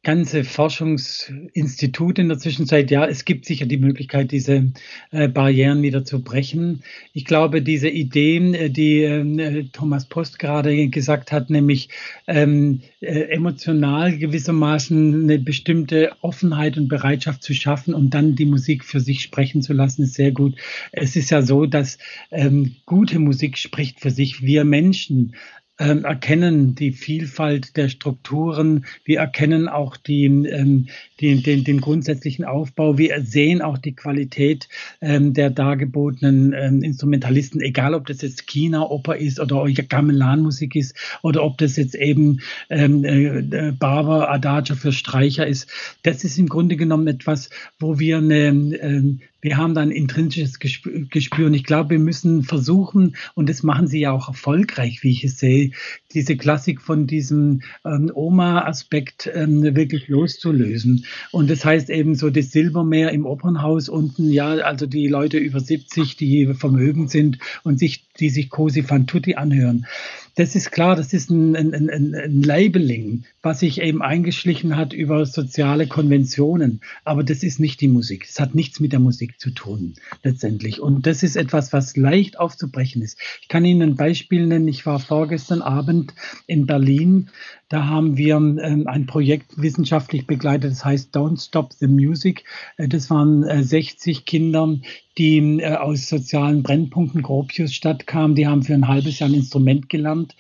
ganze 0.03 0.42
Forschungsinstitut 0.42 2.18
in 2.18 2.28
der 2.28 2.38
Zwischenzeit, 2.38 2.90
ja, 2.90 3.07
es 3.07 3.24
gibt 3.24 3.44
sicher 3.44 3.66
die 3.66 3.76
Möglichkeit, 3.76 4.32
diese 4.32 4.72
äh, 5.12 5.28
Barrieren 5.28 5.82
wieder 5.82 6.05
zu 6.05 6.22
brechen. 6.22 6.82
Ich 7.12 7.24
glaube, 7.24 7.62
diese 7.62 7.88
Ideen, 7.88 8.53
äh, 8.55 8.68
die 8.68 9.03
äh, 9.05 9.64
Thomas 9.72 10.07
Post 10.07 10.40
gerade 10.40 10.88
gesagt 10.88 11.30
hat, 11.30 11.50
nämlich 11.50 11.88
ähm, 12.26 12.80
äh, 13.00 13.28
emotional 13.30 14.18
gewissermaßen 14.18 15.22
eine 15.22 15.38
bestimmte 15.38 16.11
Offenheit 16.20 16.76
und 16.76 16.88
Bereitschaft 16.88 17.44
zu 17.44 17.55
schaffen 17.55 17.94
und 17.94 18.11
dann 18.11 18.34
die 18.34 18.46
Musik 18.46 18.84
für 18.84 19.00
sich 19.00 19.22
sprechen 19.22 19.62
zu 19.62 19.72
lassen, 19.72 20.03
ist 20.03 20.14
sehr 20.14 20.32
gut. 20.32 20.57
Es 20.90 21.14
ist 21.14 21.30
ja 21.30 21.42
so, 21.42 21.66
dass 21.66 21.98
ähm, 22.32 22.74
gute 22.86 23.20
Musik 23.20 23.57
spricht 23.57 24.00
für 24.00 24.11
sich. 24.11 24.42
Wir 24.42 24.64
Menschen 24.64 25.34
ähm, 25.82 26.04
erkennen 26.04 26.74
die 26.74 26.92
Vielfalt 26.92 27.76
der 27.76 27.88
Strukturen, 27.88 28.86
wir 29.04 29.18
erkennen 29.18 29.68
auch 29.68 29.96
die, 29.96 30.26
ähm, 30.26 30.86
die, 31.20 31.42
den, 31.42 31.64
den 31.64 31.80
grundsätzlichen 31.80 32.44
Aufbau, 32.44 32.98
wir 32.98 33.20
sehen 33.24 33.62
auch 33.62 33.78
die 33.78 33.94
Qualität 33.94 34.68
ähm, 35.00 35.34
der 35.34 35.50
dargebotenen 35.50 36.52
ähm, 36.56 36.82
Instrumentalisten, 36.82 37.60
egal 37.60 37.94
ob 37.94 38.06
das 38.06 38.22
jetzt 38.22 38.46
China 38.46 38.82
Oper 38.88 39.16
ist 39.16 39.40
oder 39.40 39.64
Gamelan-Musik 39.64 40.76
ist 40.76 40.94
oder 41.22 41.42
ob 41.42 41.58
das 41.58 41.76
jetzt 41.76 41.96
eben 41.96 42.40
ähm, 42.70 43.04
äh, 43.04 43.72
Barber 43.72 44.30
Adagio 44.30 44.76
für 44.76 44.92
Streicher 44.92 45.46
ist. 45.46 45.68
Das 46.04 46.22
ist 46.22 46.38
im 46.38 46.48
Grunde 46.48 46.76
genommen 46.76 47.08
etwas, 47.08 47.50
wo 47.80 47.98
wir 47.98 48.18
eine, 48.18 48.46
ähm, 48.46 49.20
wir 49.43 49.57
haben 49.57 49.74
da 49.74 49.80
ein 49.80 49.90
intrinsisches 49.90 50.59
Gespür 50.61 51.47
und 51.47 51.55
ich 51.55 51.64
glaube, 51.64 51.90
wir 51.90 51.99
müssen 51.99 52.45
versuchen, 52.45 53.16
und 53.34 53.49
das 53.49 53.64
machen 53.64 53.88
sie 53.88 53.99
ja 53.99 54.12
auch 54.12 54.28
erfolgreich, 54.28 55.03
wie 55.03 55.11
ich 55.11 55.24
es 55.24 55.38
sehe, 55.38 55.72
diese 56.14 56.36
Klassik 56.36 56.80
von 56.80 57.09
diesem 57.09 57.62
ähm, 57.84 58.11
Oma-Aspekt 58.14 59.28
ähm, 59.34 59.62
wirklich 59.74 60.07
loszulösen. 60.07 61.05
Und 61.32 61.51
das 61.51 61.64
heißt 61.64 61.90
eben 61.90 62.14
so 62.14 62.30
das 62.30 62.53
Silbermeer 62.53 63.11
im 63.11 63.26
Opernhaus 63.26 63.88
unten, 63.88 64.30
ja, 64.30 64.53
also 64.53 64.86
die 64.86 65.09
Leute 65.09 65.38
über 65.38 65.59
70, 65.59 66.16
die 66.16 66.55
vermögend 66.55 67.11
sind 67.11 67.38
und 67.64 67.80
sich, 67.80 68.05
die 68.20 68.30
sich 68.30 68.49
Cosi 68.49 68.84
fan 68.84 69.09
tutti 69.09 69.34
anhören. 69.34 69.86
Das 70.34 70.54
ist 70.54 70.72
klar, 70.72 70.96
das 70.96 71.12
ist 71.12 71.30
ein, 71.30 71.54
ein, 71.54 71.74
ein, 71.74 72.14
ein 72.14 72.42
Labeling, 72.42 73.24
was 73.42 73.60
sich 73.60 73.82
eben 73.82 74.00
eingeschlichen 74.00 74.76
hat 74.76 74.94
über 74.94 75.26
soziale 75.26 75.86
Konventionen. 75.86 76.80
Aber 77.04 77.22
das 77.22 77.42
ist 77.42 77.60
nicht 77.60 77.80
die 77.82 77.88
Musik. 77.88 78.26
Es 78.28 78.40
hat 78.40 78.54
nichts 78.54 78.80
mit 78.80 78.92
der 78.92 79.00
Musik 79.00 79.38
zu 79.38 79.50
tun, 79.50 79.94
letztendlich. 80.22 80.80
Und 80.80 81.06
das 81.06 81.22
ist 81.22 81.36
etwas, 81.36 81.72
was 81.74 81.96
leicht 81.96 82.38
aufzubrechen 82.38 83.02
ist. 83.02 83.18
Ich 83.42 83.48
kann 83.48 83.64
Ihnen 83.64 83.82
ein 83.82 83.96
Beispiel 83.96 84.46
nennen. 84.46 84.68
Ich 84.68 84.86
war 84.86 84.98
vorgestern 84.98 85.60
Abend 85.60 86.14
in 86.46 86.64
Berlin 86.64 87.28
da 87.72 87.86
haben 87.86 88.18
wir 88.18 88.36
ähm, 88.36 88.86
ein 88.86 89.06
Projekt 89.06 89.52
wissenschaftlich 89.56 90.26
begleitet, 90.26 90.72
das 90.72 90.84
heißt 90.84 91.16
Don't 91.16 91.42
Stop 91.42 91.72
the 91.72 91.86
Music. 91.86 92.44
Äh, 92.76 92.86
das 92.86 93.08
waren 93.08 93.44
äh, 93.44 93.62
60 93.62 94.26
Kinder, 94.26 94.76
die 95.16 95.38
äh, 95.38 95.76
aus 95.76 96.06
sozialen 96.06 96.62
Brennpunkten 96.62 97.22
Gropiusstadt 97.22 98.06
kamen. 98.06 98.34
Die 98.34 98.46
haben 98.46 98.62
für 98.62 98.74
ein 98.74 98.88
halbes 98.88 99.20
Jahr 99.20 99.30
ein 99.30 99.34
Instrument 99.36 99.88
gelernt. 99.88 100.36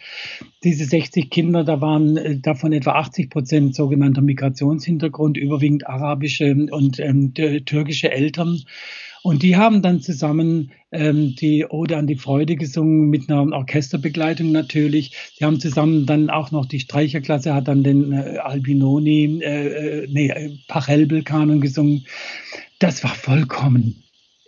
Diese 0.62 0.84
60 0.84 1.30
Kinder, 1.30 1.64
da 1.64 1.80
waren 1.80 2.18
äh, 2.18 2.38
davon 2.38 2.74
etwa 2.74 2.92
80 2.96 3.30
Prozent 3.30 3.74
sogenannter 3.74 4.20
Migrationshintergrund, 4.20 5.38
überwiegend 5.38 5.86
arabische 5.86 6.54
und 6.70 7.00
ähm, 7.00 7.32
türkische 7.32 8.10
Eltern. 8.10 8.60
Und 9.22 9.44
die 9.44 9.56
haben 9.56 9.82
dann 9.82 10.00
zusammen 10.00 10.72
ähm, 10.90 11.36
die 11.36 11.64
Ode 11.64 11.96
an 11.96 12.08
die 12.08 12.16
Freude 12.16 12.56
gesungen 12.56 13.08
mit 13.08 13.30
einer 13.30 13.52
Orchesterbegleitung 13.52 14.50
natürlich. 14.50 15.12
Die 15.38 15.44
haben 15.44 15.60
zusammen 15.60 16.06
dann 16.06 16.28
auch 16.28 16.50
noch 16.50 16.66
die 16.66 16.80
Streicherklasse 16.80 17.54
hat 17.54 17.68
dann 17.68 17.84
den 17.84 18.12
äh, 18.12 18.38
Albinoni, 18.38 19.40
äh, 19.42 20.02
äh 20.02 20.08
nee, 20.10 20.28
äh, 20.28 20.50
Pachelbel-Kanon 20.66 21.60
gesungen. 21.60 22.06
Das 22.80 23.04
war 23.04 23.14
vollkommen 23.14 24.02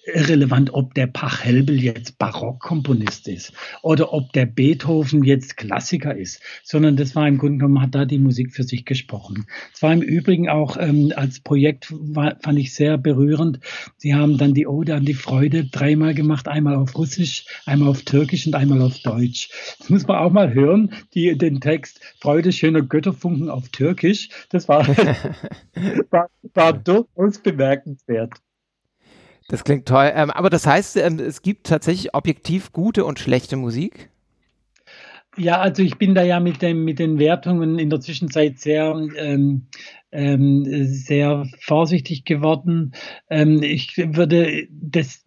irrelevant, 0.07 0.73
ob 0.75 0.95
der 0.95 1.07
Pachelbel 1.07 1.81
jetzt 1.81 2.19
Barockkomponist 2.19 3.29
ist 3.29 3.53
oder 3.83 4.13
ob 4.13 4.33
der 4.33 4.47
Beethoven 4.47 5.25
jetzt 5.25 5.57
Klassiker 5.57 6.17
ist, 6.17 6.43
sondern 6.63 6.97
das 6.97 7.17
war 7.17 7.27
im 7.27 7.39
Grunde 7.39 7.59
genommen, 7.59 7.81
hat 7.81 7.95
da 7.95 8.05
die 8.05 8.19
Musik 8.19 8.53
für 8.53 8.65
sich 8.65 8.85
gesprochen. 8.85 9.47
Es 9.73 9.83
war 9.83 9.93
im 9.93 10.03
Übrigen 10.03 10.49
auch 10.49 10.77
ähm, 10.79 11.13
als 11.17 11.41
Projekt, 11.41 11.93
war, 11.93 12.37
fand 12.43 12.59
ich 12.59 12.75
sehr 12.75 12.99
berührend. 12.99 13.61
Sie 13.97 14.15
haben 14.15 14.39
dann 14.39 14.55
die 14.55 14.67
Ode 14.67 14.95
an 14.95 15.05
die 15.05 15.15
Freude 15.15 15.65
dreimal 15.65 16.15
gemacht, 16.15 16.49
einmal 16.49 16.75
auf 16.75 16.97
Russisch, 16.97 17.47
einmal 17.65 17.89
auf 17.89 18.03
Türkisch 18.03 18.47
und 18.47 18.55
einmal 18.55 18.83
auf 18.83 18.99
Deutsch. 18.99 19.49
Das 19.79 19.91
muss 19.91 20.07
man 20.07 20.19
auch 20.19 20.33
mal 20.33 20.53
hören, 20.53 20.93
die, 21.15 21.37
den 21.39 21.61
Text 21.61 22.01
Freude 22.21 22.53
schöner 22.53 22.83
Götterfunken 22.83 23.49
auf 23.49 23.69
Türkisch. 23.71 24.29
Das 24.51 24.69
war, 24.69 24.87
war, 26.11 26.29
war 26.55 26.73
durchaus 26.73 27.39
bemerkenswert. 27.39 28.35
Das 29.49 29.65
klingt 29.65 29.87
toll. 29.87 30.11
Ähm, 30.15 30.31
aber 30.31 30.51
das 30.51 30.67
heißt, 30.67 30.97
ähm, 30.97 31.19
es 31.19 31.43
gibt 31.43 31.67
tatsächlich 31.67 32.15
objektiv 32.15 32.73
gute 32.73 33.05
und 33.05 33.19
schlechte 33.19 33.57
Musik? 33.57 34.11
Ja, 35.37 35.61
also 35.61 35.83
ich 35.83 35.99
bin 35.99 36.15
da 36.15 36.23
ja 36.23 36.41
mit, 36.41 36.63
dem, 36.63 36.85
mit 36.85 36.99
den 36.99 37.19
Wertungen 37.19 37.79
in 37.79 37.91
der 37.91 38.01
Zwischenzeit 38.01 38.59
sehr 38.61 38.95
ähm, 39.17 39.67
ähm, 40.15 40.65
sehr 40.87 41.47
vorsichtig 41.59 42.25
geworden. 42.25 42.93
Ähm, 43.29 43.63
ich 43.63 43.97
würde 43.97 44.69
das, 44.71 45.25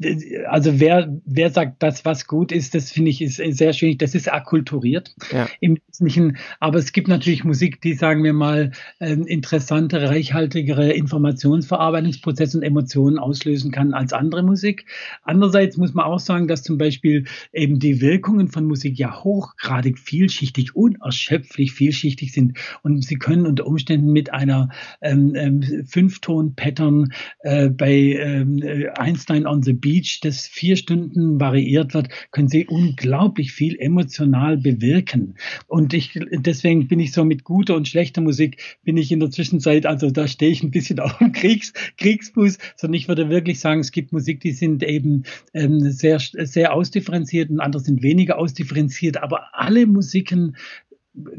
also 0.48 0.80
wer, 0.80 1.14
wer 1.26 1.50
sagt, 1.50 1.84
das 1.84 2.06
was 2.06 2.26
gut 2.26 2.52
ist, 2.52 2.74
das 2.74 2.92
finde 2.92 3.12
ich 3.12 3.22
ist 3.22 3.38
sehr 3.58 3.74
schwierig. 3.74 4.00
Das 4.00 4.16
ist 4.16 4.32
akkulturiert 4.32 5.14
ja. 5.32 5.48
im 5.60 5.78
Wesentlichen. 5.88 6.38
Aber 6.60 6.80
es 6.80 6.94
gibt 6.94 7.10
natürlich 7.10 7.44
Musik, 7.44 7.82
die, 7.82 7.94
sagen 7.94 8.24
wir 8.24 8.34
mal, 8.34 8.72
ähm, 9.00 9.26
interessantere, 9.26 10.10
reichhaltigere 10.10 10.94
Informationsverarbeitungsprozesse 10.94 12.58
und 12.58 12.64
Emotionen 12.64 13.20
auslösen 13.20 13.72
kann 13.72 13.94
als 13.94 14.14
andere 14.14 14.44
Musik. 14.44 14.86
Andererseits 15.24 15.76
muss 15.78 15.94
man 15.94 16.06
auch 16.06 16.20
sagen, 16.20 16.48
dass 16.48 16.64
zum 16.64 16.78
Beispiel 16.78 17.26
eben 17.52 17.80
die 17.80 18.00
Wirkungen 18.00 18.48
von 18.48 18.66
Musik 18.66 18.98
ja 18.98 19.24
hochgradig 19.24 20.00
vielschichtig, 20.00 20.76
unerschöpflich 20.76 21.74
vielschichtig 21.74 22.32
sind 22.32 22.58
und 22.84 23.04
sie 23.04 23.18
können 23.18 23.46
unter 23.46 23.68
Umständen 23.68 24.14
mit 24.14 24.34
einer 24.34 24.70
ähm, 25.02 25.34
ähm, 25.36 25.86
Fünfton-Pattern 25.86 27.14
äh, 27.42 27.70
bei 27.70 27.92
ähm, 27.92 28.62
Einstein 28.96 29.46
on 29.46 29.62
the 29.64 29.74
Beach, 29.74 30.20
das 30.22 30.48
vier 30.48 30.76
Stunden 30.76 31.40
variiert 31.40 31.94
wird, 31.94 32.10
können 32.32 32.48
sie 32.48 32.68
unglaublich 32.68 33.52
viel 33.52 33.78
emotional 33.80 34.58
bewirken. 34.58 35.36
Und 35.68 35.94
ich, 35.94 36.20
deswegen 36.32 36.88
bin 36.88 37.00
ich 37.00 37.12
so 37.12 37.24
mit 37.24 37.44
guter 37.44 37.76
und 37.76 37.88
schlechter 37.88 38.22
Musik, 38.22 38.78
bin 38.84 38.98
ich 38.98 39.12
in 39.12 39.20
der 39.20 39.32
Zwischenzeit, 39.32 39.86
also 39.86 40.10
da 40.10 40.28
stehe 40.28 40.52
ich 40.52 40.64
ein 40.64 40.72
bisschen 40.72 41.00
auf 41.00 41.18
dem 41.18 41.32
Kriegs, 41.32 41.74
Kriegsfuß, 41.98 42.58
sondern 42.76 42.96
ich 42.96 43.08
würde 43.08 43.30
wirklich 43.30 43.60
sagen, 43.60 43.80
es 43.80 43.92
gibt 43.92 44.12
Musik, 44.12 44.42
die 44.42 44.52
sind 44.52 44.84
eben 44.84 45.24
ähm, 45.54 45.80
sehr, 45.92 46.20
sehr 46.20 46.74
ausdifferenziert 46.74 47.50
und 47.50 47.60
andere 47.60 47.82
sind 47.82 48.02
weniger 48.02 48.38
ausdifferenziert, 48.38 49.18
aber 49.18 49.48
alle 49.54 49.86
Musiken 49.86 50.56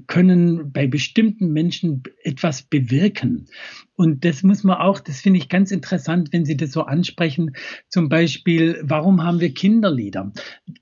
können 0.06 0.72
bei 0.72 0.86
bestimmten 0.86 1.52
Menschen 1.52 2.02
etwas 2.22 2.62
bewirken. 2.62 3.46
Und 3.94 4.24
das 4.24 4.42
muss 4.42 4.62
man 4.62 4.76
auch, 4.76 5.00
das 5.00 5.20
finde 5.20 5.38
ich 5.38 5.48
ganz 5.48 5.72
interessant, 5.72 6.32
wenn 6.32 6.44
Sie 6.44 6.56
das 6.56 6.70
so 6.70 6.82
ansprechen. 6.82 7.56
Zum 7.88 8.08
Beispiel, 8.08 8.80
warum 8.82 9.24
haben 9.24 9.40
wir 9.40 9.52
Kinderlieder? 9.52 10.32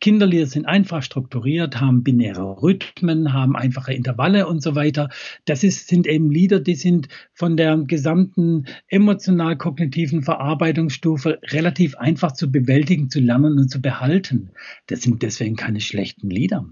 Kinderlieder 0.01 0.47
sind 0.47 0.67
einfach 0.67 1.03
strukturiert, 1.03 1.81
haben 1.81 2.03
binäre 2.03 2.63
Rhythmen, 2.63 3.33
haben 3.33 3.57
einfache 3.57 3.95
Intervalle 3.95 4.47
und 4.47 4.63
so 4.63 4.75
weiter. 4.75 5.09
Das 5.47 5.65
ist, 5.65 5.89
sind 5.89 6.07
eben 6.07 6.31
Lieder, 6.31 6.61
die 6.61 6.75
sind 6.75 7.09
von 7.33 7.57
der 7.57 7.79
gesamten 7.79 8.67
emotional-kognitiven 8.89 10.23
Verarbeitungsstufe 10.23 11.39
relativ 11.45 11.97
einfach 11.97 12.33
zu 12.33 12.53
bewältigen, 12.53 13.09
zu 13.09 13.21
lernen 13.21 13.59
und 13.59 13.71
zu 13.71 13.81
behalten. 13.81 14.51
Das 14.89 15.03
sind 15.03 15.23
deswegen 15.23 15.57
keine 15.57 15.81
schlechten 15.81 16.29
Lieder 16.29 16.67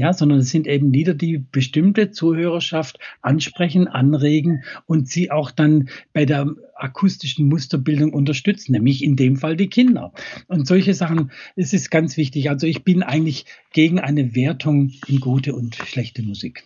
ja, 0.00 0.12
sondern 0.14 0.38
es 0.40 0.50
sind 0.50 0.66
eben 0.66 0.92
Lieder, 0.92 1.14
die 1.14 1.38
bestimmte 1.38 2.10
Zuhörerschaft 2.10 2.98
ansprechen, 3.20 3.86
anregen 3.86 4.64
und 4.86 5.08
sie 5.08 5.30
auch 5.30 5.50
dann 5.50 5.90
bei 6.12 6.24
der 6.24 6.54
akustischen 6.74 7.48
Musterbildung 7.48 8.12
unterstützen, 8.14 8.72
nämlich 8.72 9.04
in 9.04 9.14
dem 9.14 9.36
Fall 9.36 9.56
die 9.56 9.68
Kinder. 9.68 10.12
Und 10.48 10.66
solche 10.66 10.94
Sachen, 10.94 11.30
es 11.54 11.74
ist 11.74 11.90
ganz 11.90 12.16
wichtig. 12.16 12.48
Also 12.48 12.66
ich 12.66 12.82
bin 12.82 13.02
eigentlich 13.02 13.44
gegen 13.72 14.00
eine 14.00 14.34
Wertung 14.34 14.90
in 15.06 15.20
gute 15.20 15.54
und 15.54 15.74
schlechte 15.76 16.22
Musik. 16.22 16.64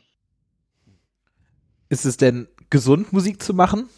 Ist 1.89 2.05
es 2.05 2.17
denn 2.17 2.47
gesund, 2.71 3.13
Musik 3.13 3.43
zu 3.43 3.53
machen? 3.53 3.89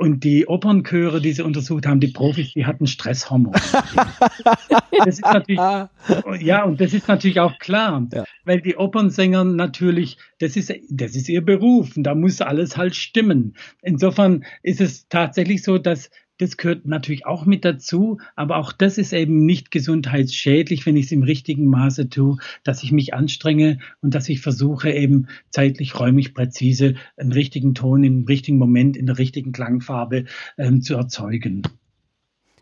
Und 0.00 0.22
die 0.22 0.46
Opernchöre, 0.46 1.20
die 1.20 1.32
sie 1.32 1.42
untersucht 1.42 1.84
haben, 1.84 1.98
die 1.98 2.12
Profis, 2.12 2.52
die 2.52 2.66
hatten 2.66 2.86
Stresshormone. 2.86 3.58
das 4.96 5.06
ist 5.08 5.22
natürlich, 5.22 5.58
ja, 5.58 6.62
und 6.64 6.80
das 6.80 6.94
ist 6.94 7.08
natürlich 7.08 7.40
auch 7.40 7.58
klar, 7.58 8.06
ja. 8.12 8.22
weil 8.44 8.60
die 8.60 8.76
Opernsänger 8.76 9.42
natürlich, 9.42 10.16
das 10.38 10.54
ist, 10.54 10.72
das 10.88 11.16
ist 11.16 11.28
ihr 11.28 11.44
Beruf 11.44 11.96
und 11.96 12.04
da 12.04 12.14
muss 12.14 12.40
alles 12.40 12.76
halt 12.76 12.94
stimmen. 12.94 13.56
Insofern 13.82 14.44
ist 14.62 14.80
es 14.80 15.08
tatsächlich 15.08 15.64
so, 15.64 15.78
dass 15.78 16.10
das 16.38 16.56
gehört 16.56 16.86
natürlich 16.86 17.26
auch 17.26 17.44
mit 17.46 17.64
dazu, 17.64 18.18
aber 18.36 18.56
auch 18.56 18.72
das 18.72 18.96
ist 18.96 19.12
eben 19.12 19.44
nicht 19.44 19.70
gesundheitsschädlich, 19.70 20.86
wenn 20.86 20.96
ich 20.96 21.06
es 21.06 21.12
im 21.12 21.22
richtigen 21.22 21.66
Maße 21.66 22.08
tue, 22.08 22.38
dass 22.64 22.82
ich 22.82 22.92
mich 22.92 23.12
anstrenge 23.14 23.78
und 24.00 24.14
dass 24.14 24.28
ich 24.28 24.40
versuche 24.40 24.90
eben 24.90 25.26
zeitlich, 25.50 25.98
räumlich 25.98 26.34
präzise 26.34 26.94
einen 27.16 27.32
richtigen 27.32 27.74
Ton 27.74 28.04
im 28.04 28.24
richtigen 28.24 28.58
Moment 28.58 28.96
in 28.96 29.06
der 29.06 29.18
richtigen 29.18 29.52
Klangfarbe 29.52 30.24
ähm, 30.56 30.80
zu 30.80 30.94
erzeugen. 30.94 31.62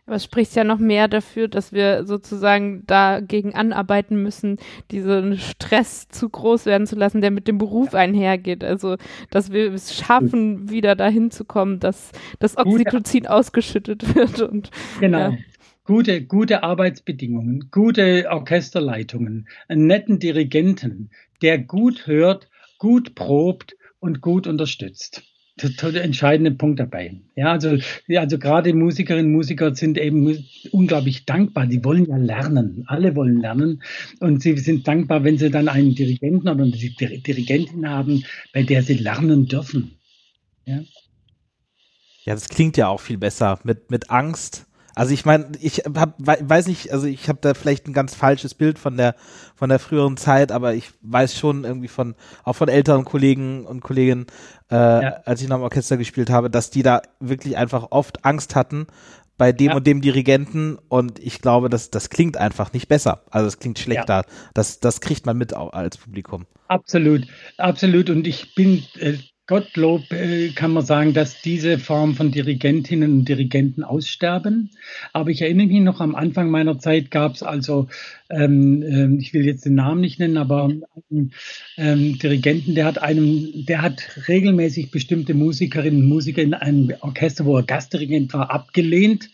Aber 0.06 0.16
es 0.16 0.24
spricht 0.24 0.54
ja 0.54 0.62
noch 0.62 0.78
mehr 0.78 1.08
dafür, 1.08 1.48
dass 1.48 1.72
wir 1.72 2.06
sozusagen 2.06 2.84
dagegen 2.86 3.56
anarbeiten 3.56 4.22
müssen, 4.22 4.58
diesen 4.92 5.36
Stress 5.36 6.06
zu 6.06 6.28
groß 6.28 6.64
werden 6.64 6.86
zu 6.86 6.94
lassen, 6.94 7.20
der 7.20 7.32
mit 7.32 7.48
dem 7.48 7.58
Beruf 7.58 7.92
einhergeht. 7.92 8.62
Also, 8.62 8.96
dass 9.30 9.50
wir 9.50 9.72
es 9.72 9.96
schaffen, 9.96 10.70
wieder 10.70 10.94
dahin 10.94 11.32
zu 11.32 11.44
kommen, 11.44 11.80
dass 11.80 12.12
das 12.38 12.56
Oxytocin 12.56 13.26
ausgeschüttet 13.26 14.14
wird. 14.14 14.42
Und, 14.42 14.70
genau. 15.00 15.30
Ja. 15.30 15.36
Gute, 15.82 16.24
gute 16.24 16.62
Arbeitsbedingungen, 16.62 17.68
gute 17.72 18.26
Orchesterleitungen, 18.30 19.48
einen 19.68 19.86
netten 19.86 20.18
Dirigenten, 20.18 21.10
der 21.42 21.58
gut 21.58 22.06
hört, 22.06 22.48
gut 22.78 23.14
probt 23.14 23.76
und 23.98 24.20
gut 24.20 24.46
unterstützt 24.46 25.25
total 25.56 25.96
entscheidende 25.96 26.50
Punkt 26.50 26.80
dabei. 26.80 27.14
Ja, 27.34 27.52
also, 27.52 27.78
ja, 28.06 28.20
also 28.20 28.38
gerade 28.38 28.74
Musikerinnen 28.74 29.26
und 29.26 29.32
Musiker 29.32 29.74
sind 29.74 29.98
eben 29.98 30.46
unglaublich 30.70 31.24
dankbar. 31.24 31.66
Die 31.66 31.82
wollen 31.84 32.06
ja 32.06 32.16
lernen. 32.16 32.84
Alle 32.86 33.14
wollen 33.16 33.40
lernen. 33.40 33.82
Und 34.20 34.42
sie 34.42 34.56
sind 34.58 34.86
dankbar, 34.86 35.24
wenn 35.24 35.38
sie 35.38 35.50
dann 35.50 35.68
einen 35.68 35.94
Dirigenten 35.94 36.48
oder 36.48 36.62
eine 36.62 36.70
Dirigentin 36.72 37.88
haben, 37.88 38.24
bei 38.52 38.62
der 38.62 38.82
sie 38.82 38.94
lernen 38.94 39.46
dürfen. 39.46 39.92
Ja. 40.66 40.82
Ja, 42.24 42.34
das 42.34 42.48
klingt 42.48 42.76
ja 42.76 42.88
auch 42.88 43.00
viel 43.00 43.18
besser. 43.18 43.60
Mit, 43.62 43.90
mit 43.90 44.10
Angst 44.10 44.66
also 44.96 45.12
ich 45.12 45.26
meine, 45.26 45.52
ich 45.60 45.82
hab, 45.94 46.14
weiß 46.18 46.68
nicht, 46.68 46.90
also 46.90 47.06
ich 47.06 47.28
habe 47.28 47.38
da 47.42 47.52
vielleicht 47.52 47.86
ein 47.86 47.92
ganz 47.92 48.14
falsches 48.14 48.54
Bild 48.54 48.78
von 48.78 48.96
der 48.96 49.14
von 49.54 49.68
der 49.68 49.78
früheren 49.78 50.16
Zeit, 50.16 50.50
aber 50.50 50.72
ich 50.72 50.90
weiß 51.02 51.38
schon 51.38 51.64
irgendwie 51.64 51.88
von 51.88 52.14
auch 52.44 52.54
von 52.54 52.70
älteren 52.70 53.04
Kollegen 53.04 53.66
und 53.66 53.82
Kolleginnen, 53.82 54.24
äh, 54.70 54.74
ja. 54.74 55.20
als 55.26 55.42
ich 55.42 55.48
noch 55.48 55.56
im 55.56 55.62
Orchester 55.62 55.98
gespielt 55.98 56.30
habe, 56.30 56.48
dass 56.48 56.70
die 56.70 56.82
da 56.82 57.02
wirklich 57.20 57.58
einfach 57.58 57.88
oft 57.90 58.24
Angst 58.24 58.56
hatten 58.56 58.86
bei 59.36 59.52
dem 59.52 59.68
ja. 59.68 59.76
und 59.76 59.86
dem 59.86 60.00
Dirigenten 60.00 60.78
und 60.88 61.18
ich 61.18 61.42
glaube, 61.42 61.68
dass 61.68 61.90
das 61.90 62.08
klingt 62.08 62.38
einfach 62.38 62.72
nicht 62.72 62.88
besser. 62.88 63.22
Also 63.30 63.48
es 63.48 63.58
klingt 63.58 63.78
schlechter. 63.78 64.24
Ja. 64.26 64.32
Das 64.54 64.80
das 64.80 65.02
kriegt 65.02 65.26
man 65.26 65.36
mit 65.36 65.52
als 65.52 65.98
Publikum. 65.98 66.46
Absolut, 66.68 67.26
absolut. 67.58 68.08
Und 68.08 68.26
ich 68.26 68.54
bin 68.54 68.82
äh, 68.98 69.18
Gottlob 69.48 70.12
äh, 70.12 70.48
kann 70.48 70.72
man 70.72 70.84
sagen, 70.84 71.12
dass 71.12 71.40
diese 71.40 71.78
Form 71.78 72.16
von 72.16 72.32
Dirigentinnen 72.32 73.12
und 73.12 73.28
Dirigenten 73.28 73.84
aussterben. 73.84 74.70
Aber 75.12 75.30
ich 75.30 75.40
erinnere 75.40 75.68
mich 75.68 75.80
noch, 75.82 76.00
am 76.00 76.16
Anfang 76.16 76.50
meiner 76.50 76.80
Zeit 76.80 77.12
gab 77.12 77.34
es 77.34 77.44
also, 77.44 77.86
ähm, 78.28 78.82
äh, 78.82 79.20
ich 79.20 79.32
will 79.34 79.46
jetzt 79.46 79.64
den 79.64 79.76
Namen 79.76 80.00
nicht 80.00 80.18
nennen, 80.18 80.36
aber 80.36 80.64
einen 80.64 81.32
ähm, 81.76 82.18
Dirigenten, 82.18 82.74
der 82.74 82.86
hat 82.86 83.00
einem, 83.00 83.64
der 83.66 83.82
hat 83.82 84.26
regelmäßig 84.26 84.90
bestimmte 84.90 85.32
Musikerinnen 85.32 86.02
und 86.02 86.08
Musiker 86.08 86.42
in 86.42 86.54
einem 86.54 86.92
Orchester, 87.00 87.44
wo 87.44 87.56
er 87.56 87.62
Gastdirigent 87.62 88.34
war, 88.34 88.50
abgelehnt. 88.50 89.30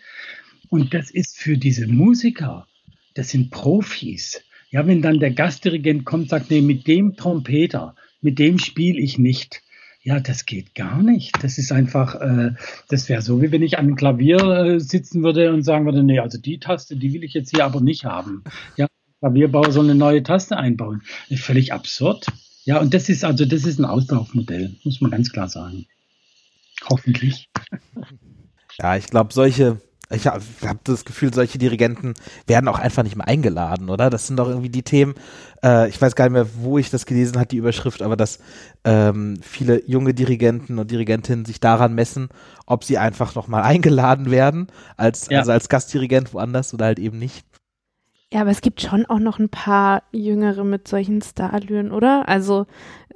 Und 0.68 0.92
das 0.92 1.10
ist 1.10 1.38
für 1.38 1.56
diese 1.56 1.86
Musiker, 1.86 2.66
das 3.14 3.30
sind 3.30 3.50
Profis. 3.50 4.42
Ja, 4.70 4.86
wenn 4.86 5.00
dann 5.00 5.20
der 5.20 5.30
Gastdirigent 5.30 6.04
kommt, 6.04 6.28
sagt, 6.28 6.50
nee, 6.50 6.60
mit 6.60 6.86
dem 6.86 7.16
Trompeter, 7.16 7.94
mit 8.20 8.38
dem 8.38 8.58
spiele 8.58 9.00
ich 9.00 9.16
nicht 9.16 9.62
ja, 10.02 10.18
das 10.18 10.46
geht 10.46 10.74
gar 10.74 11.00
nicht. 11.00 11.32
Das 11.42 11.58
ist 11.58 11.70
einfach, 11.70 12.16
äh, 12.16 12.52
das 12.88 13.08
wäre 13.08 13.22
so, 13.22 13.40
wie 13.40 13.52
wenn 13.52 13.62
ich 13.62 13.78
an 13.78 13.86
einem 13.86 13.96
Klavier 13.96 14.38
äh, 14.38 14.80
sitzen 14.80 15.22
würde 15.22 15.52
und 15.52 15.62
sagen 15.62 15.84
würde, 15.84 16.02
nee, 16.02 16.18
also 16.18 16.38
die 16.38 16.58
Taste, 16.58 16.96
die 16.96 17.12
will 17.12 17.22
ich 17.22 17.34
jetzt 17.34 17.50
hier 17.50 17.64
aber 17.64 17.80
nicht 17.80 18.04
haben. 18.04 18.42
Ja, 18.76 18.88
Klavierbauer 19.20 19.70
soll 19.70 19.84
eine 19.84 19.94
neue 19.94 20.24
Taste 20.24 20.56
einbauen. 20.56 21.02
Völlig 21.36 21.72
absurd. 21.72 22.26
Ja, 22.64 22.80
und 22.80 22.92
das 22.94 23.08
ist 23.08 23.24
also, 23.24 23.44
das 23.44 23.64
ist 23.64 23.78
ein 23.78 23.84
Auslaufmodell, 23.84 24.74
muss 24.82 25.00
man 25.00 25.12
ganz 25.12 25.30
klar 25.30 25.48
sagen. 25.48 25.86
Hoffentlich. 26.88 27.48
Ja, 28.80 28.96
ich 28.96 29.06
glaube, 29.06 29.32
solche 29.32 29.80
ich 30.12 30.26
habe 30.26 30.42
hab 30.66 30.84
das 30.84 31.04
Gefühl, 31.04 31.32
solche 31.32 31.58
Dirigenten 31.58 32.14
werden 32.46 32.68
auch 32.68 32.78
einfach 32.78 33.02
nicht 33.02 33.16
mehr 33.16 33.28
eingeladen, 33.28 33.88
oder? 33.88 34.10
Das 34.10 34.26
sind 34.26 34.38
doch 34.38 34.48
irgendwie 34.48 34.68
die 34.68 34.82
Themen, 34.82 35.14
äh, 35.64 35.88
ich 35.88 36.00
weiß 36.00 36.14
gar 36.14 36.24
nicht 36.24 36.32
mehr, 36.32 36.46
wo 36.56 36.78
ich 36.78 36.90
das 36.90 37.06
gelesen 37.06 37.36
habe, 37.36 37.46
die 37.46 37.56
Überschrift, 37.56 38.02
aber 38.02 38.16
dass 38.16 38.38
ähm, 38.84 39.38
viele 39.42 39.82
junge 39.88 40.14
Dirigenten 40.14 40.78
und 40.78 40.90
Dirigentinnen 40.90 41.44
sich 41.44 41.60
daran 41.60 41.94
messen, 41.94 42.28
ob 42.66 42.84
sie 42.84 42.98
einfach 42.98 43.34
nochmal 43.34 43.62
eingeladen 43.64 44.30
werden, 44.30 44.68
als, 44.96 45.28
ja. 45.28 45.38
also 45.38 45.52
als 45.52 45.68
Gastdirigent 45.68 46.34
woanders 46.34 46.74
oder 46.74 46.86
halt 46.86 46.98
eben 46.98 47.18
nicht. 47.18 47.44
Ja, 48.32 48.40
aber 48.40 48.50
es 48.50 48.62
gibt 48.62 48.80
schon 48.80 49.04
auch 49.04 49.18
noch 49.18 49.38
ein 49.38 49.50
paar 49.50 50.04
Jüngere 50.10 50.64
mit 50.64 50.88
solchen 50.88 51.20
Starallüren, 51.20 51.92
oder? 51.92 52.26
Also 52.28 52.64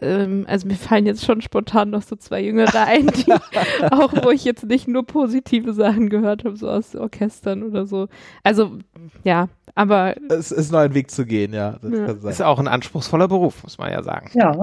ähm, 0.02 0.44
also 0.46 0.68
mir 0.68 0.74
fallen 0.74 1.06
jetzt 1.06 1.24
schon 1.24 1.40
spontan 1.40 1.88
noch 1.88 2.02
so 2.02 2.16
zwei 2.16 2.42
Jüngere 2.42 2.84
ein, 2.84 3.06
die 3.06 3.32
auch 3.92 4.12
wo 4.22 4.30
ich 4.30 4.44
jetzt 4.44 4.64
nicht 4.66 4.88
nur 4.88 5.06
positive 5.06 5.72
Sachen 5.72 6.10
gehört 6.10 6.44
habe, 6.44 6.58
so 6.58 6.68
aus 6.68 6.94
Orchestern 6.94 7.62
oder 7.62 7.86
so. 7.86 8.08
Also 8.42 8.76
ja, 9.24 9.48
aber 9.74 10.14
es 10.28 10.52
ist 10.52 10.70
noch 10.70 10.80
ein 10.80 10.94
Weg 10.94 11.10
zu 11.10 11.26
gehen, 11.26 11.52
ja. 11.52 11.78
Das 11.82 12.22
ja. 12.22 12.30
ist 12.30 12.42
auch 12.42 12.58
ein 12.58 12.68
anspruchsvoller 12.68 13.28
Beruf, 13.28 13.62
muss 13.62 13.78
man 13.78 13.90
ja 13.90 14.02
sagen. 14.02 14.30
Ja, 14.34 14.54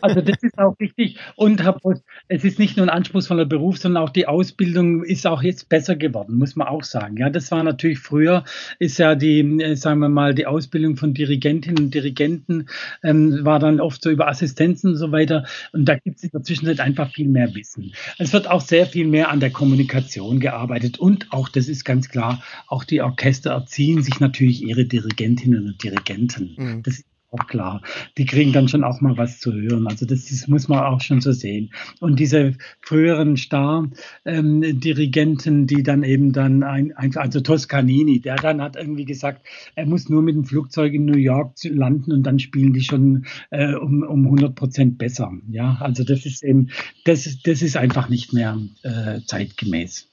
also 0.00 0.20
das 0.20 0.42
ist 0.42 0.58
auch 0.58 0.74
wichtig. 0.78 1.18
Und 1.36 1.62
Herr 1.62 1.74
Post, 1.74 2.02
es 2.28 2.44
ist 2.44 2.58
nicht 2.58 2.76
nur 2.76 2.86
ein 2.86 2.90
anspruchsvoller 2.90 3.44
Beruf, 3.44 3.78
sondern 3.78 4.02
auch 4.02 4.10
die 4.10 4.26
Ausbildung 4.26 5.04
ist 5.04 5.26
auch 5.26 5.42
jetzt 5.42 5.68
besser 5.68 5.96
geworden, 5.96 6.38
muss 6.38 6.56
man 6.56 6.68
auch 6.68 6.84
sagen. 6.84 7.16
Ja, 7.16 7.30
das 7.30 7.50
war 7.50 7.62
natürlich 7.62 7.98
früher, 7.98 8.44
ist 8.78 8.98
ja 8.98 9.14
die, 9.14 9.40
äh, 9.60 9.76
sagen 9.76 10.00
wir 10.00 10.08
mal, 10.08 10.34
die 10.34 10.46
Ausbildung 10.46 10.96
von 10.96 11.14
Dirigentinnen 11.14 11.84
und 11.84 11.94
Dirigenten 11.94 12.66
ähm, 13.02 13.44
war 13.44 13.58
dann 13.58 13.80
oft 13.80 14.02
so 14.02 14.10
über 14.10 14.28
Assistenz 14.28 14.70
Frequenzen 14.70 14.90
und 14.90 14.96
so 14.96 15.12
weiter. 15.12 15.44
Und 15.72 15.86
da 15.86 15.96
gibt 15.96 16.18
es 16.18 16.24
in 16.24 16.30
der 16.32 16.42
Zwischenzeit 16.42 16.80
einfach 16.80 17.10
viel 17.12 17.28
mehr 17.28 17.54
Wissen. 17.54 17.92
Es 18.18 18.32
wird 18.32 18.48
auch 18.48 18.60
sehr 18.60 18.86
viel 18.86 19.06
mehr 19.06 19.30
an 19.30 19.40
der 19.40 19.50
Kommunikation 19.50 20.40
gearbeitet 20.40 20.98
und 20.98 21.26
auch, 21.30 21.48
das 21.48 21.68
ist 21.68 21.84
ganz 21.84 22.08
klar, 22.08 22.42
auch 22.68 22.84
die 22.84 23.00
Orchester 23.00 23.54
erziehen 23.80 24.02
sich 24.02 24.20
natürlich 24.20 24.62
ihre 24.62 24.84
Dirigentinnen 24.84 25.64
und 25.64 25.82
Dirigenten. 25.82 26.54
Mhm. 26.58 26.82
Das 26.82 26.98
ist 26.98 27.06
auch 27.30 27.46
klar. 27.46 27.80
Die 28.18 28.26
kriegen 28.26 28.52
dann 28.52 28.68
schon 28.68 28.84
auch 28.84 29.00
mal 29.00 29.16
was 29.16 29.40
zu 29.40 29.54
hören. 29.54 29.86
Also 29.86 30.04
das 30.04 30.30
ist, 30.30 30.48
muss 30.48 30.68
man 30.68 30.80
auch 30.80 31.00
schon 31.00 31.22
so 31.22 31.32
sehen. 31.32 31.72
Und 32.00 32.20
diese 32.20 32.58
früheren 32.82 33.38
Star-Dirigenten, 33.38 35.66
die 35.66 35.82
dann 35.82 36.02
eben 36.02 36.32
dann 36.32 36.62
ein, 36.62 36.92
also 36.94 37.40
Toscanini, 37.40 38.20
der 38.20 38.36
dann 38.36 38.60
hat 38.60 38.76
irgendwie 38.76 39.06
gesagt, 39.06 39.46
er 39.76 39.86
muss 39.86 40.10
nur 40.10 40.20
mit 40.20 40.34
dem 40.34 40.44
Flugzeug 40.44 40.92
in 40.92 41.06
New 41.06 41.16
York 41.16 41.54
landen 41.62 42.12
und 42.12 42.24
dann 42.24 42.38
spielen 42.38 42.74
die 42.74 42.82
schon 42.82 43.24
äh, 43.50 43.72
um, 43.74 44.02
um 44.02 44.26
100 44.26 44.54
Prozent 44.54 44.98
besser. 44.98 45.32
Ja, 45.48 45.78
also 45.80 46.04
das 46.04 46.26
ist 46.26 46.44
eben, 46.44 46.68
das, 47.04 47.38
das 47.44 47.62
ist 47.62 47.78
einfach 47.78 48.10
nicht 48.10 48.34
mehr 48.34 48.60
äh, 48.82 49.20
zeitgemäß. 49.24 50.09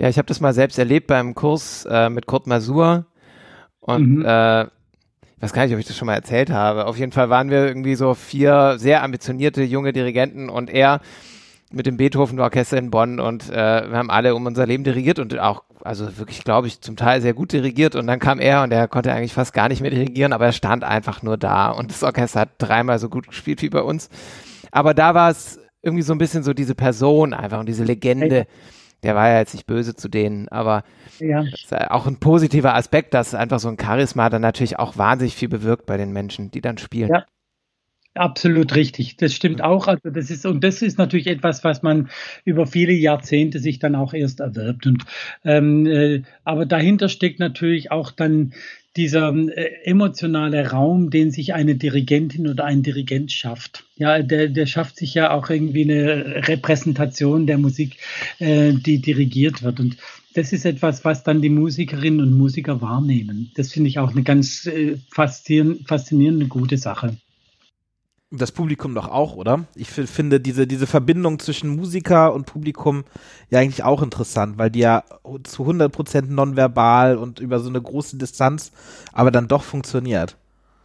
Ja, 0.00 0.08
ich 0.08 0.16
habe 0.16 0.24
das 0.24 0.40
mal 0.40 0.54
selbst 0.54 0.78
erlebt 0.78 1.08
beim 1.08 1.34
Kurs 1.34 1.84
äh, 1.84 2.08
mit 2.08 2.24
Kurt 2.24 2.46
Masur 2.46 3.04
und 3.80 4.20
mhm. 4.20 4.24
äh, 4.24 4.62
ich 4.62 5.42
weiß 5.42 5.52
gar 5.52 5.64
nicht, 5.64 5.74
ob 5.74 5.78
ich 5.78 5.86
das 5.86 5.94
schon 5.94 6.06
mal 6.06 6.14
erzählt 6.14 6.48
habe. 6.48 6.86
Auf 6.86 6.96
jeden 6.96 7.12
Fall 7.12 7.28
waren 7.28 7.50
wir 7.50 7.66
irgendwie 7.66 7.94
so 7.96 8.14
vier 8.14 8.76
sehr 8.78 9.02
ambitionierte 9.02 9.62
junge 9.62 9.92
Dirigenten 9.92 10.48
und 10.48 10.70
er 10.70 11.02
mit 11.70 11.84
dem 11.84 11.98
Beethoven-Orchester 11.98 12.78
in 12.78 12.90
Bonn 12.90 13.20
und 13.20 13.50
äh, 13.50 13.52
wir 13.90 13.98
haben 13.98 14.10
alle 14.10 14.34
um 14.34 14.46
unser 14.46 14.64
Leben 14.66 14.84
dirigiert 14.84 15.18
und 15.18 15.38
auch, 15.38 15.64
also 15.84 16.16
wirklich, 16.16 16.44
glaube 16.44 16.66
ich, 16.66 16.80
zum 16.80 16.96
Teil 16.96 17.20
sehr 17.20 17.34
gut 17.34 17.52
dirigiert 17.52 17.94
und 17.94 18.06
dann 18.06 18.20
kam 18.20 18.40
er 18.40 18.62
und 18.62 18.72
er 18.72 18.88
konnte 18.88 19.12
eigentlich 19.12 19.34
fast 19.34 19.52
gar 19.52 19.68
nicht 19.68 19.82
mehr 19.82 19.90
dirigieren, 19.90 20.32
aber 20.32 20.46
er 20.46 20.52
stand 20.52 20.82
einfach 20.82 21.22
nur 21.22 21.36
da 21.36 21.68
und 21.68 21.90
das 21.90 22.02
Orchester 22.02 22.40
hat 22.40 22.52
dreimal 22.56 22.98
so 22.98 23.10
gut 23.10 23.28
gespielt 23.28 23.60
wie 23.60 23.68
bei 23.68 23.82
uns. 23.82 24.08
Aber 24.72 24.94
da 24.94 25.14
war 25.14 25.28
es 25.28 25.58
irgendwie 25.82 26.02
so 26.02 26.14
ein 26.14 26.18
bisschen 26.18 26.42
so 26.42 26.54
diese 26.54 26.74
Person 26.74 27.34
einfach 27.34 27.60
und 27.60 27.68
diese 27.68 27.84
Legende. 27.84 28.46
Der 29.02 29.14
war 29.14 29.28
ja 29.28 29.38
jetzt 29.38 29.54
nicht 29.54 29.66
böse 29.66 29.94
zu 29.94 30.08
denen, 30.08 30.48
aber 30.48 30.84
ja. 31.18 31.44
Auch 31.88 32.06
ein 32.06 32.18
positiver 32.18 32.74
Aspekt, 32.74 33.14
dass 33.14 33.34
einfach 33.34 33.60
so 33.60 33.68
ein 33.68 33.78
Charisma 33.80 34.28
dann 34.30 34.42
natürlich 34.42 34.78
auch 34.78 34.96
wahnsinnig 34.98 35.34
viel 35.34 35.48
bewirkt 35.48 35.86
bei 35.86 35.96
den 35.96 36.12
Menschen, 36.12 36.50
die 36.50 36.60
dann 36.60 36.78
spielen. 36.78 37.10
Ja. 37.10 37.24
Absolut 38.14 38.74
richtig. 38.74 39.16
Das 39.18 39.32
stimmt 39.34 39.62
auch. 39.62 39.86
Also 39.86 40.10
das 40.10 40.30
ist, 40.30 40.44
und 40.44 40.64
das 40.64 40.82
ist 40.82 40.98
natürlich 40.98 41.28
etwas, 41.28 41.62
was 41.62 41.82
man 41.82 42.10
über 42.44 42.66
viele 42.66 42.92
Jahrzehnte 42.92 43.60
sich 43.60 43.78
dann 43.78 43.94
auch 43.94 44.12
erst 44.14 44.40
erwirbt. 44.40 44.84
Und, 44.86 45.04
ähm, 45.44 45.86
äh, 45.86 46.22
aber 46.42 46.66
dahinter 46.66 47.08
steckt 47.08 47.38
natürlich 47.38 47.92
auch 47.92 48.10
dann 48.10 48.52
dieser 48.96 49.32
äh, 49.32 49.84
emotionale 49.84 50.70
Raum, 50.70 51.10
den 51.10 51.30
sich 51.30 51.54
eine 51.54 51.76
Dirigentin 51.76 52.48
oder 52.48 52.64
ein 52.64 52.82
Dirigent 52.82 53.30
schafft. 53.30 53.84
Ja, 53.96 54.22
der, 54.22 54.48
der 54.48 54.66
schafft 54.66 54.96
sich 54.96 55.14
ja 55.14 55.30
auch 55.30 55.48
irgendwie 55.50 55.84
eine 55.84 56.48
Repräsentation 56.48 57.46
der 57.46 57.58
Musik, 57.58 57.96
äh, 58.38 58.72
die 58.72 59.00
dirigiert 59.00 59.62
wird. 59.62 59.80
Und 59.80 59.96
das 60.34 60.52
ist 60.52 60.64
etwas, 60.64 61.04
was 61.04 61.22
dann 61.22 61.42
die 61.42 61.50
Musikerinnen 61.50 62.20
und 62.20 62.32
Musiker 62.32 62.80
wahrnehmen. 62.80 63.52
Das 63.54 63.72
finde 63.72 63.88
ich 63.88 63.98
auch 63.98 64.10
eine 64.10 64.22
ganz 64.22 64.66
äh, 64.66 64.96
faszinierende, 65.10 65.84
faszinierende 65.84 66.46
gute 66.46 66.76
Sache. 66.76 67.16
Das 68.32 68.52
Publikum 68.52 68.94
doch 68.94 69.08
auch, 69.08 69.34
oder? 69.34 69.64
Ich 69.74 69.90
finde 69.90 70.38
diese, 70.38 70.68
diese 70.68 70.86
Verbindung 70.86 71.40
zwischen 71.40 71.74
Musiker 71.74 72.32
und 72.32 72.46
Publikum 72.46 73.02
ja 73.50 73.58
eigentlich 73.58 73.82
auch 73.82 74.02
interessant, 74.02 74.56
weil 74.56 74.70
die 74.70 74.78
ja 74.78 75.02
zu 75.42 75.64
100% 75.64 76.26
nonverbal 76.26 77.16
und 77.16 77.40
über 77.40 77.58
so 77.58 77.68
eine 77.68 77.82
große 77.82 78.18
Distanz 78.18 78.70
aber 79.12 79.32
dann 79.32 79.48
doch 79.48 79.64
funktioniert. 79.64 80.36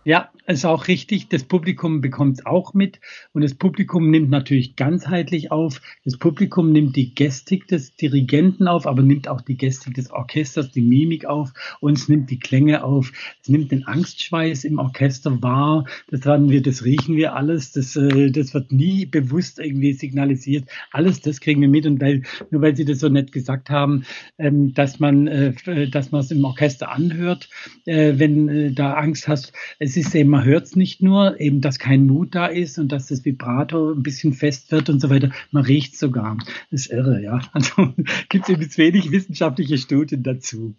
Ja, 0.07 0.29
ist 0.45 0.65
auch 0.65 0.87
richtig. 0.87 1.29
Das 1.29 1.43
Publikum 1.43 1.99
bekommt 1.99 2.45
auch 2.45 2.75
mit 2.75 2.99
und 3.33 3.41
das 3.41 3.55
Publikum 3.55 4.11
nimmt 4.11 4.29
natürlich 4.29 4.75
ganzheitlich 4.75 5.51
auf. 5.51 5.81
Das 6.03 6.17
Publikum 6.17 6.71
nimmt 6.71 6.95
die 6.95 7.15
Gestik 7.15 7.67
des 7.67 7.95
Dirigenten 7.95 8.67
auf, 8.67 8.85
aber 8.85 9.01
nimmt 9.01 9.27
auch 9.27 9.41
die 9.41 9.57
Gestik 9.57 9.95
des 9.95 10.11
Orchesters, 10.11 10.69
die 10.69 10.81
Mimik 10.81 11.25
auf 11.25 11.51
und 11.79 11.97
es 11.97 12.07
nimmt 12.07 12.29
die 12.29 12.37
Klänge 12.37 12.83
auf. 12.83 13.11
Es 13.41 13.49
nimmt 13.49 13.71
den 13.71 13.87
Angstschweiß 13.87 14.65
im 14.65 14.77
Orchester 14.77 15.41
wahr. 15.41 15.85
Das 16.11 16.23
werden 16.23 16.51
wir, 16.51 16.61
das 16.61 16.85
riechen 16.85 17.15
wir 17.15 17.35
alles. 17.35 17.71
Das, 17.71 17.95
äh, 17.95 18.29
das 18.29 18.53
wird 18.53 18.71
nie 18.71 19.07
bewusst 19.07 19.57
irgendwie 19.57 19.93
signalisiert. 19.93 20.69
Alles 20.91 21.21
das 21.21 21.41
kriegen 21.41 21.61
wir 21.61 21.67
mit 21.67 21.87
und 21.87 21.99
weil, 21.99 22.21
nur 22.51 22.61
weil 22.61 22.75
Sie 22.75 22.85
das 22.85 22.99
so 22.99 23.09
nett 23.09 23.31
gesagt 23.31 23.71
haben, 23.71 24.05
ähm, 24.37 24.75
dass 24.75 24.99
man, 24.99 25.25
äh, 25.25 25.89
dass 25.89 26.11
man 26.11 26.21
es 26.21 26.29
im 26.29 26.45
Orchester 26.45 26.91
anhört, 26.91 27.49
äh, 27.85 28.13
wenn 28.17 28.47
äh, 28.49 28.71
da 28.71 28.93
Angst 28.93 29.27
hast. 29.27 29.51
Es 29.79 29.94
ist 29.97 30.15
eben, 30.15 30.29
man 30.29 30.43
hört 30.43 30.65
es 30.65 30.75
nicht 30.75 31.01
nur, 31.01 31.39
eben, 31.39 31.61
dass 31.61 31.79
kein 31.79 32.05
Mut 32.05 32.35
da 32.35 32.47
ist 32.47 32.77
und 32.79 32.91
dass 32.91 33.07
das 33.07 33.25
Vibrato 33.25 33.91
ein 33.91 34.03
bisschen 34.03 34.33
fest 34.33 34.71
wird 34.71 34.89
und 34.89 34.99
so 34.99 35.09
weiter. 35.09 35.31
Man 35.51 35.63
riecht 35.63 35.93
es 35.93 35.99
sogar. 35.99 36.37
Das 36.71 36.81
ist 36.81 36.91
irre, 36.91 37.21
ja. 37.21 37.41
Also 37.53 37.93
gibt 38.29 38.45
es 38.45 38.49
eben 38.49 38.77
wenig 38.77 39.11
wissenschaftliche 39.11 39.77
Studien 39.77 40.23
dazu. 40.23 40.75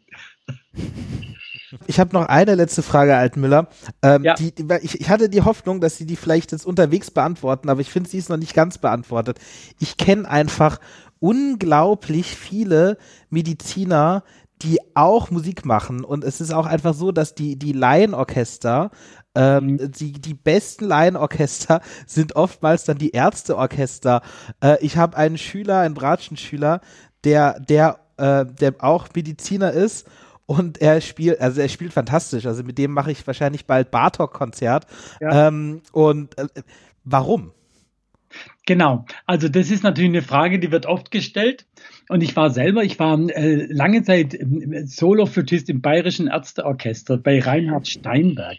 Ich 1.87 1.99
habe 1.99 2.14
noch 2.14 2.27
eine 2.27 2.55
letzte 2.55 2.83
Frage, 2.83 3.17
Altmüller. 3.17 3.69
Ähm, 4.03 4.25
ja. 4.25 4.35
die, 4.35 4.55
die, 4.55 4.67
ich, 4.83 5.01
ich, 5.01 5.09
hatte 5.09 5.29
die 5.29 5.43
Hoffnung, 5.43 5.81
dass 5.81 5.97
Sie 5.97 6.07
die 6.07 6.17
vielleicht 6.17 6.53
jetzt 6.53 6.67
unterwegs 6.67 7.11
beantworten, 7.11 7.69
aber 7.69 7.81
ich 7.81 7.91
finde, 7.91 8.09
sie 8.09 8.19
ist 8.19 8.29
noch 8.29 8.37
nicht 8.37 8.55
ganz 8.55 8.79
beantwortet. 8.79 9.39
Ich 9.81 9.97
kenne 9.97 10.29
einfach 10.29 10.79
unglaublich 11.19 12.27
viele 12.37 12.99
Mediziner, 13.31 14.23
die 14.63 14.79
auch 14.95 15.31
Musik 15.31 15.65
machen. 15.65 16.05
Und 16.05 16.25
es 16.25 16.41
ist 16.41 16.53
auch 16.53 16.67
einfach 16.67 16.95
so, 16.95 17.13
dass 17.13 17.35
die, 17.35 17.59
die 17.59 17.73
Laienorchester, 17.73 18.91
ähm, 19.35 19.67
mhm. 19.67 19.93
die, 19.93 20.13
die 20.13 20.35
besten 20.35 20.87
Laienorchester 20.87 21.81
sind 22.07 22.37
oftmals 22.37 22.85
dann 22.85 22.99
die 22.99 23.11
Ärzteorchester. 23.11 24.23
Äh, 24.63 24.77
ich 24.81 24.97
habe 24.97 25.17
einen 25.17 25.39
Schüler, 25.39 25.81
einen 25.81 25.95
Bratschenschüler, 25.95 26.81
der, 27.25 27.61
der, 27.61 27.99
äh, 28.17 28.47
der 28.47 28.75
auch 28.81 29.09
Mediziner 29.15 29.73
ist 29.73 30.09
und 30.47 30.81
er 30.81 31.01
spielt, 31.01 31.41
also 31.41 31.61
er 31.61 31.69
spielt 31.69 31.93
fantastisch. 31.93 32.47
Also 32.47 32.63
mit 32.63 32.79
dem 32.79 32.93
mache 32.93 33.11
ich 33.11 33.27
wahrscheinlich 33.27 33.67
bald 33.67 33.91
Bartok-Konzert. 33.91 34.87
Ja. 35.21 35.49
Ähm, 35.49 35.83
und 35.93 36.39
äh, 36.39 36.47
warum? 37.05 37.53
Genau, 38.67 39.07
also 39.27 39.49
das 39.49 39.71
ist 39.71 39.83
natürlich 39.83 40.11
eine 40.11 40.23
Frage, 40.23 40.59
die 40.59 40.73
wird 40.73 40.87
oft 40.87 41.11
gestellt. 41.11 41.67
Und 42.09 42.23
ich 42.23 42.37
war 42.37 42.51
selber, 42.51 42.85
ich 42.85 42.99
war 42.99 43.19
äh, 43.31 43.67
lange 43.69 44.03
Zeit 44.03 44.35
äh, 44.35 44.87
Soloflötist 44.87 45.69
im 45.69 45.81
Bayerischen 45.81 46.29
Ärzteorchester 46.29 47.19
bei 47.19 47.41
Reinhard 47.41 47.89
Steinberg. 47.89 48.59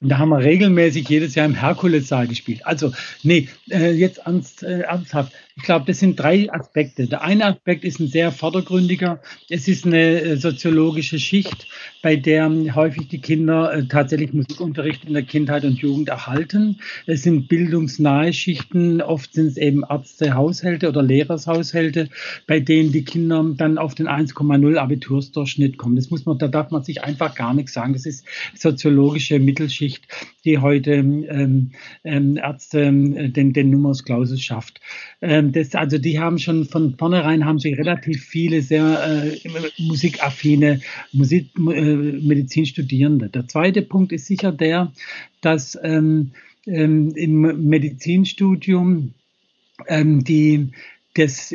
Und 0.00 0.08
da 0.08 0.18
haben 0.18 0.30
wir 0.30 0.40
regelmäßig 0.40 1.08
jedes 1.08 1.34
Jahr 1.34 1.46
im 1.46 1.54
Herkulessaal 1.54 2.26
gespielt. 2.26 2.66
Also, 2.66 2.92
nee, 3.22 3.48
äh, 3.70 3.92
jetzt 3.92 4.18
ernst, 4.18 4.62
äh, 4.62 4.80
ernsthaft. 4.80 5.32
Ich 5.56 5.62
glaube, 5.62 5.84
das 5.86 6.00
sind 6.00 6.18
drei 6.18 6.52
Aspekte. 6.52 7.06
Der 7.06 7.22
eine 7.22 7.46
Aspekt 7.46 7.84
ist 7.84 8.00
ein 8.00 8.08
sehr 8.08 8.32
vordergründiger. 8.32 9.20
Es 9.48 9.68
ist 9.68 9.86
eine 9.86 10.20
äh, 10.20 10.36
soziologische 10.36 11.20
Schicht, 11.20 11.68
bei 12.02 12.16
der 12.16 12.50
häufig 12.74 13.06
die 13.06 13.20
Kinder 13.20 13.72
äh, 13.72 13.86
tatsächlich 13.86 14.32
Musikunterricht 14.32 15.04
in 15.04 15.14
der 15.14 15.22
Kindheit 15.22 15.64
und 15.64 15.78
Jugend 15.78 16.08
erhalten. 16.08 16.80
Es 17.06 17.22
sind 17.22 17.46
bildungsnahe 17.48 18.32
Schichten. 18.32 19.00
Oft 19.00 19.32
sind 19.34 19.46
es 19.46 19.56
eben 19.56 19.84
Ärzte, 19.88 20.34
Haushalte 20.34 20.88
oder 20.88 21.02
Lehrershaushalte, 21.02 22.08
bei 22.48 22.58
denen 22.58 22.90
die 22.90 23.04
Kinder 23.04 23.44
dann 23.56 23.78
auf 23.78 23.94
den 23.94 24.08
1,0 24.08 24.76
Abitursdurchschnitt 24.76 25.78
kommen. 25.78 25.94
Das 25.94 26.10
muss 26.10 26.26
man, 26.26 26.36
da 26.38 26.48
darf 26.48 26.72
man 26.72 26.82
sich 26.82 27.04
einfach 27.04 27.36
gar 27.36 27.54
nichts 27.54 27.72
sagen. 27.72 27.92
Das 27.92 28.06
ist 28.06 28.24
soziologische 28.56 29.38
Mittelschicht, 29.38 29.93
die 30.44 30.58
heute 30.58 30.92
ähm, 30.94 31.70
ähm, 32.02 32.36
Ärzte 32.36 32.82
äh, 32.82 33.28
den, 33.28 33.52
den 33.52 33.70
Numerus 33.70 34.04
Clausus 34.04 34.42
schafft. 34.42 34.80
Ähm, 35.20 35.44
ähm, 35.44 35.52
das, 35.52 35.74
also 35.74 35.98
die 35.98 36.18
haben 36.18 36.38
schon 36.38 36.64
von 36.64 36.96
vornherein 36.96 37.44
haben 37.44 37.58
sie 37.58 37.72
relativ 37.72 38.24
viele 38.24 38.62
sehr 38.62 39.24
äh, 39.24 39.48
musikaffine 39.78 40.80
Musik, 41.12 41.50
äh, 41.56 41.60
Medizinstudierende. 41.60 43.28
Der 43.28 43.48
zweite 43.48 43.82
Punkt 43.82 44.12
ist 44.12 44.26
sicher 44.26 44.52
der, 44.52 44.92
dass 45.40 45.78
ähm, 45.82 46.32
ähm, 46.66 47.12
im 47.16 47.68
Medizinstudium 47.68 49.14
ähm, 49.88 50.24
die 50.24 50.70
das 51.14 51.54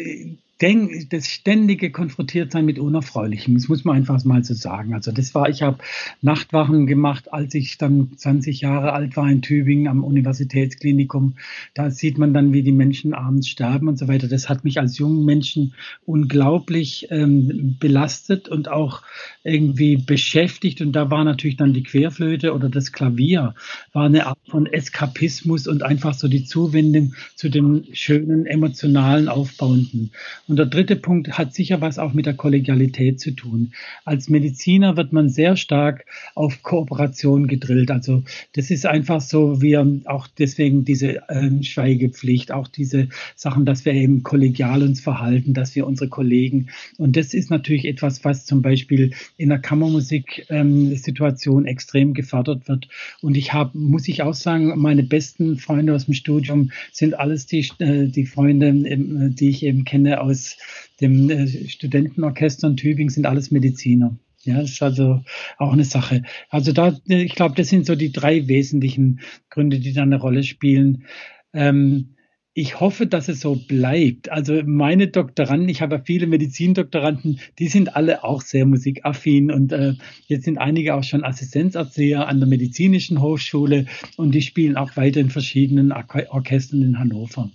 denk, 0.61 1.09
das 1.09 1.27
ständige 1.27 1.91
Konfrontiertsein 1.91 2.65
mit 2.65 2.79
Unerfreulichem, 2.79 3.53
das 3.55 3.67
muss 3.67 3.85
man 3.85 3.97
einfach 3.97 4.23
mal 4.25 4.43
so 4.43 4.53
sagen. 4.53 4.93
Also 4.93 5.11
das 5.11 5.33
war, 5.33 5.49
ich 5.49 5.61
habe 5.61 5.79
Nachtwachen 6.21 6.87
gemacht, 6.87 7.31
als 7.33 7.53
ich 7.55 7.77
dann 7.77 8.11
20 8.15 8.61
Jahre 8.61 8.93
alt 8.93 9.15
war 9.15 9.29
in 9.29 9.41
Tübingen 9.41 9.87
am 9.87 10.03
Universitätsklinikum. 10.03 11.35
Da 11.73 11.91
sieht 11.91 12.17
man 12.17 12.33
dann, 12.33 12.53
wie 12.53 12.63
die 12.63 12.71
Menschen 12.71 13.13
abends 13.13 13.47
sterben 13.47 13.87
und 13.87 13.97
so 13.97 14.07
weiter. 14.07 14.27
Das 14.27 14.49
hat 14.49 14.63
mich 14.63 14.79
als 14.79 14.97
jungen 14.97 15.25
Menschen 15.25 15.73
unglaublich 16.05 17.07
ähm, 17.09 17.77
belastet 17.79 18.49
und 18.49 18.69
auch 18.69 19.01
irgendwie 19.43 19.97
beschäftigt. 19.97 20.81
Und 20.81 20.93
da 20.93 21.09
war 21.09 21.23
natürlich 21.23 21.57
dann 21.57 21.73
die 21.73 21.83
Querflöte 21.83 22.53
oder 22.53 22.69
das 22.69 22.91
Klavier, 22.91 23.55
war 23.93 24.05
eine 24.05 24.27
Art 24.27 24.39
von 24.47 24.65
Eskapismus 24.65 25.67
und 25.67 25.83
einfach 25.83 26.13
so 26.13 26.27
die 26.27 26.43
Zuwendung 26.43 27.13
zu 27.35 27.49
dem 27.49 27.85
schönen, 27.93 28.45
emotionalen, 28.45 29.29
aufbauenden. 29.29 30.11
Und 30.49 30.57
der 30.57 30.65
dritte 30.65 30.97
Punkt 30.97 31.37
hat 31.37 31.53
sicher 31.53 31.79
was 31.79 31.99
auch 31.99 32.13
mit 32.13 32.25
der 32.25 32.33
Kollegialität 32.33 33.21
zu 33.21 33.31
tun. 33.31 33.71
Als 34.03 34.27
Mediziner 34.29 34.97
wird 34.97 35.13
man 35.13 35.29
sehr 35.29 35.55
stark 35.55 36.05
auf 36.35 36.63
Kooperation 36.63 37.47
gedrillt. 37.47 37.91
Also 37.91 38.23
das 38.53 38.71
ist 38.71 38.85
einfach 38.85 39.21
so, 39.21 39.61
wir 39.61 39.87
auch 40.05 40.27
deswegen 40.27 40.83
diese 40.83 41.21
ähm, 41.29 41.63
Schweigepflicht, 41.63 42.51
auch 42.51 42.67
diese 42.67 43.07
Sachen, 43.35 43.65
dass 43.65 43.85
wir 43.85 43.93
eben 43.93 44.23
kollegial 44.23 44.83
uns 44.83 44.99
verhalten, 44.99 45.53
dass 45.53 45.75
wir 45.75 45.87
unsere 45.87 46.09
Kollegen 46.09 46.67
und 46.97 47.15
das 47.15 47.33
ist 47.33 47.49
natürlich 47.49 47.85
etwas, 47.85 48.25
was 48.25 48.45
zum 48.45 48.61
Beispiel 48.61 49.13
in 49.37 49.49
der 49.49 49.59
Kammermusik-Situation 49.59 51.63
ähm, 51.63 51.67
extrem 51.67 52.13
gefördert 52.13 52.67
wird. 52.67 52.89
Und 53.21 53.37
ich 53.37 53.53
habe, 53.53 53.77
muss 53.77 54.07
ich 54.07 54.23
auch 54.23 54.33
sagen, 54.33 54.73
meine 54.77 55.03
besten 55.03 55.57
Freunde 55.57 55.93
aus 55.93 56.05
dem 56.05 56.13
Studium 56.13 56.71
sind 56.91 57.19
alles 57.19 57.45
die, 57.45 57.69
äh, 57.79 58.07
die 58.07 58.25
Freunde, 58.25 58.67
ähm, 58.67 59.35
die 59.35 59.49
ich 59.49 59.63
eben 59.63 59.83
kenne 59.85 60.21
aus 60.21 60.38
aus 60.39 60.57
dem 61.01 61.29
äh, 61.29 61.47
Studentenorchester 61.67 62.67
in 62.67 62.77
Tübingen 62.77 63.09
sind 63.09 63.25
alles 63.25 63.51
Mediziner. 63.51 64.17
Ja, 64.43 64.61
das 64.61 64.71
ist 64.71 64.81
also 64.81 65.21
auch 65.57 65.73
eine 65.73 65.83
Sache. 65.83 66.23
Also 66.49 66.71
da, 66.71 66.97
ich 67.07 67.35
glaube, 67.35 67.55
das 67.55 67.67
sind 67.67 67.85
so 67.85 67.95
die 67.95 68.11
drei 68.11 68.47
wesentlichen 68.47 69.19
Gründe, 69.49 69.79
die 69.79 69.91
da 69.91 70.03
eine 70.03 70.19
Rolle 70.19 70.43
spielen. 70.43 71.05
Ähm, 71.53 72.15
ich 72.53 72.79
hoffe, 72.79 73.05
dass 73.05 73.27
es 73.27 73.41
so 73.41 73.55
bleibt. 73.55 74.29
Also 74.29 74.61
meine 74.65 75.07
Doktoranden, 75.07 75.69
ich 75.69 75.81
habe 75.81 75.97
ja 75.97 76.01
viele 76.03 76.25
Medizindoktoranden, 76.25 77.39
die 77.59 77.67
sind 77.67 77.95
alle 77.95 78.23
auch 78.23 78.41
sehr 78.41 78.65
musikaffin 78.65 79.51
und 79.51 79.71
äh, 79.71 79.93
jetzt 80.27 80.45
sind 80.45 80.57
einige 80.57 80.95
auch 80.95 81.03
schon 81.03 81.23
Assistenzerzieher 81.23 82.27
an 82.27 82.39
der 82.39 82.47
medizinischen 82.47 83.21
Hochschule 83.21 83.85
und 84.17 84.33
die 84.33 84.41
spielen 84.41 84.77
auch 84.77 84.95
weiter 84.97 85.19
in 85.19 85.29
verschiedenen 85.29 85.91
Orchestern 85.91 86.81
in 86.81 86.99
Hannover. 86.99 87.49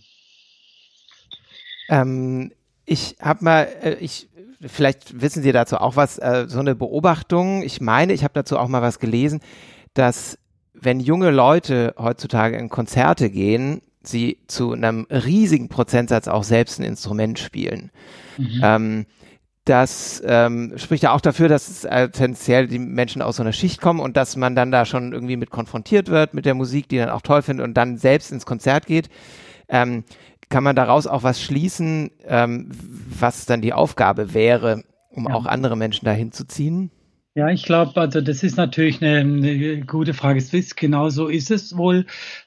Ähm, 1.88 2.52
ich 2.84 3.16
habe 3.20 3.44
mal, 3.44 3.68
äh, 3.82 3.94
ich 3.94 4.28
vielleicht 4.66 5.20
wissen 5.20 5.42
Sie 5.42 5.52
dazu 5.52 5.76
auch 5.76 5.96
was, 5.96 6.18
äh, 6.18 6.46
so 6.48 6.60
eine 6.60 6.74
Beobachtung. 6.74 7.62
Ich 7.62 7.80
meine, 7.80 8.12
ich 8.12 8.24
habe 8.24 8.34
dazu 8.34 8.58
auch 8.58 8.68
mal 8.68 8.82
was 8.82 8.98
gelesen, 8.98 9.40
dass 9.94 10.38
wenn 10.74 11.00
junge 11.00 11.30
Leute 11.30 11.94
heutzutage 11.98 12.56
in 12.56 12.68
Konzerte 12.68 13.30
gehen, 13.30 13.80
sie 14.02 14.38
zu 14.48 14.72
einem 14.72 15.06
riesigen 15.10 15.68
Prozentsatz 15.68 16.28
auch 16.28 16.44
selbst 16.44 16.78
ein 16.78 16.84
Instrument 16.84 17.38
spielen. 17.38 17.90
Mhm. 18.36 18.60
Ähm, 18.62 19.06
das 19.64 20.22
ähm, 20.26 20.74
spricht 20.76 21.04
ja 21.04 21.12
auch 21.12 21.22
dafür, 21.22 21.48
dass 21.48 21.68
es 21.68 21.84
äh, 21.84 22.10
tendenziell 22.10 22.66
die 22.66 22.78
Menschen 22.78 23.22
aus 23.22 23.36
so 23.36 23.42
einer 23.42 23.54
Schicht 23.54 23.80
kommen 23.80 24.00
und 24.00 24.14
dass 24.16 24.36
man 24.36 24.54
dann 24.54 24.70
da 24.70 24.84
schon 24.84 25.12
irgendwie 25.12 25.38
mit 25.38 25.50
konfrontiert 25.50 26.08
wird 26.08 26.34
mit 26.34 26.44
der 26.44 26.54
Musik, 26.54 26.88
die 26.88 26.98
dann 26.98 27.08
auch 27.08 27.22
toll 27.22 27.40
findet 27.40 27.64
und 27.64 27.74
dann 27.74 27.96
selbst 27.96 28.30
ins 28.30 28.44
Konzert 28.44 28.86
geht. 28.86 29.08
Ähm, 29.68 30.04
kann 30.48 30.64
man 30.64 30.76
daraus 30.76 31.06
auch 31.06 31.22
was 31.22 31.40
schließen, 31.40 32.10
ähm, 32.26 32.70
was 33.18 33.46
dann 33.46 33.62
die 33.62 33.72
Aufgabe 33.72 34.34
wäre, 34.34 34.84
um 35.10 35.26
ja. 35.28 35.34
auch 35.34 35.46
andere 35.46 35.76
Menschen 35.76 36.04
dahin 36.04 36.32
zu 36.32 36.46
ziehen? 36.46 36.90
Ja, 37.36 37.48
ich 37.48 37.64
glaube, 37.64 38.00
also 38.00 38.20
das 38.20 38.44
ist 38.44 38.56
natürlich 38.56 39.02
eine, 39.02 39.18
eine, 39.20 39.80
gute 39.80 40.14
Frage. 40.14 40.38
Es 40.38 40.54
ist, 40.54 40.76
genau 40.76 41.08
so 41.08 41.26
ist 41.26 41.50
es 41.50 41.76
wohl. 41.76 42.06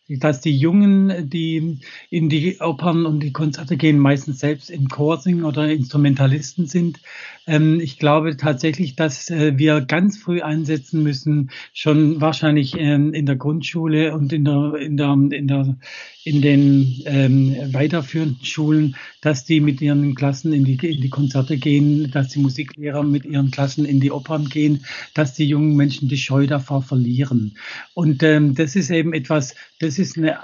Dass 0.10 0.40
die 0.40 0.58
Jungen, 0.58 1.30
die 1.30 1.80
in 2.10 2.30
die 2.30 2.60
Opern 2.62 3.06
und 3.06 3.22
die 3.22 3.34
Konzerte 3.34 3.76
gehen, 3.76 4.00
meistens 4.00 4.40
selbst 4.40 4.70
im 4.70 4.88
Chor 4.88 5.18
singen 5.18 5.44
oder 5.44 5.70
Instrumentalisten 5.70 6.66
sind. 6.66 7.00
Ähm, 7.46 7.80
ich 7.82 8.00
glaube 8.00 8.38
tatsächlich, 8.38 8.96
dass 8.96 9.30
äh, 9.30 9.58
wir 9.58 9.82
ganz 9.82 10.18
früh 10.18 10.42
einsetzen 10.42 11.04
müssen, 11.04 11.50
schon 11.74 12.22
wahrscheinlich 12.22 12.76
ähm, 12.78 13.14
in 13.14 13.26
der 13.26 13.36
Grundschule 13.36 14.16
und 14.16 14.32
in 14.32 14.46
der, 14.46 14.76
in 14.76 14.98
der, 14.98 15.14
in 15.14 15.48
der, 15.48 15.76
in 16.24 16.42
den 16.42 17.02
ähm, 17.06 17.56
weiterführenden 17.74 18.44
Schulen, 18.44 18.96
dass 19.22 19.46
die 19.46 19.60
mit 19.60 19.82
ihren 19.82 20.16
Klassen 20.16 20.54
in 20.54 20.64
die, 20.66 20.76
in 20.76 21.02
die 21.02 21.10
Konzerte 21.10 21.58
gehen, 21.58 22.12
dass 22.12 22.30
die 22.30 22.40
Musiklehrer 22.40 23.04
mit 23.04 23.26
ihren 23.26 23.52
Klassen 23.52 23.86
in 23.86 24.00
die 24.00 24.12
Opern 24.12 24.50
gehen, 24.50 24.86
dass 25.14 25.34
die 25.34 25.48
jungen 25.48 25.76
Menschen 25.76 26.10
die 26.10 26.18
Scheu 26.18 26.48
davor 26.48 26.82
verlieren. 26.82 27.58
Und 27.94 28.24
ähm, 28.24 28.56
das 28.56 28.76
ist 28.76 28.90
eben 28.90 29.14
etwas, 29.14 29.56
das 29.80 29.97
ist 30.00 30.18
eine, 30.18 30.38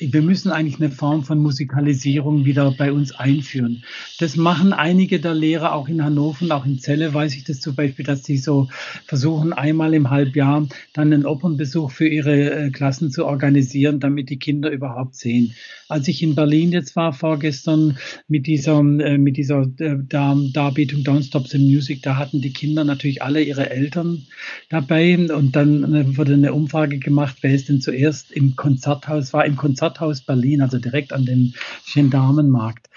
wir 0.00 0.22
müssen 0.22 0.50
eigentlich 0.50 0.80
eine 0.80 0.90
Form 0.90 1.24
von 1.24 1.38
Musikalisierung 1.38 2.44
wieder 2.44 2.70
bei 2.72 2.92
uns 2.92 3.12
einführen. 3.12 3.84
Das 4.18 4.36
machen 4.36 4.72
einige 4.72 5.20
der 5.20 5.34
Lehrer 5.34 5.74
auch 5.74 5.88
in 5.88 6.04
Hannover, 6.04 6.54
auch 6.54 6.66
in 6.66 6.78
Celle 6.78 7.12
weiß 7.14 7.34
ich 7.34 7.44
das 7.44 7.60
zum 7.60 7.74
Beispiel, 7.74 8.04
dass 8.04 8.24
sie 8.24 8.38
so 8.38 8.68
versuchen, 9.06 9.52
einmal 9.52 9.94
im 9.94 10.10
Halbjahr 10.10 10.66
dann 10.92 11.12
einen 11.12 11.26
Opernbesuch 11.26 11.90
für 11.90 12.08
ihre 12.08 12.50
äh, 12.50 12.70
Klassen 12.70 13.10
zu 13.10 13.26
organisieren, 13.26 14.00
damit 14.00 14.30
die 14.30 14.38
Kinder 14.38 14.70
überhaupt 14.70 15.14
sehen. 15.14 15.54
Als 15.88 16.08
ich 16.08 16.22
in 16.22 16.34
Berlin 16.34 16.72
jetzt 16.72 16.96
war 16.96 17.12
vorgestern 17.12 17.98
mit 18.26 18.46
dieser, 18.46 18.78
äh, 18.78 19.18
mit 19.18 19.36
dieser 19.36 19.62
äh, 19.78 19.96
Darbietung 20.08 21.02
Don't 21.02 21.24
Stop 21.24 21.46
the 21.48 21.58
Music, 21.58 22.02
da 22.02 22.16
hatten 22.16 22.40
die 22.40 22.52
Kinder 22.52 22.84
natürlich 22.84 23.22
alle 23.22 23.42
ihre 23.42 23.70
Eltern 23.70 24.26
dabei 24.70 25.16
und 25.16 25.54
dann 25.54 26.16
wurde 26.16 26.34
eine 26.34 26.52
Umfrage 26.52 26.98
gemacht, 26.98 27.36
wer 27.42 27.54
ist 27.54 27.68
denn 27.68 27.80
zuerst 27.80 28.32
im 28.32 28.56
Konzerthaus, 28.94 29.32
war 29.32 29.44
im 29.44 29.56
Konzerthaus 29.56 30.20
Berlin, 30.22 30.60
also 30.60 30.78
direkt 30.78 31.12
an 31.12 31.24
dem 31.24 31.54
Gendarmenmarkt. 31.92 32.88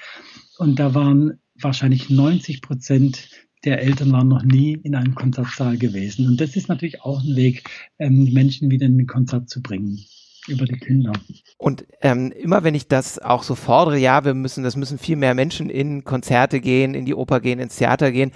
Und 0.57 0.79
da 0.79 0.93
waren 0.93 1.39
wahrscheinlich 1.59 2.09
90 2.09 2.61
Prozent 2.61 3.29
der 3.65 3.81
Eltern 3.81 4.11
waren 4.11 4.27
noch 4.27 4.43
nie 4.43 4.73
in 4.83 4.95
einem 4.95 5.15
Konzertsaal 5.15 5.77
gewesen. 5.77 6.27
Und 6.27 6.39
das 6.39 6.55
ist 6.55 6.69
natürlich 6.69 7.01
auch 7.01 7.23
ein 7.23 7.35
Weg, 7.35 7.67
ähm, 7.97 8.31
Menschen 8.31 8.69
wieder 8.69 8.85
in 8.85 8.97
ein 8.97 9.07
Konzert 9.07 9.49
zu 9.49 9.61
bringen 9.61 9.99
über 10.47 10.65
die 10.65 10.77
Kinder. 10.77 11.11
Und 11.57 11.85
ähm, 12.01 12.31
immer 12.31 12.63
wenn 12.63 12.75
ich 12.75 12.87
das 12.87 13.19
auch 13.19 13.41
so 13.41 13.55
fordere, 13.55 13.97
ja, 13.97 14.23
wir 14.23 14.35
müssen, 14.35 14.63
das 14.63 14.75
müssen 14.75 14.99
viel 14.99 15.15
mehr 15.15 15.33
Menschen 15.33 15.69
in 15.69 16.03
Konzerte 16.03 16.61
gehen, 16.61 16.93
in 16.93 17.05
die 17.05 17.15
Oper 17.15 17.41
gehen, 17.41 17.59
ins 17.59 17.77
Theater 17.77 18.11
gehen, 18.11 18.31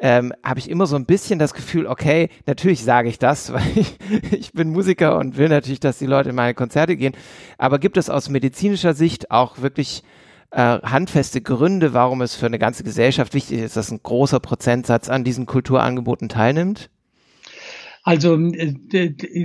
ähm, 0.00 0.32
habe 0.44 0.60
ich 0.60 0.70
immer 0.70 0.86
so 0.86 0.96
ein 0.96 1.06
bisschen 1.06 1.38
das 1.38 1.54
Gefühl, 1.54 1.86
okay, 1.86 2.28
natürlich 2.46 2.84
sage 2.84 3.08
ich 3.08 3.18
das, 3.18 3.52
weil 3.52 3.62
ich, 3.74 3.98
ich 4.30 4.52
bin 4.52 4.70
Musiker 4.70 5.18
und 5.18 5.36
will 5.36 5.48
natürlich, 5.48 5.80
dass 5.80 5.98
die 5.98 6.06
Leute 6.06 6.30
in 6.30 6.36
meine 6.36 6.54
Konzerte 6.54 6.96
gehen. 6.96 7.14
Aber 7.58 7.78
gibt 7.78 7.96
es 7.96 8.10
aus 8.10 8.28
medizinischer 8.28 8.94
Sicht 8.94 9.30
auch 9.30 9.60
wirklich 9.60 10.02
äh, 10.50 10.78
handfeste 10.80 11.40
Gründe, 11.40 11.92
warum 11.92 12.22
es 12.22 12.34
für 12.34 12.46
eine 12.46 12.58
ganze 12.58 12.84
Gesellschaft 12.84 13.34
wichtig 13.34 13.58
ist, 13.60 13.76
dass 13.76 13.90
ein 13.90 14.00
großer 14.02 14.40
Prozentsatz 14.40 15.08
an 15.08 15.24
diesen 15.24 15.46
Kulturangeboten 15.46 16.28
teilnimmt? 16.28 16.90
Also 18.02 18.38
äh, 18.52 18.74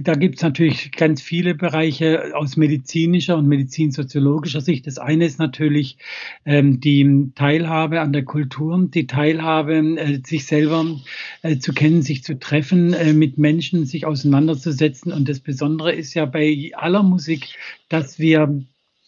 da 0.02 0.16
gibt 0.16 0.36
es 0.36 0.42
natürlich 0.42 0.92
ganz 0.92 1.22
viele 1.22 1.56
Bereiche 1.56 2.36
aus 2.36 2.56
medizinischer 2.56 3.38
und 3.38 3.48
medizinsoziologischer 3.48 4.62
Sicht. 4.62 4.88
Das 4.88 4.98
eine 4.98 5.26
ist 5.26 5.40
natürlich 5.40 5.98
ähm, 6.46 6.80
die 6.80 7.32
Teilhabe 7.36 8.02
an 8.02 8.14
der 8.14 8.24
Kultur, 8.24 8.88
die 8.94 9.08
Teilhabe, 9.08 9.76
äh, 9.98 10.22
sich 10.26 10.46
selber 10.46 10.86
äh, 11.42 11.58
zu 11.58 11.74
kennen, 11.74 12.02
sich 12.02 12.24
zu 12.24 12.40
treffen, 12.40 12.94
äh, 12.94 13.14
mit 13.14 13.38
Menschen 13.38 13.86
sich 13.86 14.06
auseinanderzusetzen. 14.06 15.12
Und 15.12 15.28
das 15.30 15.40
Besondere 15.40 15.94
ist 15.94 16.14
ja 16.14 16.26
bei 16.26 16.72
aller 16.76 17.04
Musik, 17.04 17.56
dass 17.90 18.20
wir 18.20 18.64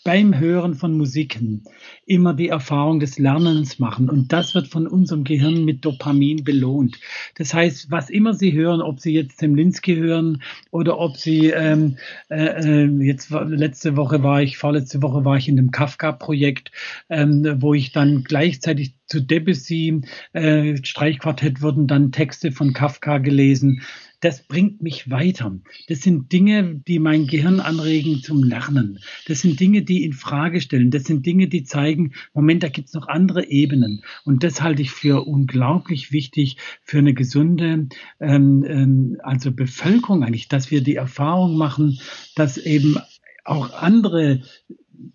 beim 0.05 0.37
Hören 0.37 0.75
von 0.75 0.95
Musiken 0.95 1.63
immer 2.05 2.35
die 2.35 2.49
Erfahrung 2.49 2.99
des 2.99 3.17
Lernens 3.17 3.79
machen. 3.79 4.07
Und 4.07 4.31
das 4.31 4.53
wird 4.53 4.67
von 4.67 4.87
unserem 4.87 5.23
Gehirn 5.23 5.65
mit 5.65 5.83
Dopamin 5.83 6.43
belohnt. 6.43 6.99
Das 7.37 7.55
heißt, 7.55 7.89
was 7.89 8.11
immer 8.11 8.35
Sie 8.35 8.53
hören, 8.53 8.81
ob 8.81 8.99
Sie 8.99 9.13
jetzt 9.13 9.39
Zemlinski 9.39 9.95
hören 9.95 10.43
oder 10.69 10.99
ob 10.99 11.17
Sie 11.17 11.49
ähm, 11.49 11.97
äh, 12.29 12.83
äh 12.83 13.03
jetzt 13.03 13.31
letzte 13.31 13.97
Woche 13.97 14.21
war 14.21 14.43
ich, 14.43 14.59
vorletzte 14.59 15.01
Woche 15.01 15.25
war 15.25 15.37
ich 15.37 15.49
in 15.49 15.57
einem 15.57 15.71
Kafka-Projekt, 15.71 16.71
ähm, 17.09 17.55
wo 17.57 17.73
ich 17.73 17.91
dann 17.91 18.23
gleichzeitig 18.23 18.93
zu 19.07 19.21
Debussy 19.21 20.01
äh, 20.33 20.77
Streichquartett 20.83 21.63
wurden 21.63 21.87
dann 21.87 22.11
Texte 22.11 22.51
von 22.51 22.73
Kafka 22.73 23.17
gelesen 23.17 23.81
das 24.25 24.41
bringt 24.41 24.81
mich 24.81 25.11
weiter. 25.11 25.55
Das 25.87 26.01
sind 26.01 26.31
Dinge, 26.31 26.81
die 26.87 26.97
mein 26.97 27.27
Gehirn 27.27 27.59
anregen 27.59 28.23
zum 28.23 28.43
Lernen. 28.43 28.97
Das 29.27 29.41
sind 29.41 29.59
Dinge, 29.59 29.83
die 29.83 30.03
in 30.03 30.13
Frage 30.13 30.61
stellen. 30.61 30.89
Das 30.89 31.03
sind 31.03 31.27
Dinge, 31.27 31.47
die 31.47 31.63
zeigen, 31.63 32.13
Moment, 32.33 32.63
da 32.63 32.69
gibt 32.69 32.87
es 32.87 32.95
noch 32.95 33.07
andere 33.07 33.47
Ebenen. 33.49 34.01
Und 34.23 34.43
das 34.43 34.63
halte 34.63 34.81
ich 34.81 34.89
für 34.89 35.27
unglaublich 35.27 36.11
wichtig 36.11 36.57
für 36.81 36.97
eine 36.97 37.13
gesunde, 37.13 37.87
ähm, 38.19 38.65
ähm, 38.67 39.17
also 39.21 39.51
Bevölkerung 39.51 40.23
eigentlich, 40.23 40.47
dass 40.47 40.71
wir 40.71 40.81
die 40.81 40.95
Erfahrung 40.95 41.55
machen, 41.55 41.99
dass 42.35 42.57
eben 42.57 42.97
auch 43.45 43.73
andere 43.73 44.41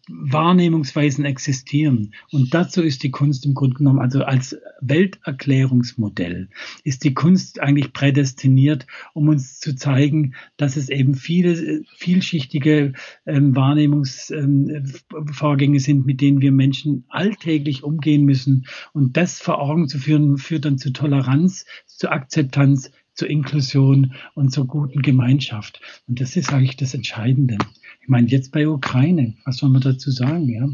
Wahrnehmungsweisen 0.08 1.24
existieren. 1.24 2.14
Und 2.30 2.54
dazu 2.54 2.82
ist 2.82 3.02
die 3.02 3.10
Kunst 3.10 3.44
im 3.46 3.54
Grunde 3.54 3.76
genommen, 3.76 4.00
also 4.00 4.22
als 4.22 4.56
Welterklärungsmodell, 4.80 6.48
ist 6.84 7.02
die 7.04 7.14
Kunst 7.14 7.60
eigentlich 7.60 7.92
prädestiniert, 7.92 8.86
um 9.14 9.28
uns 9.28 9.60
zu 9.60 9.74
zeigen, 9.74 10.34
dass 10.56 10.76
es 10.76 10.88
eben 10.88 11.14
viele 11.14 11.82
vielschichtige 11.96 12.92
ähm, 13.26 13.56
Wahrnehmungsvorgänge 13.56 15.76
ähm, 15.76 15.80
sind, 15.80 16.06
mit 16.06 16.20
denen 16.20 16.40
wir 16.40 16.52
Menschen 16.52 17.04
alltäglich 17.08 17.82
umgehen 17.84 18.24
müssen. 18.24 18.66
Und 18.92 19.16
das 19.16 19.40
vor 19.40 19.60
Augen 19.60 19.88
zu 19.88 19.98
führen, 19.98 20.38
führt 20.38 20.64
dann 20.64 20.78
zu 20.78 20.92
Toleranz, 20.92 21.66
zu 21.86 22.10
Akzeptanz, 22.10 22.90
zur 23.20 23.28
Inklusion 23.28 24.14
und 24.34 24.50
zur 24.50 24.66
guten 24.66 25.02
Gemeinschaft. 25.02 25.82
Und 26.08 26.22
das 26.22 26.36
ist 26.36 26.54
eigentlich 26.54 26.78
das 26.78 26.94
Entscheidende. 26.94 27.58
Ich 28.00 28.08
meine, 28.08 28.28
jetzt 28.28 28.50
bei 28.50 28.66
Ukraine, 28.66 29.34
was 29.44 29.58
soll 29.58 29.68
man 29.68 29.82
dazu 29.82 30.10
sagen, 30.10 30.48
ja? 30.48 30.68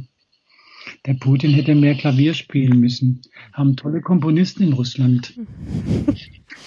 Der 1.06 1.14
Putin 1.14 1.50
hätte 1.50 1.74
mehr 1.74 1.96
Klavier 1.96 2.34
spielen 2.34 2.78
müssen. 2.78 3.20
Haben 3.52 3.74
tolle 3.74 4.00
Komponisten 4.00 4.62
in 4.62 4.74
Russland. 4.74 5.34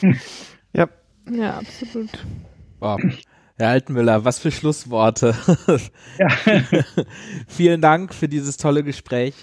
ja. 0.73 0.89
Ja, 1.32 1.59
absolut. 1.59 2.09
Wow. 2.82 2.99
Herr 3.60 3.72
Altenmüller, 3.72 4.24
was 4.24 4.39
für 4.39 4.51
Schlussworte. 4.51 5.36
Ja. 6.18 6.30
Vielen 7.47 7.82
Dank 7.82 8.14
für 8.14 8.30
dieses 8.30 8.55
tolle 8.55 8.84
Gespräch. 8.84 9.34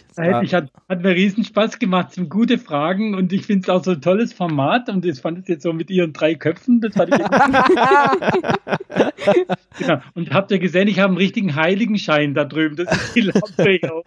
Ich 0.42 0.54
hat, 0.54 0.70
hat 0.88 1.02
mir 1.02 1.10
riesen 1.10 1.44
Spaß 1.44 1.78
gemacht, 1.78 2.12
sind 2.12 2.30
gute 2.30 2.56
Fragen 2.56 3.14
und 3.14 3.34
ich 3.34 3.44
finde 3.44 3.64
es 3.64 3.68
auch 3.68 3.84
so 3.84 3.90
ein 3.90 4.00
tolles 4.00 4.32
Format 4.32 4.88
und 4.88 5.04
ich 5.04 5.20
fand 5.20 5.40
es 5.40 5.48
jetzt 5.48 5.64
so 5.64 5.74
mit 5.74 5.90
Ihren 5.90 6.14
drei 6.14 6.34
Köpfen, 6.34 6.80
das 6.80 6.94
fand 6.94 7.14
ich 7.14 7.18
genau. 9.78 10.00
Und 10.14 10.32
habt 10.32 10.50
ihr 10.50 10.60
gesehen, 10.60 10.88
ich 10.88 10.98
habe 10.98 11.08
einen 11.08 11.18
richtigen 11.18 11.54
Heiligenschein 11.54 12.32
da 12.32 12.44
drüben, 12.44 12.76
das 12.76 12.90
ist 12.90 13.14
die 13.14 13.20
Lampe 13.20 13.78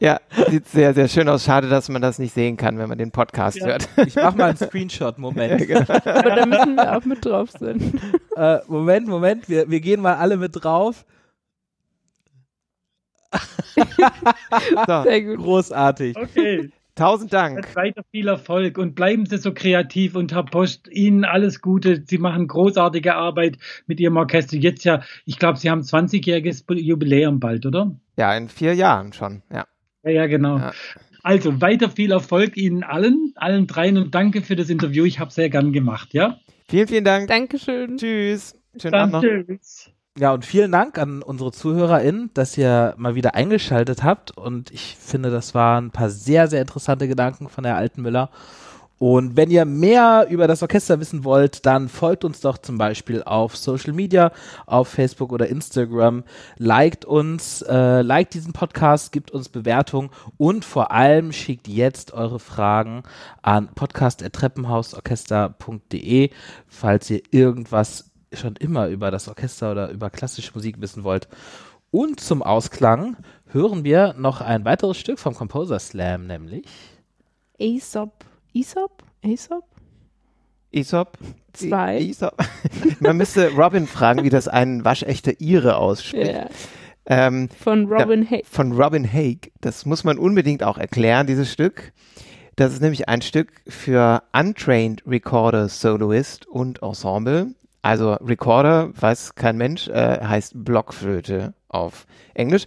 Ja, 0.00 0.18
sieht 0.48 0.66
sehr, 0.66 0.94
sehr 0.94 1.08
schön 1.08 1.28
aus. 1.28 1.44
Schade, 1.44 1.68
dass 1.68 1.90
man 1.90 2.00
das 2.00 2.18
nicht 2.18 2.32
sehen 2.32 2.56
kann, 2.56 2.78
wenn 2.78 2.88
man 2.88 2.96
den 2.96 3.10
Podcast 3.10 3.58
ja. 3.58 3.66
hört. 3.66 3.86
Ich 4.06 4.16
mache 4.16 4.38
mal 4.38 4.48
einen 4.48 4.56
Screenshot, 4.56 5.18
Moment. 5.18 5.60
Ja, 5.60 5.66
genau. 5.66 6.00
Aber 6.04 6.36
da 6.36 6.46
müssen 6.46 6.74
wir 6.74 6.96
auch 6.96 7.04
mit 7.04 7.22
drauf 7.22 7.50
sein. 7.50 8.00
Äh, 8.40 8.62
Moment, 8.68 9.06
Moment, 9.06 9.50
wir, 9.50 9.70
wir 9.70 9.80
gehen 9.80 10.00
mal 10.00 10.14
alle 10.14 10.38
mit 10.38 10.52
drauf. 10.54 11.04
so, 13.76 15.02
Sehr 15.02 15.22
gut. 15.22 15.36
Großartig. 15.36 16.16
Okay. 16.16 16.70
Tausend 16.94 17.34
Dank. 17.34 17.76
Weiter 17.76 18.02
viel 18.10 18.28
Erfolg 18.28 18.78
und 18.78 18.94
bleiben 18.94 19.26
Sie 19.26 19.36
so 19.36 19.52
kreativ 19.52 20.14
und 20.14 20.32
Herr 20.32 20.44
Post, 20.44 20.88
Ihnen 20.88 21.26
alles 21.26 21.60
Gute. 21.60 22.02
Sie 22.06 22.16
machen 22.16 22.46
großartige 22.46 23.14
Arbeit 23.14 23.58
mit 23.86 24.00
Ihrem 24.00 24.16
Orchester. 24.16 24.56
Jetzt 24.56 24.84
ja, 24.84 25.02
ich 25.26 25.38
glaube, 25.38 25.58
Sie 25.58 25.68
haben 25.68 25.82
20-jähriges 25.82 26.64
Jubiläum 26.74 27.40
bald, 27.40 27.66
oder? 27.66 27.94
Ja, 28.16 28.34
in 28.34 28.48
vier 28.48 28.74
Jahren 28.74 29.12
schon, 29.12 29.42
ja. 29.52 29.66
Ja, 30.02 30.10
ja 30.10 30.26
genau. 30.26 30.56
Ja. 30.56 30.72
Also 31.22 31.60
weiter 31.60 31.90
viel 31.90 32.12
Erfolg 32.12 32.56
Ihnen 32.56 32.84
allen, 32.84 33.34
allen 33.36 33.66
dreien 33.66 33.98
und 33.98 34.14
danke 34.14 34.40
für 34.40 34.56
das 34.56 34.70
Interview. 34.70 35.04
Ich 35.04 35.20
habe 35.20 35.30
sehr 35.30 35.50
gern 35.50 35.74
gemacht, 35.74 36.14
ja? 36.14 36.38
Vielen, 36.70 36.86
vielen 36.86 37.04
Dank. 37.04 37.26
Dankeschön. 37.26 37.96
Tschüss. 37.96 38.56
Schönen 38.80 38.94
Abend 38.94 39.12
noch. 39.14 39.22
Tschüss. 39.22 39.90
Ja, 40.16 40.32
und 40.32 40.44
vielen 40.44 40.70
Dank 40.70 40.98
an 40.98 41.20
unsere 41.20 41.50
ZuhörerInnen, 41.50 42.30
dass 42.32 42.56
ihr 42.56 42.94
mal 42.96 43.16
wieder 43.16 43.34
eingeschaltet 43.34 44.04
habt. 44.04 44.36
Und 44.36 44.70
ich 44.70 44.96
finde, 44.96 45.30
das 45.30 45.52
waren 45.52 45.86
ein 45.86 45.90
paar 45.90 46.10
sehr, 46.10 46.46
sehr 46.46 46.60
interessante 46.60 47.08
Gedanken 47.08 47.48
von 47.48 47.64
der 47.64 47.74
alten 47.74 48.02
Müller. 48.02 48.30
Und 49.00 49.34
wenn 49.34 49.50
ihr 49.50 49.64
mehr 49.64 50.28
über 50.28 50.46
das 50.46 50.62
Orchester 50.62 51.00
wissen 51.00 51.24
wollt, 51.24 51.64
dann 51.64 51.88
folgt 51.88 52.22
uns 52.22 52.42
doch 52.42 52.58
zum 52.58 52.76
Beispiel 52.76 53.22
auf 53.22 53.56
Social 53.56 53.94
Media, 53.94 54.30
auf 54.66 54.88
Facebook 54.88 55.32
oder 55.32 55.48
Instagram. 55.48 56.22
Liked 56.58 57.06
uns, 57.06 57.62
äh, 57.62 58.02
liked 58.02 58.34
diesen 58.34 58.52
Podcast, 58.52 59.10
gibt 59.10 59.30
uns 59.30 59.48
Bewertungen 59.48 60.10
und 60.36 60.66
vor 60.66 60.90
allem 60.90 61.32
schickt 61.32 61.66
jetzt 61.66 62.12
eure 62.12 62.38
Fragen 62.38 63.04
an 63.40 63.70
podcast.treppenhausorchester.de, 63.74 66.28
falls 66.66 67.08
ihr 67.08 67.22
irgendwas 67.30 68.10
schon 68.34 68.56
immer 68.56 68.88
über 68.88 69.10
das 69.10 69.28
Orchester 69.28 69.72
oder 69.72 69.88
über 69.88 70.10
klassische 70.10 70.52
Musik 70.52 70.78
wissen 70.82 71.04
wollt. 71.04 71.26
Und 71.90 72.20
zum 72.20 72.42
Ausklang 72.42 73.16
hören 73.46 73.82
wir 73.82 74.12
noch 74.18 74.42
ein 74.42 74.66
weiteres 74.66 74.98
Stück 74.98 75.18
vom 75.18 75.34
Composer 75.34 75.78
Slam, 75.78 76.26
nämlich 76.26 76.66
Aesop. 77.58 78.26
Aesop? 78.54 79.02
Aesop? 79.24 79.64
Aesop? 80.72 81.18
Zwei. 81.52 81.98
Aesop. 81.98 82.36
Man 83.00 83.16
müsste 83.16 83.50
Robin 83.52 83.86
fragen, 83.86 84.24
wie 84.24 84.30
das 84.30 84.48
ein 84.48 84.84
waschechter 84.84 85.40
Ire 85.40 85.76
ausspricht. 85.76 86.32
Ja. 86.32 86.46
Ähm, 87.06 87.48
Von 87.58 87.86
Robin 87.86 88.28
Hay. 88.28 88.42
von 88.44 88.72
Robin 88.72 89.10
Haig. 89.10 89.50
Das 89.60 89.84
muss 89.86 90.04
man 90.04 90.18
unbedingt 90.18 90.62
auch 90.62 90.78
erklären, 90.78 91.26
dieses 91.26 91.50
Stück. 91.50 91.92
Das 92.56 92.72
ist 92.72 92.82
nämlich 92.82 93.08
ein 93.08 93.22
Stück 93.22 93.62
für 93.66 94.22
Untrained 94.32 95.02
Recorder, 95.06 95.68
Soloist 95.68 96.46
und 96.46 96.82
Ensemble. 96.82 97.54
Also 97.82 98.12
Recorder, 98.12 98.90
weiß 98.94 99.34
kein 99.34 99.56
Mensch, 99.56 99.88
äh, 99.88 100.20
heißt 100.22 100.52
Blockflöte 100.62 101.54
auf 101.68 102.06
Englisch. 102.34 102.64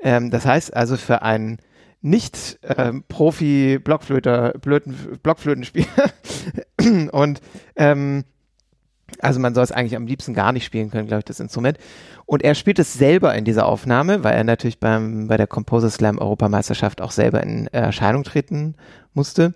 Ähm, 0.00 0.30
das 0.30 0.44
heißt 0.44 0.74
also 0.76 0.96
für 0.96 1.22
einen 1.22 1.58
nicht 2.06 2.58
ähm, 2.62 3.04
Profi 3.08 3.78
Blockflöter, 3.82 4.54
Blöten, 4.60 5.18
Blockflötenspieler 5.22 5.86
und 7.12 7.40
ähm, 7.74 8.24
also 9.20 9.40
man 9.40 9.54
soll 9.54 9.64
es 9.64 9.72
eigentlich 9.72 9.96
am 9.96 10.06
liebsten 10.06 10.34
gar 10.34 10.52
nicht 10.52 10.64
spielen 10.64 10.90
können, 10.90 11.06
glaube 11.06 11.20
ich, 11.20 11.24
das 11.24 11.40
Instrument. 11.40 11.78
Und 12.26 12.42
er 12.42 12.54
spielt 12.54 12.78
es 12.78 12.92
selber 12.92 13.34
in 13.34 13.44
dieser 13.44 13.66
Aufnahme, 13.66 14.24
weil 14.24 14.34
er 14.34 14.44
natürlich 14.44 14.80
beim, 14.80 15.28
bei 15.28 15.36
der 15.36 15.46
Composer 15.46 15.90
Slam 15.90 16.18
Europameisterschaft 16.18 17.00
auch 17.00 17.12
selber 17.12 17.42
in 17.42 17.68
Erscheinung 17.68 18.24
treten 18.24 18.74
musste. 19.14 19.54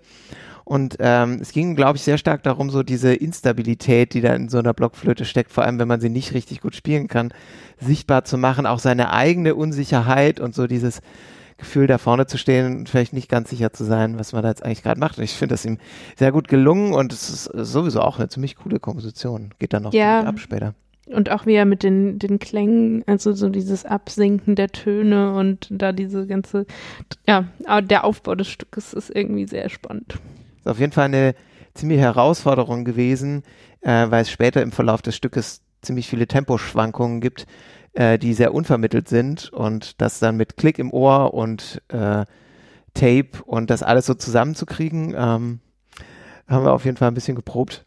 Und 0.63 0.97
ähm, 0.99 1.39
es 1.41 1.51
ging, 1.51 1.75
glaube 1.75 1.97
ich, 1.97 2.03
sehr 2.03 2.17
stark 2.17 2.43
darum, 2.43 2.69
so 2.69 2.81
diese 2.81 3.13
Instabilität, 3.13 4.13
die 4.13 4.21
da 4.21 4.33
in 4.33 4.47
so 4.47 4.59
einer 4.59 4.73
Blockflöte 4.73 5.25
steckt, 5.25 5.51
vor 5.51 5.65
allem 5.65 5.79
wenn 5.79 5.87
man 5.87 5.99
sie 5.99 6.09
nicht 6.09 6.33
richtig 6.33 6.61
gut 6.61 6.75
spielen 6.75 7.09
kann, 7.09 7.33
sichtbar 7.77 8.23
zu 8.23 8.37
machen, 8.37 8.65
auch 8.65 8.79
seine 8.79 9.11
eigene 9.11 9.55
Unsicherheit 9.55 10.39
und 10.39 10.55
so 10.55 10.67
dieses 10.67 11.01
Gefühl, 11.61 11.87
da 11.87 11.97
vorne 11.97 12.25
zu 12.27 12.37
stehen 12.37 12.75
und 12.79 12.89
vielleicht 12.89 13.13
nicht 13.13 13.29
ganz 13.29 13.49
sicher 13.49 13.71
zu 13.71 13.83
sein, 13.85 14.19
was 14.19 14.33
man 14.33 14.43
da 14.43 14.49
jetzt 14.49 14.63
eigentlich 14.63 14.83
gerade 14.83 14.99
macht. 14.99 15.17
Und 15.17 15.23
ich 15.23 15.33
finde 15.33 15.53
das 15.53 15.65
ihm 15.65 15.77
sehr 16.17 16.31
gut 16.31 16.47
gelungen 16.47 16.93
und 16.93 17.13
es 17.13 17.29
ist 17.29 17.43
sowieso 17.53 18.01
auch 18.01 18.19
eine 18.19 18.27
ziemlich 18.29 18.57
coole 18.57 18.79
Komposition. 18.79 19.51
Geht 19.59 19.73
dann 19.73 19.83
noch 19.83 19.93
Ja. 19.93 20.21
ab 20.23 20.39
später. 20.39 20.73
Und 21.07 21.29
auch 21.29 21.45
wie 21.45 21.53
er 21.55 21.65
mit 21.65 21.83
den, 21.83 22.19
den 22.19 22.39
Klängen, 22.39 23.03
also 23.07 23.33
so 23.33 23.49
dieses 23.49 23.85
Absinken 23.85 24.55
der 24.55 24.69
Töne 24.69 25.33
und 25.35 25.67
da 25.69 25.91
diese 25.91 26.27
ganze, 26.27 26.65
ja, 27.27 27.45
der 27.81 28.03
Aufbau 28.05 28.35
des 28.35 28.47
Stückes 28.47 28.93
ist 28.93 29.09
irgendwie 29.09 29.47
sehr 29.47 29.69
spannend. 29.69 30.19
Ist 30.59 30.67
auf 30.67 30.79
jeden 30.79 30.91
Fall 30.93 31.05
eine 31.05 31.35
ziemliche 31.73 32.01
Herausforderung 32.01 32.85
gewesen, 32.85 33.43
äh, 33.81 34.09
weil 34.09 34.21
es 34.21 34.29
später 34.31 34.61
im 34.61 34.71
Verlauf 34.71 35.01
des 35.01 35.15
Stückes 35.15 35.61
ziemlich 35.81 36.07
viele 36.07 36.27
Temposchwankungen 36.27 37.19
gibt, 37.21 37.45
äh, 37.93 38.17
die 38.17 38.33
sehr 38.33 38.53
unvermittelt 38.53 39.07
sind 39.09 39.51
und 39.51 40.01
das 40.01 40.19
dann 40.19 40.37
mit 40.37 40.57
Klick 40.57 40.79
im 40.79 40.91
Ohr 40.91 41.33
und 41.33 41.81
äh, 41.89 42.25
Tape 42.93 43.43
und 43.45 43.69
das 43.69 43.83
alles 43.83 44.05
so 44.05 44.13
zusammenzukriegen, 44.13 45.13
ähm, 45.17 45.59
haben 46.47 46.65
wir 46.65 46.73
auf 46.73 46.85
jeden 46.85 46.97
Fall 46.97 47.07
ein 47.07 47.13
bisschen 47.13 47.35
geprobt. 47.35 47.85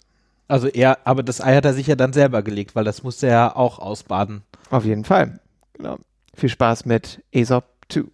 Also 0.49 0.69
er, 0.69 0.99
aber 1.05 1.23
das 1.23 1.41
Ei 1.41 1.55
hat 1.57 1.65
er 1.65 1.75
sich 1.75 1.87
ja 1.87 1.97
dann 1.97 2.13
selber 2.13 2.43
gelegt, 2.43 2.75
weil 2.75 2.85
das 2.85 3.03
musste 3.03 3.27
er 3.27 3.57
auch 3.57 3.79
ausbaden. 3.79 4.43
Auf 4.71 4.85
jeden 4.85 5.05
Fall. 5.05 5.41
Genau. 5.75 5.97
Viel 6.35 6.49
Spaß 6.49 6.85
mit 6.85 7.23
Aesop 7.33 7.65
2. 7.89 8.05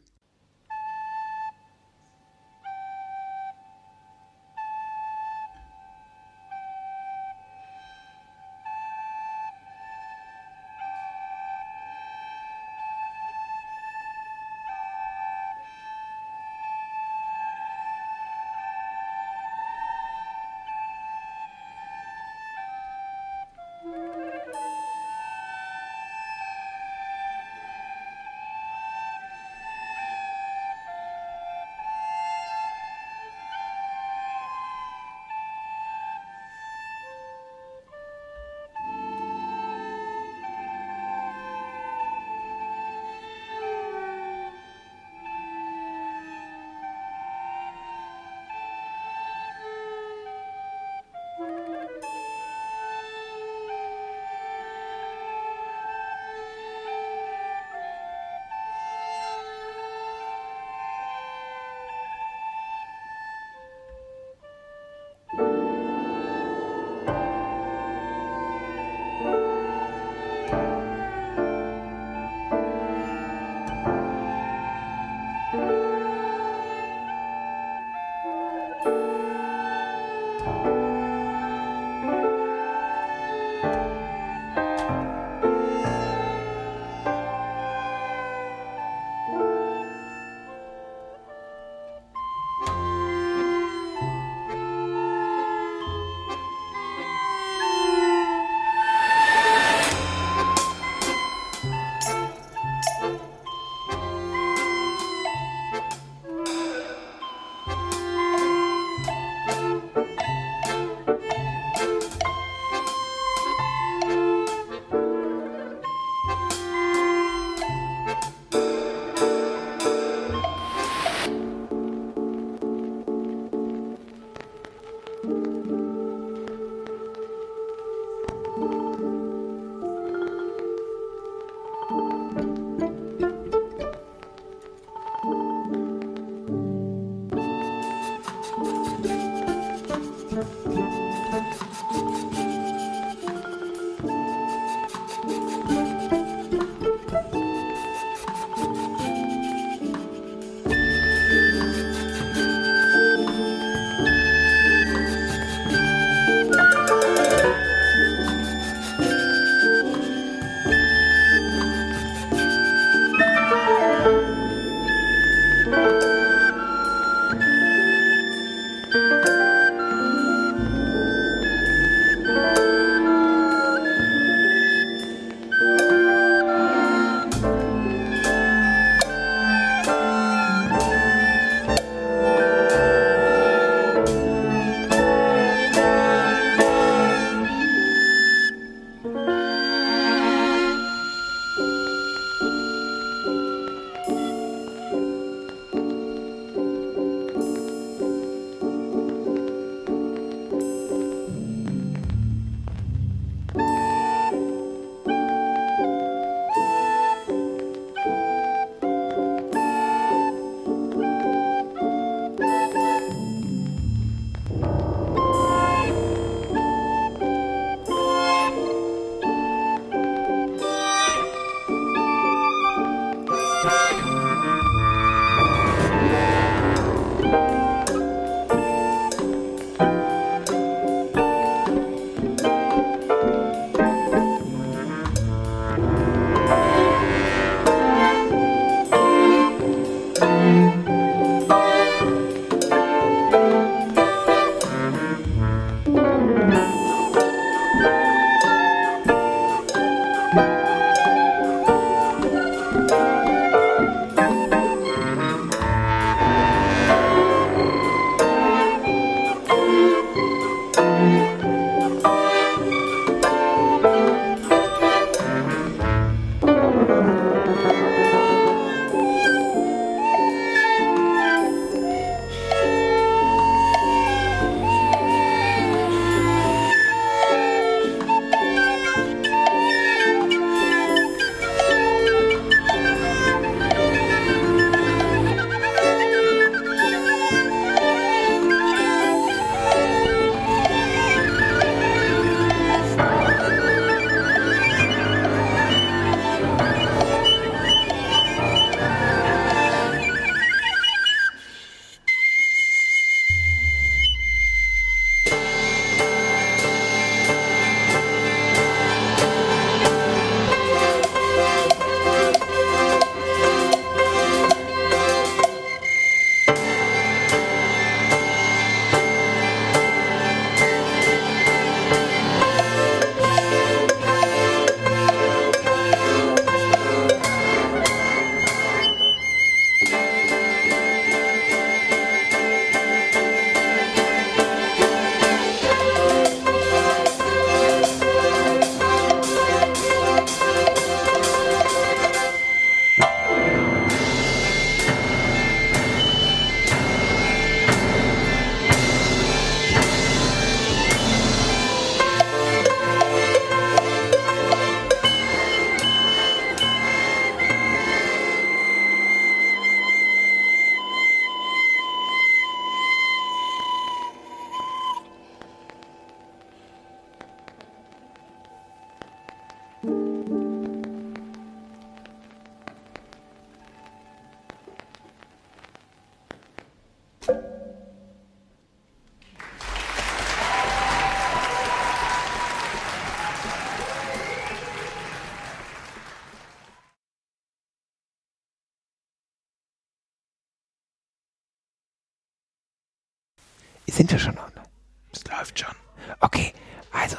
Sind 393.90 394.12
wir 394.12 394.18
schon 394.18 394.38
online? 394.38 394.68
Es 395.12 395.24
läuft 395.24 395.58
schon. 395.58 395.74
Okay, 396.20 396.52
also 396.92 397.16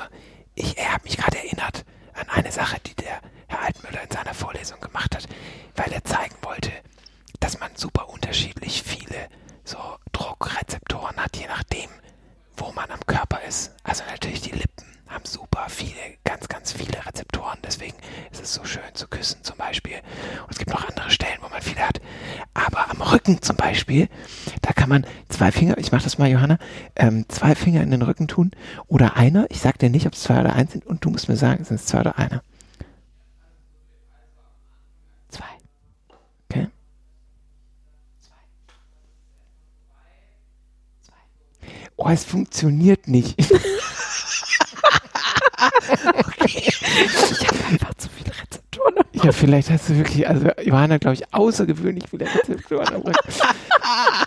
ich 0.55 0.75
habe 0.77 1.03
mich 1.03 1.17
gerade 1.17 1.37
erinnert 1.37 1.85
an 2.13 2.29
eine 2.29 2.51
Sache, 2.51 2.79
die 2.85 2.95
der 2.95 3.21
Herr 3.47 3.61
Altmüller 3.61 4.03
in 4.03 4.09
seiner 4.09 4.33
Vorlesung 4.33 4.79
gemacht 4.79 5.13
hat, 5.15 5.27
weil 5.75 5.91
er 5.91 6.03
zeigen 6.03 6.35
wollte, 6.41 6.71
dass 7.39 7.59
man 7.59 7.75
super 7.75 8.09
unterschiedlich 8.09 8.83
viele 8.83 9.27
so 9.65 9.77
Druckrezeptoren 10.13 11.17
hat, 11.17 11.35
je 11.35 11.47
nachdem, 11.47 11.89
wo 12.55 12.71
man 12.71 12.89
am 12.89 13.05
Körper 13.05 13.41
ist. 13.43 13.73
Also 13.83 14.03
natürlich 14.05 14.41
die 14.41 14.51
Lippen 14.51 14.90
haben 15.11 15.25
super 15.25 15.67
viele, 15.69 15.99
ganz, 16.23 16.47
ganz 16.47 16.71
viele 16.71 17.05
Rezeptoren. 17.05 17.59
Deswegen 17.63 17.95
ist 18.31 18.41
es 18.41 18.53
so 18.53 18.63
schön 18.63 18.83
zu 18.93 19.07
küssen 19.07 19.43
zum 19.43 19.57
Beispiel. 19.57 19.97
Und 20.43 20.51
es 20.51 20.57
gibt 20.57 20.71
noch 20.71 20.87
andere 20.87 21.11
Stellen, 21.11 21.37
wo 21.41 21.49
man 21.49 21.61
viele 21.61 21.81
hat. 21.81 22.01
Aber 22.53 22.89
am 22.89 23.01
Rücken 23.01 23.41
zum 23.41 23.57
Beispiel, 23.57 24.07
da 24.61 24.71
kann 24.71 24.89
man 24.89 25.05
zwei 25.29 25.51
Finger, 25.51 25.77
ich 25.77 25.91
mache 25.91 26.03
das 26.03 26.17
mal, 26.17 26.29
Johanna, 26.29 26.57
ähm, 26.95 27.25
zwei 27.27 27.55
Finger 27.55 27.81
in 27.81 27.91
den 27.91 28.01
Rücken 28.01 28.27
tun 28.27 28.51
oder 28.87 29.17
einer. 29.17 29.47
Ich 29.49 29.59
sage 29.59 29.77
dir 29.77 29.89
nicht, 29.89 30.05
ob 30.07 30.13
es 30.13 30.21
zwei 30.21 30.39
oder 30.39 30.53
eins 30.53 30.71
sind. 30.71 30.85
Und 30.85 31.03
du 31.03 31.09
musst 31.09 31.27
mir 31.27 31.37
sagen, 31.37 31.63
sind 31.65 31.75
es 31.75 31.85
zwei 31.85 31.99
oder 32.01 32.17
einer. 32.17 32.41
Zwei. 35.29 35.43
Okay. 36.49 36.67
Oh, 41.97 42.09
es 42.09 42.23
funktioniert 42.23 43.07
nicht. 43.07 43.37
okay. 46.17 46.63
Ich 46.65 47.47
habe 47.47 47.65
einfach 47.69 47.93
zu 47.95 48.09
viele 48.09 48.31
Rezeptoren. 48.31 48.95
Ja, 49.13 49.31
vielleicht 49.31 49.69
hast 49.69 49.89
du 49.89 49.97
wirklich, 49.97 50.27
also 50.27 50.49
Johanna, 50.63 50.97
glaube 50.97 51.15
ich, 51.15 51.33
außergewöhnlich 51.33 52.05
viele 52.09 52.25
Rezeptoren 52.25 52.87
am 52.87 53.01
Rücken. 53.01 53.33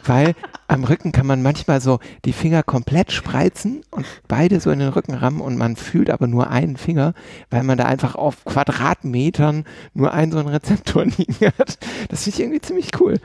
Weil 0.04 0.34
am 0.68 0.84
Rücken 0.84 1.12
kann 1.12 1.26
man 1.26 1.42
manchmal 1.42 1.80
so 1.80 2.00
die 2.24 2.32
Finger 2.32 2.62
komplett 2.62 3.12
spreizen 3.12 3.82
und 3.90 4.06
beide 4.28 4.60
so 4.60 4.70
in 4.70 4.78
den 4.78 4.88
Rücken 4.88 5.14
rammen 5.14 5.40
und 5.40 5.56
man 5.56 5.76
fühlt 5.76 6.10
aber 6.10 6.26
nur 6.26 6.50
einen 6.50 6.76
Finger, 6.76 7.14
weil 7.50 7.62
man 7.62 7.78
da 7.78 7.84
einfach 7.84 8.14
auf 8.14 8.44
Quadratmetern 8.44 9.64
nur 9.94 10.12
einen 10.12 10.32
so 10.32 10.38
einen 10.38 10.48
Rezeptor 10.48 11.04
liegen 11.18 11.46
hat. 11.58 11.78
Das 12.08 12.24
finde 12.24 12.36
ich 12.36 12.40
irgendwie 12.40 12.60
ziemlich 12.60 13.00
cool. 13.00 13.20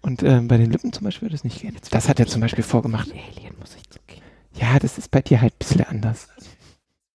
Und 0.00 0.22
ähm, 0.22 0.48
bei 0.48 0.56
den 0.56 0.70
Lippen 0.70 0.92
zum 0.92 1.04
Beispiel 1.04 1.26
würde 1.26 1.36
das 1.36 1.44
nicht 1.44 1.60
gehen. 1.60 1.76
Das 1.90 2.08
hat 2.08 2.20
er 2.20 2.26
zum 2.26 2.40
Beispiel 2.40 2.64
vorgemacht. 2.64 3.10
Alien 3.10 3.54
muss 3.58 3.76
ich 3.76 3.88
zugeben. 3.90 4.22
Ja, 4.54 4.78
das 4.78 4.98
ist 4.98 5.10
bei 5.10 5.22
dir 5.22 5.40
halt 5.40 5.54
ein 5.54 5.58
bisschen 5.58 5.84
anders. 5.84 6.28